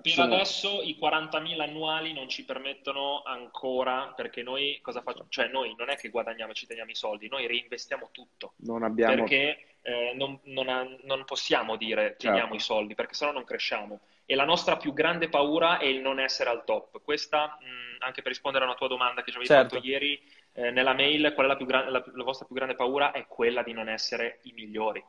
per 0.00 0.18
adesso 0.18 0.82
i 0.82 0.96
40.000 1.00 1.60
annuali 1.60 2.12
non 2.12 2.28
ci 2.28 2.44
permettono 2.44 3.22
ancora, 3.24 4.12
perché 4.14 4.42
noi 4.42 4.78
cosa 4.82 5.00
facciamo? 5.00 5.26
Cioè 5.28 5.48
noi 5.48 5.74
non 5.76 5.88
è 5.90 5.96
che 5.96 6.10
guadagniamo 6.10 6.52
e 6.52 6.54
ci 6.54 6.66
teniamo 6.66 6.90
i 6.90 6.94
soldi, 6.94 7.28
noi 7.28 7.46
reinvestiamo 7.46 8.10
tutto. 8.12 8.52
Non 8.58 8.82
abbiamo... 8.82 9.14
Perché 9.14 9.76
eh, 9.82 10.12
non, 10.14 10.38
non, 10.44 10.68
ha, 10.68 10.86
non, 11.04 11.24
possiamo 11.24 11.76
dire 11.76 12.16
teniamo 12.16 12.50
certo. 12.50 12.56
i 12.56 12.60
soldi, 12.60 12.94
perché 12.94 13.14
sennò 13.14 13.32
non 13.32 13.44
cresciamo. 13.44 14.00
E 14.26 14.34
la 14.34 14.44
nostra 14.44 14.76
più 14.76 14.92
grande 14.92 15.28
paura 15.28 15.78
è 15.78 15.86
il 15.86 16.00
non 16.00 16.20
essere 16.20 16.50
al 16.50 16.64
top. 16.64 17.00
Questa, 17.02 17.56
mh, 17.60 18.02
anche 18.02 18.22
per 18.22 18.32
rispondere 18.32 18.64
a 18.64 18.68
una 18.68 18.76
tua 18.76 18.88
domanda 18.88 19.22
che 19.22 19.30
ci 19.30 19.36
avevi 19.36 19.52
certo. 19.52 19.76
fatto 19.76 19.86
ieri, 19.86 20.20
eh, 20.56 20.70
nella 20.70 20.94
mail, 20.94 21.32
qual 21.34 21.46
è 21.46 21.48
la, 21.50 21.56
più 21.56 21.66
gran- 21.66 21.90
la, 21.90 22.02
la 22.14 22.24
vostra 22.24 22.46
più 22.46 22.54
grande 22.54 22.74
paura? 22.74 23.12
È 23.12 23.26
quella 23.26 23.62
di 23.62 23.72
non 23.72 23.88
essere 23.88 24.40
i 24.42 24.52
migliori 24.52 25.02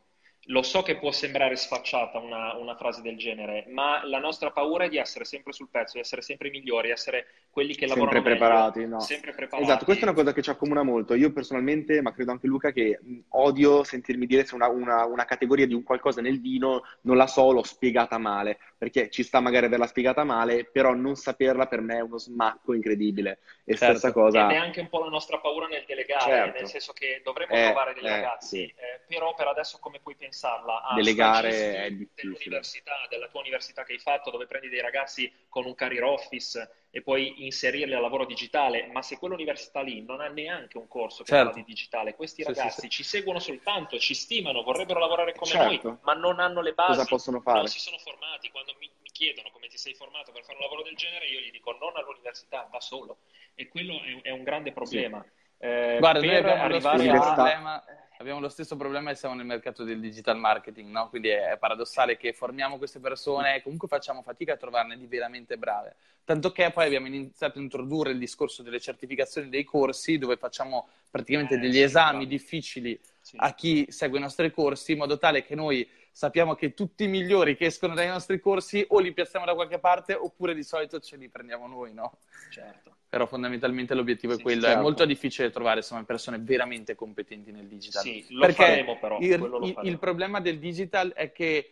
lo 0.50 0.62
so 0.62 0.82
che 0.82 0.98
può 0.98 1.12
sembrare 1.12 1.56
sfacciata 1.56 2.20
una, 2.20 2.56
una, 2.56 2.76
frase 2.76 3.02
del 3.02 3.18
genere, 3.18 3.66
ma 3.70 4.06
la 4.06 4.20
nostra 4.20 4.52
paura 4.52 4.86
è 4.86 4.90
di 4.90 4.98
essere 4.98 5.26
sempre 5.26 5.52
sul 5.52 5.68
pezzo, 5.70 5.94
di 5.96 6.00
essere 6.00 6.22
sempre 6.22 6.50
migliori, 6.50 6.90
essere 6.90 7.26
quelli 7.50 7.76
che 7.76 7.86
lavorano 7.86 8.14
sempre 8.14 8.32
preparati, 8.32 8.80
meglio, 8.80 8.96
no. 8.96 9.00
sempre 9.02 9.34
preparati. 9.34 9.68
Esatto, 9.68 9.86
questa 9.86 10.06
è 10.06 10.08
una 10.08 10.18
cosa 10.18 10.34
che 10.34 10.42
ci 10.42 10.50
accomuna 10.50 10.84
molto. 10.84 11.16
Io 11.16 11.34
personalmente, 11.34 12.02
ma 12.02 12.14
credo 12.14 12.32
anche 12.32 12.48
Luca, 12.48 12.72
che 12.72 13.00
odio 13.30 13.84
sentirmi 13.84 14.26
dire 14.26 14.46
se 14.46 14.56
una, 14.56 14.70
una, 14.70 15.06
una 15.06 15.26
categoria 15.26 15.68
di 15.68 15.74
un 15.74 15.84
qualcosa 15.84 16.22
nel 16.22 16.40
vino 16.40 16.84
non 17.02 17.18
la 17.18 17.28
so, 17.28 17.52
l'ho 17.52 17.64
spiegata 17.64 18.18
male, 18.18 18.60
perché 18.78 19.10
ci 19.10 19.24
sta 19.24 19.40
magari 19.40 19.66
averla 19.66 19.88
spiegata 19.88 20.24
male, 20.24 20.66
però 20.66 20.94
non 20.94 21.16
saperla 21.16 21.66
per 21.68 21.82
me 21.82 21.98
è 21.98 22.02
uno 22.02 22.18
smacco 22.18 22.74
incredibile. 22.74 23.40
E 23.66 23.76
certo. 23.76 23.98
stessa 23.98 24.14
cosa... 24.14 24.46
Ed 24.46 24.56
è 24.56 24.60
anche 24.60 24.80
un 24.80 24.90
po' 24.90 25.00
la 25.00 25.10
nostra 25.10 25.40
paura 25.40 25.68
nel 25.68 25.84
delegare, 25.86 26.22
certo. 26.22 26.60
nel 26.60 26.68
senso 26.68 26.94
che 26.94 27.22
dovremmo 27.24 27.54
eh, 27.54 27.64
trovare 27.66 27.94
dei 27.94 28.04
eh, 28.04 28.10
ragazzi, 28.10 28.58
sì. 28.58 28.64
eh, 28.64 29.02
però 29.08 29.34
per 29.34 29.48
adesso 29.48 29.80
come 29.80 30.00
puoi 30.00 30.16
pensarla 30.16 30.84
a 30.84 30.96
delegare 30.96 31.86
è 31.86 31.92
dell'università, 32.14 32.94
della 33.10 33.28
tua 33.28 33.40
università 33.40 33.84
che 33.84 33.94
hai 33.94 34.00
fatto, 34.00 34.30
dove 34.30 34.46
prendi 34.46 34.70
dei 34.70 34.82
ragazzi 34.82 35.32
con 35.50 35.66
un 35.66 35.74
career 35.74 36.04
office 36.04 36.87
e 36.90 37.02
puoi 37.02 37.46
inserirli 37.46 37.94
al 37.94 38.02
lavoro 38.02 38.26
digitale, 38.26 38.88
ma 38.88 39.02
se 39.02 39.18
quell'università 39.18 39.82
lì 39.82 40.04
non 40.04 40.22
ha 40.22 40.28
neanche 40.28 40.78
un 40.78 40.88
corso 40.88 41.24
che 41.24 41.32
certo. 41.32 41.46
parla 41.50 41.62
di 41.62 41.66
digitale, 41.66 42.16
questi 42.16 42.42
sì, 42.42 42.48
ragazzi 42.48 42.80
sì, 42.80 42.82
sì. 42.82 42.90
ci 42.90 43.04
seguono 43.04 43.40
soltanto, 43.40 44.00
ci 44.00 44.14
stimano, 44.14 44.64
vorrebbero 44.64 45.00
lavorare 45.00 45.34
come 45.34 45.52
certo. 45.52 45.88
noi, 45.88 45.98
ma 46.02 46.14
non 46.14 46.40
hanno 46.40 46.62
le 46.62 46.74
basi, 46.74 46.92
Cosa 46.92 47.06
possono 47.06 47.42
fare? 47.42 47.60
non 47.60 47.68
si 47.68 47.80
sono 47.80 47.98
formati. 47.98 48.50
Quando 48.50 48.76
mi, 48.80 48.90
mi, 49.02 49.10
chiedono 49.12 49.50
come 49.52 49.68
ti 49.68 49.78
sei 49.78 49.94
formato 49.96 50.32
per 50.32 50.44
fare 50.44 50.58
un 50.58 50.64
lavoro 50.64 50.84
del 50.84 50.96
genere, 50.96 51.28
io 51.28 51.40
gli 51.40 51.52
dico 51.52 51.72
non 51.72 51.92
all'università, 51.96 52.68
da 52.72 52.80
solo. 52.80 53.18
E 53.56 53.68
quello 53.68 54.00
è, 54.02 54.22
è 54.28 54.30
un 54.30 54.44
grande 54.44 54.72
problema. 54.72 55.26
Eh, 55.60 55.98
Guarda, 56.00 56.20
per 56.20 56.46
arrivare 56.46 57.10
a... 57.10 57.84
abbiamo 58.18 58.40
lo 58.40 58.50
stesso 58.50 58.76
problema 58.76 59.12
e 59.12 59.16
siamo 59.16 59.36
nel 59.36 59.46
mercato 59.46 59.84
del 59.84 60.00
digital 60.00 60.38
marketing, 60.38 60.90
no? 60.90 61.10
Quindi 61.10 61.30
è, 61.30 61.52
è, 61.52 61.58
paradossale 61.58 62.18
che 62.18 62.34
formiamo 62.34 62.78
queste 62.78 63.00
persone 63.00 63.56
e 63.56 63.62
comunque 63.62 63.88
facciamo 63.88 64.22
fatica 64.22 64.54
a 64.54 64.58
trovarne 64.58 64.98
di 64.98 65.06
veramente 65.08 65.58
brave. 65.58 65.96
Tanto 66.24 66.52
che 66.52 66.72
poi 66.72 66.86
abbiamo 66.86 67.08
iniziato 67.08 67.60
a 67.60 67.62
introdurre 67.62 68.12
il 68.12 68.18
discorso 68.18 68.64
delle 68.64 68.80
certificazioni 68.80 69.50
dei 69.50 69.64
corsi, 69.64 70.18
dove 70.18 70.38
facciamo 70.38 70.88
praticamente 71.10 71.56
eh, 71.56 71.60
degli 71.60 71.80
esami 71.80 72.28
difficili 72.28 73.00
a 73.38 73.54
chi 73.54 73.86
segue 73.90 74.18
i 74.18 74.22
nostri 74.22 74.52
corsi, 74.52 74.94
in 74.94 75.00
modo 75.00 75.18
tale 75.18 75.44
che 75.44 75.56
noi 75.56 75.88
sappiamo 76.12 76.56
che 76.56 76.74
tutti 76.74 77.04
i 77.04 77.08
migliori 77.08 77.56
che 77.56 77.66
escono 77.66 77.94
dai 77.94 78.08
nostri 78.08 78.40
corsi 78.40 78.84
o 78.90 79.00
li 79.00 79.14
piazziamo 79.14 79.46
da 79.46 79.54
qualche 79.54 79.80
parte 79.80 80.14
oppure 80.16 80.56
di 80.56 80.64
solito 80.64 81.00
ce 81.00 81.16
li 81.16 81.30
prendiamo 81.30 81.68
noi, 81.68 81.94
no? 81.94 82.18
Certo. 82.50 82.97
Però 83.10 83.26
fondamentalmente 83.26 83.94
l'obiettivo 83.94 84.34
sì, 84.34 84.40
è 84.40 84.44
quello, 84.44 84.62
certo. 84.64 84.80
è 84.80 84.82
molto 84.82 85.06
difficile 85.06 85.50
trovare 85.50 85.78
insomma, 85.78 86.04
persone 86.04 86.40
veramente 86.40 86.94
competenti 86.96 87.52
nel 87.52 87.66
digital. 87.66 88.02
Sì, 88.02 88.26
lo 88.30 88.42
Perché 88.42 88.64
faremo 88.64 88.98
però. 89.00 89.20
Il, 89.20 89.32
il, 89.64 89.80
il 89.84 89.98
problema 89.98 90.42
del 90.42 90.60
digital 90.60 91.14
è 91.14 91.32
che 91.32 91.72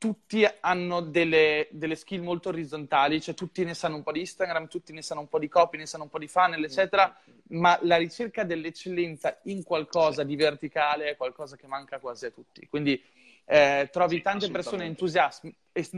tutti 0.00 0.46
hanno 0.60 1.02
delle, 1.02 1.68
delle, 1.72 1.94
skill 1.94 2.22
molto 2.22 2.48
orizzontali, 2.48 3.20
cioè 3.20 3.34
tutti 3.34 3.62
ne 3.64 3.74
sanno 3.74 3.96
un 3.96 4.02
po' 4.02 4.12
di 4.12 4.20
Instagram, 4.20 4.66
tutti 4.66 4.94
ne 4.94 5.02
sanno 5.02 5.20
un 5.20 5.28
po' 5.28 5.38
di 5.38 5.46
copy, 5.46 5.76
ne 5.76 5.84
sanno 5.84 6.04
un 6.04 6.08
po' 6.08 6.18
di 6.18 6.26
funnel, 6.26 6.64
eccetera, 6.64 7.14
ma 7.48 7.78
la 7.82 7.98
ricerca 7.98 8.42
dell'eccellenza 8.42 9.40
in 9.42 9.62
qualcosa 9.62 10.24
di 10.24 10.36
verticale 10.36 11.10
è 11.10 11.16
qualcosa 11.16 11.56
che 11.56 11.66
manca 11.66 11.98
quasi 11.98 12.24
a 12.24 12.30
tutti. 12.30 12.66
Quindi 12.66 12.98
eh, 13.52 13.88
trovi 13.90 14.22
tante 14.22 14.48
persone 14.48 14.84
entusiaste, 14.84 15.52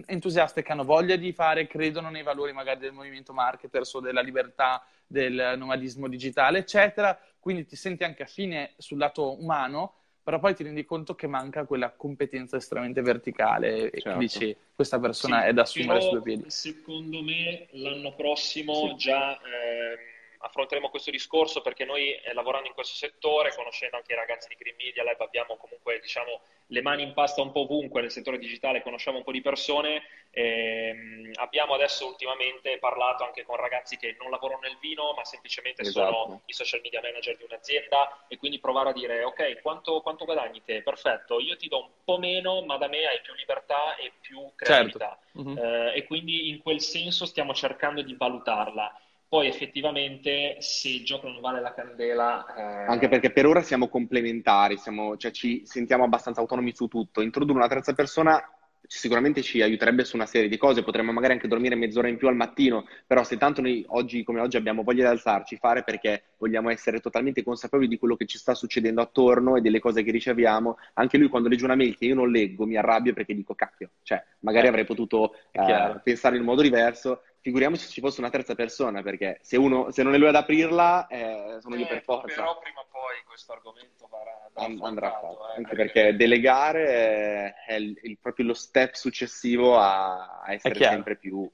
entusiaste 0.07 0.63
che 0.63 0.73
hanno 0.73 0.85
voglia 0.85 1.17
di 1.17 1.35
fare, 1.35 1.67
credono 1.67 2.09
nei 2.09 2.23
valori 2.23 2.55
magari 2.55 2.81
del 2.81 2.93
movimento 2.93 3.35
marketers 3.35 3.93
o 3.93 4.01
della 4.01 4.23
libertà, 4.23 4.83
del 5.07 5.55
nomadismo 5.59 6.09
digitale, 6.09 6.61
eccetera, 6.61 7.19
quindi 7.39 7.67
ti 7.67 7.77
senti 7.77 8.05
anche 8.05 8.23
affine 8.23 8.73
sul 8.79 8.97
lato 8.97 9.39
umano, 9.39 9.97
però 10.23 10.39
poi 10.39 10.55
ti 10.55 10.63
rendi 10.63 10.87
conto 10.87 11.15
che 11.15 11.27
manca 11.27 11.67
quella 11.67 11.91
competenza 11.91 12.57
estremamente 12.57 13.03
verticale 13.03 13.91
certo. 13.91 14.09
e 14.09 14.17
dici 14.17 14.57
questa 14.75 14.99
persona 14.99 15.43
sì, 15.43 15.49
è 15.49 15.53
da 15.53 15.63
assumere 15.63 16.01
su 16.01 16.09
due 16.09 16.23
piedi. 16.23 16.45
Secondo 16.47 17.23
me 17.23 17.67
l'anno 17.73 18.15
prossimo 18.15 18.89
sì. 18.89 18.97
già 18.97 19.37
eh, 19.37 20.12
affronteremo 20.43 20.90
questo 20.90 21.11
discorso 21.11 21.61
perché 21.61 21.84
noi 21.84 22.14
eh, 22.14 22.32
lavorando 22.34 22.68
in 22.68 22.74
questo 22.74 22.95
settore, 22.95 23.55
conoscendo 23.55 23.97
anche 23.97 24.12
i 24.12 24.16
ragazzi 24.16 24.49
di 24.49 24.57
Green 24.57 24.76
Media 24.76 25.05
Lab, 25.05 25.20
abbiamo 25.20 25.57
comunque 25.57 26.01
diciamo, 26.01 26.40
le 26.66 26.82
mani 26.82 27.03
in 27.03 27.12
pasta 27.12 27.43
un 27.43 27.53
po' 27.53 27.61
ovunque 27.61 28.01
nel 28.01 28.11
settore 28.11 28.38
digitale, 28.38 28.82
conosciamo 28.82 29.18
un 29.18 29.24
po' 29.24 29.32
di 29.32 29.40
persone. 29.40 30.03
Ehm, 30.30 31.30
abbiamo 31.34 31.74
adesso 31.74 32.07
ultimamente 32.07 32.78
parlato 32.78 33.24
anche 33.24 33.45
con 33.45 33.57
ragazzi 33.57 33.97
che 33.97 34.16
non 34.18 34.30
lavorano 34.30 34.61
nel 34.62 34.78
vino, 34.80 35.12
ma 35.14 35.24
semplicemente 35.24 35.82
esatto. 35.82 36.12
sono 36.12 36.43
i 36.47 36.53
social 36.53 36.80
media 36.82 37.01
manager 37.01 37.36
di 37.36 37.45
un'azienda 37.45 38.24
e 38.28 38.38
quindi 38.38 38.59
provare 38.59 38.90
a 38.90 38.93
dire 38.93 39.22
ok, 39.22 39.61
quanto, 39.61 40.01
quanto, 40.01 40.24
guadagni 40.24 40.62
te? 40.64 40.82
Perfetto, 40.82 41.38
io 41.38 41.57
ti 41.57 41.68
do 41.68 41.78
un 41.78 41.90
po' 42.05 42.18
meno, 42.18 42.62
ma 42.64 42.78
da 42.78 42.88
me 42.88 43.07
hai 43.07 43.20
più 43.20 43.34
libertà 43.34 43.97
e 43.97 44.12
più 44.20 44.51
creatività. 44.57 45.18
Certo. 45.32 45.49
Uh-huh. 45.49 45.57
Eh, 45.57 45.97
e 45.97 46.05
quindi 46.05 46.49
in 46.49 46.62
quel 46.62 46.80
senso 46.80 47.26
stiamo 47.26 47.55
cercando 47.55 48.03
di 48.03 48.14
valutarla 48.14 48.99
poi 49.33 49.47
effettivamente 49.47 50.57
se 50.59 50.91
il 50.91 51.05
gioco 51.07 51.26
non 51.26 51.41
vale 51.41 51.62
la 51.62 51.72
candela... 51.72 52.55
Eh... 52.55 52.93
Anche 52.93 53.09
perché 53.09 53.30
per 53.30 53.47
ora 53.47 53.62
siamo 53.62 53.89
complementari, 53.89 54.76
siamo, 54.76 55.16
cioè 55.16 55.30
ci 55.30 55.62
sentiamo 55.64 56.05
abbastanza 56.05 56.43
autonomi 56.43 56.74
su 56.74 56.87
tutto. 56.87 57.22
Introdurre 57.22 57.57
una 57.57 57.66
terza 57.66 57.95
persona 57.95 58.39
sicuramente 58.87 59.41
ci 59.41 59.62
aiuterebbe 59.62 60.05
su 60.05 60.16
una 60.16 60.26
serie 60.26 60.51
di 60.51 60.59
cose, 60.59 60.83
potremmo 60.83 61.12
magari 61.12 61.33
anche 61.33 61.49
dormire 61.49 61.76
mezz'ora 61.76 62.09
in 62.09 62.18
più 62.18 62.28
al 62.28 62.37
mattino, 62.37 62.87
però 63.07 63.24
se 63.24 63.39
tanto 63.39 63.62
noi 63.62 63.83
oggi 63.89 64.22
come 64.22 64.41
oggi 64.41 64.59
abbiamo 64.59 64.83
voglia 64.83 65.05
di 65.05 65.11
alzarci, 65.12 65.57
fare 65.57 65.83
perché 65.83 66.24
vogliamo 66.37 66.68
essere 66.68 67.01
totalmente 67.01 67.43
consapevoli 67.43 67.89
di 67.89 67.97
quello 67.97 68.16
che 68.16 68.26
ci 68.26 68.37
sta 68.37 68.53
succedendo 68.53 69.01
attorno 69.01 69.57
e 69.57 69.62
delle 69.62 69.80
cose 69.80 70.03
che 70.03 70.11
riceviamo, 70.11 70.76
anche 70.93 71.16
lui 71.16 71.28
quando 71.28 71.49
legge 71.49 71.64
una 71.64 71.74
mail 71.74 71.97
che 71.97 72.05
io 72.05 72.14
non 72.14 72.30
leggo 72.30 72.66
mi 72.66 72.76
arrabbio 72.76 73.14
perché 73.14 73.35
dico 73.35 73.55
cacchio, 73.55 73.89
cioè 74.03 74.22
magari 74.41 74.66
avrei 74.66 74.85
potuto 74.85 75.37
eh, 75.53 76.01
pensare 76.03 76.37
in 76.37 76.43
modo 76.43 76.61
diverso, 76.61 77.22
figuriamoci 77.43 77.84
se 77.84 77.90
ci 77.90 78.01
fosse 78.01 78.20
una 78.20 78.30
terza 78.30 78.55
persona, 78.55 79.03
perché 79.03 79.38
se, 79.43 79.57
uno, 79.59 79.90
se 79.90 80.03
non 80.03 80.14
è 80.14 80.18
lui 80.18 80.28
ad 80.28 80.36
aprirla, 80.36 81.09
eh, 81.09 81.59
sono 81.61 81.74
eh, 81.74 81.80
io 81.80 81.86
per 81.86 82.03
forza. 82.03 82.34
Però 82.34 82.59
prima 82.59 82.80
o 82.80 82.86
poi 82.90 83.22
questo 83.26 83.53
argomento 83.53 84.09
andrà, 84.55 84.86
andrà 84.86 85.11
fatto. 85.11 85.49
Eh, 85.53 85.57
anche 85.57 85.74
perché 85.74 86.16
delegare 86.16 86.86
è, 86.86 87.55
è 87.66 87.74
il, 87.74 87.99
il, 88.03 88.18
proprio 88.18 88.47
lo 88.47 88.55
step 88.55 88.95
successivo 88.95 89.76
a, 89.76 90.40
a 90.40 90.53
essere 90.53 90.74
sempre 90.76 91.16
più 91.16 91.51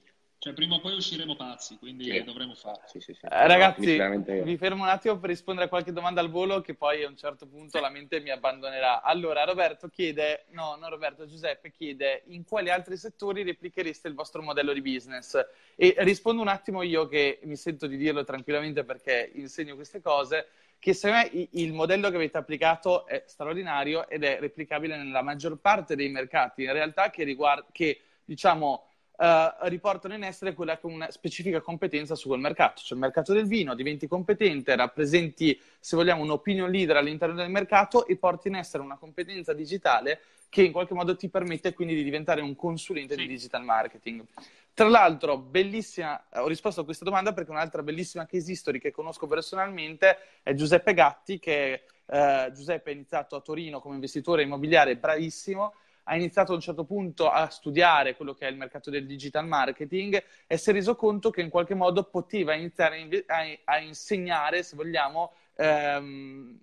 cioè, 0.49 0.55
prima 0.55 0.77
o 0.77 0.81
poi 0.81 0.95
usciremo 0.95 1.37
pazzi, 1.37 1.77
quindi 1.79 2.05
sì. 2.05 2.23
dovremo 2.23 2.55
farlo. 2.55 2.83
Sì, 2.87 3.01
sì, 3.01 3.13
eh, 3.13 3.47
ragazzi, 3.47 3.97
veramente... 3.97 4.43
vi 4.43 4.57
fermo 4.57 4.83
un 4.83 4.89
attimo 4.89 5.19
per 5.19 5.31
rispondere 5.31 5.67
a 5.67 5.69
qualche 5.69 5.93
domanda 5.93 6.21
al 6.21 6.31
volo, 6.31 6.61
che 6.61 6.75
poi 6.75 7.05
a 7.05 7.09
un 7.09 7.17
certo 7.17 7.47
punto 7.47 7.81
la 7.81 7.91
mente 7.91 8.21
mi 8.21 8.31
abbandonerà. 8.31 9.03
Allora, 9.03 9.45
Roberto 9.45 9.89
chiede, 9.89 10.47
no, 10.51 10.77
non 10.79 10.91
Roberto, 10.91 11.27
Giuseppe 11.27 11.71
chiede, 11.71 12.23
in 12.29 12.45
quali 12.45 12.71
altri 12.71 12.97
settori 12.97 13.43
replichereste 13.43 14.09
il 14.09 14.15
vostro 14.15 14.43
modello 14.43 14.73
di 14.73 14.83
business? 14.83 15.39
E 15.75 15.95
rispondo 15.99 16.43
un 16.43 16.49
attimo 16.49 16.83
io, 16.83 17.07
che 17.07 17.41
mi 17.45 17.57
sento 17.57 17.87
di 17.87 17.97
dirlo 17.97 18.25
tranquillamente 18.25 18.85
perché 18.85 19.31
insegno 19.35 19.75
queste 19.75 20.01
cose, 20.01 20.49
che 20.79 20.95
secondo 20.95 21.29
me 21.33 21.49
il 21.53 21.73
modello 21.73 22.09
che 22.09 22.17
avete 22.17 22.39
applicato 22.39 23.07
è 23.07 23.25
straordinario 23.27 24.09
ed 24.09 24.25
è 24.25 24.39
replicabile 24.39 24.97
nella 24.97 25.23
maggior 25.23 25.59
parte 25.59 25.97
dei 25.97 26.09
mercati, 26.09 26.63
in 26.63 26.73
realtà 26.73 27.11
che, 27.11 27.25
riguarda, 27.25 27.67
che 27.73 28.01
diciamo 28.25 28.88
Uh, 29.19 29.67
riportano 29.67 30.15
in 30.15 30.23
essere 30.23 30.55
quella 30.55 30.79
che 30.79 30.87
è 30.87 30.93
una 30.93 31.11
specifica 31.11 31.61
competenza 31.61 32.15
su 32.15 32.29
quel 32.29 32.39
mercato, 32.39 32.83
cioè 32.83 32.97
il 32.97 33.03
mercato 33.03 33.33
del 33.33 33.49
vino, 33.49 33.75
diventi 33.75 34.07
competente, 34.07 34.77
rappresenti, 34.77 35.61
se 35.81 35.97
vogliamo, 35.97 36.23
un 36.23 36.31
opinion 36.31 36.71
leader 36.71 36.99
all'interno 36.99 37.35
del 37.35 37.51
mercato 37.51 38.07
e 38.07 38.17
porti 38.17 38.47
in 38.47 38.55
essere 38.55 38.81
una 38.81 38.97
competenza 38.97 39.53
digitale 39.53 40.21
che 40.49 40.63
in 40.63 40.71
qualche 40.71 40.95
modo 40.95 41.17
ti 41.17 41.29
permette 41.29 41.75
quindi 41.75 41.97
di 41.97 42.05
diventare 42.05 42.41
un 42.41 42.55
consulente 42.55 43.15
sì. 43.15 43.23
di 43.23 43.27
digital 43.27 43.65
marketing. 43.65 44.25
Tra 44.73 44.89
l'altro, 44.89 45.37
bellissima, 45.37 46.27
ho 46.35 46.47
risposto 46.47 46.83
a 46.83 46.85
questa 46.85 47.05
domanda 47.05 47.33
perché 47.33 47.51
un'altra 47.51 47.83
bellissima 47.83 48.27
case 48.27 48.53
history 48.53 48.79
che 48.79 48.93
conosco 48.93 49.27
personalmente 49.27 50.17
è 50.45 50.55
Giuseppe 50.55 50.95
Gatti, 50.95 51.41
che 51.41 51.83
uh, 52.07 52.53
Giuseppe 52.53 52.91
ha 52.91 52.93
iniziato 52.93 53.35
a 53.35 53.41
Torino 53.41 53.81
come 53.81 53.97
investitore 53.97 54.43
immobiliare 54.43 54.97
bravissimo, 54.97 55.75
ha 56.09 56.17
iniziato 56.17 56.53
a 56.53 56.55
un 56.55 56.61
certo 56.61 56.85
punto 56.85 57.31
a 57.31 57.49
studiare 57.51 58.17
quello 58.17 58.33
che 58.33 58.47
è 58.47 58.51
il 58.51 58.57
mercato 58.57 58.91
del 58.91 59.07
digital 59.07 59.47
marketing 59.47 60.23
e 60.47 60.57
si 60.57 60.71
è 60.71 60.73
reso 60.73 60.97
conto 60.97 61.31
che 61.31 61.43
in 61.43 61.51
qualche 61.51 61.75
modo 61.75 62.05
poteva 62.05 62.55
iniziare 62.55 63.25
a, 63.65 63.79
insegnare, 63.79 64.63
se 64.63 64.75
vogliamo, 64.75 65.35
ehm, 65.57 66.59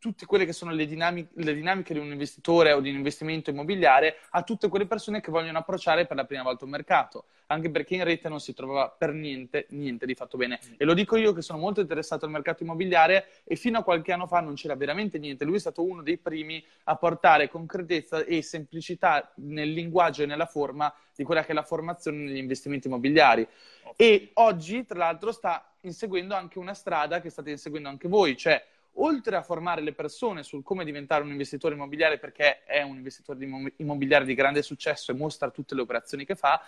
tutte 0.00 0.24
quelle 0.24 0.46
che 0.46 0.52
sono 0.52 0.72
le 0.72 0.86
dinamiche, 0.86 1.28
le 1.34 1.54
dinamiche, 1.54 1.92
di 1.92 2.00
un 2.00 2.10
investitore 2.10 2.72
o 2.72 2.80
di 2.80 2.88
un 2.88 2.96
investimento 2.96 3.50
immobiliare 3.50 4.16
a 4.30 4.42
tutte 4.42 4.68
quelle 4.68 4.86
persone 4.86 5.20
che 5.20 5.30
vogliono 5.30 5.58
approcciare 5.58 6.06
per 6.06 6.16
la 6.16 6.24
prima 6.24 6.42
volta 6.42 6.64
un 6.64 6.70
mercato, 6.70 7.26
anche 7.46 7.70
perché 7.70 7.96
in 7.96 8.04
rete 8.04 8.28
non 8.30 8.40
si 8.40 8.54
trovava 8.54 8.88
per 8.88 9.12
niente, 9.12 9.66
niente 9.70 10.06
di 10.06 10.14
fatto 10.14 10.38
bene. 10.38 10.58
E 10.78 10.84
lo 10.86 10.94
dico 10.94 11.16
io 11.16 11.34
che 11.34 11.42
sono 11.42 11.58
molto 11.58 11.82
interessato 11.82 12.24
al 12.24 12.30
mercato 12.30 12.62
immobiliare 12.62 13.28
e 13.44 13.56
fino 13.56 13.78
a 13.78 13.82
qualche 13.82 14.10
anno 14.10 14.26
fa 14.26 14.40
non 14.40 14.54
c'era 14.54 14.74
veramente 14.74 15.18
niente. 15.18 15.44
Lui 15.44 15.56
è 15.56 15.60
stato 15.60 15.84
uno 15.84 16.02
dei 16.02 16.16
primi 16.16 16.64
a 16.84 16.96
portare 16.96 17.50
concretezza 17.50 18.24
e 18.24 18.40
semplicità 18.40 19.30
nel 19.36 19.70
linguaggio 19.70 20.22
e 20.22 20.26
nella 20.26 20.46
forma 20.46 20.92
di 21.14 21.24
quella 21.24 21.44
che 21.44 21.52
è 21.52 21.54
la 21.54 21.62
formazione 21.62 22.16
negli 22.16 22.38
investimenti 22.38 22.88
immobiliari. 22.88 23.46
Okay. 23.82 23.94
E 23.96 24.30
oggi, 24.34 24.86
tra 24.86 24.98
l'altro, 24.98 25.30
sta 25.30 25.74
inseguendo 25.82 26.34
anche 26.34 26.58
una 26.58 26.72
strada 26.72 27.20
che 27.20 27.28
state 27.28 27.50
inseguendo 27.50 27.90
anche 27.90 28.08
voi, 28.08 28.34
cioè 28.34 28.64
oltre 28.94 29.36
a 29.36 29.42
formare 29.42 29.80
le 29.80 29.92
persone 29.92 30.42
sul 30.42 30.62
come 30.62 30.84
diventare 30.84 31.22
un 31.22 31.30
investitore 31.30 31.74
immobiliare 31.74 32.18
perché 32.18 32.64
è 32.64 32.82
un 32.82 32.96
investitore 32.96 33.72
immobiliare 33.76 34.24
di 34.24 34.34
grande 34.34 34.62
successo 34.62 35.12
e 35.12 35.14
mostra 35.14 35.50
tutte 35.50 35.74
le 35.74 35.80
operazioni 35.80 36.24
che 36.24 36.34
fa, 36.34 36.62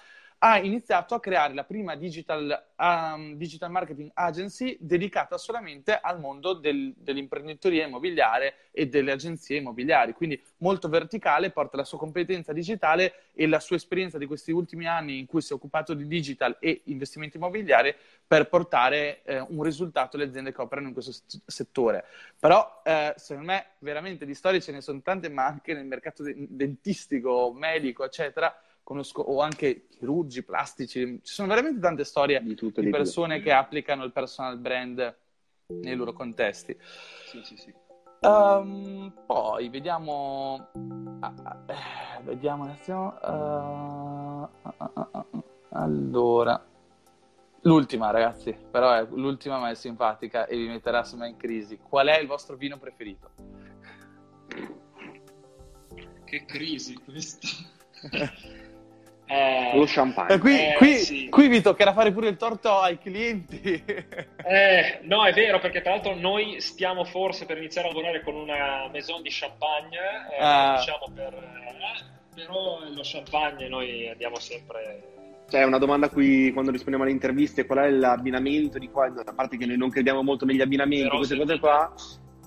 ha 0.45 0.59
iniziato 0.59 1.15
a 1.15 1.21
creare 1.21 1.55
la 1.55 1.63
prima 1.63 1.95
digital, 1.95 2.71
um, 2.77 3.35
digital 3.37 3.71
marketing 3.71 4.11
agency 4.13 4.77
dedicata 4.81 5.39
solamente 5.39 5.97
al 5.97 6.19
mondo 6.19 6.55
del, 6.55 6.93
dell'imprenditoria 6.97 7.87
immobiliare 7.87 8.55
e 8.73 8.89
delle 8.89 9.13
agenzie 9.13 9.59
immobiliari. 9.59 10.13
Quindi 10.15 10.43
molto 10.59 10.89
verticale, 10.89 11.51
porta 11.51 11.77
la 11.77 11.85
sua 11.85 11.99
competenza 11.99 12.53
digitale 12.53 13.15
e 13.35 13.47
la 13.47 13.61
sua 13.61 13.77
esperienza 13.77 14.19
di 14.19 14.27
questi 14.27 14.51
ultimi 14.51 14.89
anni 14.89 15.21
in 15.21 15.27
cui 15.27 15.43
si 15.43 15.53
è 15.53 15.55
occupato 15.55 15.95
di 15.95 16.09
digital 16.09 16.57
e 16.59 16.83
investimenti 16.87 17.37
immobiliari 17.37 17.95
per 18.27 18.49
portare 18.49 19.23
eh, 19.23 19.39
un 19.39 19.63
risultato 19.63 20.17
alle 20.17 20.27
aziende 20.27 20.53
che 20.53 20.61
operano 20.61 20.89
in 20.89 20.93
questo 20.93 21.13
settore. 21.47 22.05
Però 22.41 22.83
eh, 22.83 23.15
secondo 23.17 23.53
me 23.53 23.67
veramente 23.79 24.27
di 24.27 24.35
storie 24.35 24.61
ce 24.61 24.73
ne 24.73 24.81
sono 24.81 25.03
tante, 25.03 25.29
ma 25.29 25.47
anche 25.47 25.73
nel 25.73 25.87
mercato 25.87 26.25
dentistico, 26.35 27.53
medico, 27.57 28.05
eccetera 28.05 28.53
conosco, 28.83 29.23
o 29.23 29.41
anche 29.41 29.87
chirurgi, 29.89 30.43
plastici, 30.43 31.21
ci 31.23 31.33
sono 31.33 31.49
veramente 31.49 31.81
tante 31.81 32.05
storie 32.05 32.43
di, 32.43 32.55
tutto, 32.55 32.81
di, 32.81 32.87
di 32.87 32.93
persone 32.93 33.37
tutto. 33.37 33.49
che 33.49 33.53
applicano 33.55 34.05
il 34.05 34.13
personal 34.13 34.59
brand 34.59 35.17
nei 35.67 35.95
loro 35.95 36.13
contesti. 36.13 36.77
Sì, 37.27 37.41
sì, 37.45 37.57
sì. 37.57 37.75
Um, 38.21 39.13
poi 39.27 39.69
vediamo, 39.69 40.69
eh, 41.67 42.23
vediamo 42.23 42.65
un 42.65 42.71
attimo. 42.71 43.19
Uh, 43.21 44.49
allora, 45.71 46.65
l'ultima, 47.63 48.11
ragazzi, 48.11 48.57
però 48.71 48.93
è 48.93 49.05
l'ultima, 49.11 49.59
ma 49.59 49.71
è 49.71 49.75
simpatica 49.75 50.47
e 50.47 50.57
vi 50.57 50.69
metterà 50.69 50.99
insomma 50.99 51.27
in 51.27 51.37
crisi. 51.37 51.79
Qual 51.79 52.07
è 52.07 52.19
il 52.21 52.29
vostro 52.29 52.55
vino 52.57 52.79
preferito? 52.79 53.31
Che 56.25 56.45
crisi 56.45 56.95
questa! 56.95 57.49
Eh, 59.33 59.71
lo 59.75 59.85
champagne. 59.87 60.35
Eh, 60.35 60.39
qui, 60.39 60.55
eh, 60.55 60.75
qui, 60.77 60.97
sì. 60.99 61.29
qui, 61.31 61.49
vi 61.49 61.63
toccherà 61.63 61.95
fare 61.95 62.13
pure 62.13 62.29
il 62.29 62.37
torto 62.37 62.79
ai 62.79 62.99
clienti. 62.99 63.61
Eh, 64.45 64.99
no, 65.03 65.25
è 65.25 65.33
vero, 65.33 65.61
perché 65.61 65.83
tra 65.83 65.93
l'altro 65.93 66.17
noi 66.17 66.61
stiamo 66.61 67.05
forse 67.05 67.47
per 67.47 67.59
iniziare 67.59 67.87
a 67.87 67.93
lavorare 67.93 68.23
con 68.23 68.35
una 68.35 68.89
maison 68.91 69.23
di 69.23 69.29
champagne, 69.31 69.99
eh, 70.33 70.37
ah. 70.41 70.77
diciamo 70.79 71.07
per, 71.15 71.33
eh, 71.33 72.35
però 72.35 72.81
lo 72.93 73.01
champagne 73.05 73.69
noi 73.69 74.09
andiamo 74.09 74.41
sempre... 74.41 75.45
Cioè, 75.49 75.63
una 75.63 75.79
domanda 75.79 76.07
a 76.07 76.11
cui 76.11 76.51
quando 76.53 76.73
rispondiamo 76.73 77.05
alle 77.05 77.13
interviste, 77.13 77.65
qual 77.65 77.85
è 77.85 77.91
l'abbinamento 77.91 78.81
di 78.81 78.91
qua, 78.91 79.13
a 79.25 79.33
parte 79.33 79.57
che 79.57 79.65
noi 79.65 79.77
non 79.77 79.91
crediamo 79.91 80.23
molto 80.25 80.45
negli 80.45 80.61
abbinamenti, 80.61 81.05
però 81.05 81.19
queste 81.19 81.37
cose 81.37 81.59
qua, 81.61 81.95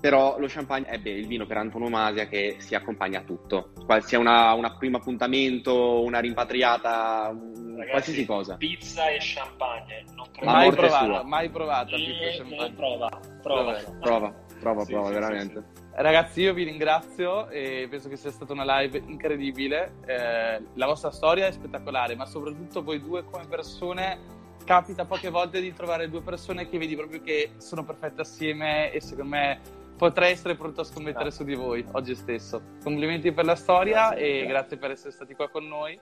però 0.00 0.38
lo 0.38 0.46
champagne 0.48 0.86
è 0.86 0.98
beh, 0.98 1.10
il 1.10 1.26
vino 1.26 1.46
per 1.46 1.56
antonomasia 1.56 2.26
che 2.26 2.56
si 2.58 2.74
accompagna 2.74 3.20
a 3.20 3.22
tutto, 3.22 3.70
sia 4.00 4.18
una, 4.18 4.52
un 4.52 4.74
primo 4.78 4.98
appuntamento, 4.98 6.02
una 6.02 6.20
rimpatriata, 6.20 7.34
Ragazzi, 7.76 7.90
qualsiasi 7.90 8.26
cosa. 8.26 8.56
Pizza 8.56 9.08
e 9.08 9.18
champagne, 9.20 10.04
non 10.14 10.26
credo. 10.30 10.50
Mai 10.50 10.70
provata, 10.72 11.22
mai 11.24 11.50
provata 11.50 11.96
pizza 11.96 12.24
e 12.24 12.36
champagne. 12.36 12.72
Prova, 12.74 13.20
prova. 13.42 13.72
Prova, 14.00 14.34
prova, 14.60 14.84
sì, 14.84 14.92
prova, 14.92 15.06
sì, 15.06 15.12
veramente. 15.12 15.64
Sì, 15.72 15.84
Ragazzi, 15.92 16.40
io 16.42 16.52
vi 16.52 16.64
ringrazio 16.64 17.48
e 17.48 17.86
penso 17.88 18.10
che 18.10 18.16
sia 18.16 18.30
stata 18.30 18.52
una 18.52 18.80
live 18.80 19.02
incredibile. 19.06 19.94
Eh, 20.04 20.62
la 20.74 20.86
vostra 20.86 21.10
storia 21.10 21.46
è 21.46 21.52
spettacolare, 21.52 22.14
ma 22.14 22.26
soprattutto 22.26 22.82
voi 22.82 23.00
due 23.00 23.24
come 23.24 23.46
persone 23.46 24.34
capita 24.66 25.04
poche 25.04 25.30
volte 25.30 25.60
di 25.60 25.72
trovare 25.72 26.10
due 26.10 26.20
persone 26.22 26.68
che 26.68 26.76
vedi 26.76 26.96
proprio 26.96 27.22
che 27.22 27.52
sono 27.58 27.84
perfette 27.84 28.22
assieme 28.22 28.90
e 28.90 29.00
secondo 29.00 29.30
me 29.30 29.60
potrei 29.96 30.32
essere 30.32 30.54
pronto 30.54 30.82
a 30.82 30.84
scommettere 30.84 31.30
su 31.30 31.44
di 31.44 31.54
voi 31.54 31.84
oggi 31.92 32.14
stesso. 32.14 32.62
Complimenti 32.82 33.32
per 33.32 33.44
la 33.44 33.56
storia 33.56 34.08
grazie, 34.08 34.24
e 34.24 34.30
grazie. 34.30 34.46
grazie 34.46 34.76
per 34.76 34.90
essere 34.90 35.10
stati 35.10 35.34
qua 35.34 35.48
con 35.48 35.66
noi. 35.66 35.98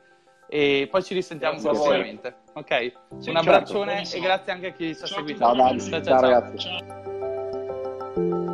E 0.47 0.89
poi 0.91 1.03
ci 1.03 1.15
risentiamo 1.15 1.59
prossimamente. 1.61 2.37
Ok? 2.53 2.69
Sì, 2.77 2.93
Un 3.09 3.23
certo, 3.23 3.39
abbraccione 3.39 4.05
certo, 4.05 4.17
e 4.17 4.21
grazie 4.21 4.53
anche 4.53 4.67
a 4.69 4.73
chi 4.73 4.95
ci 4.95 5.03
ha 5.03 5.07
seguito. 5.07 5.39
Ciao, 5.39 5.57
ciao, 5.57 5.79
ciao, 5.79 6.03
ciao 6.03 6.21
ragazzi. 6.21 6.59
Ciao. 8.15 8.54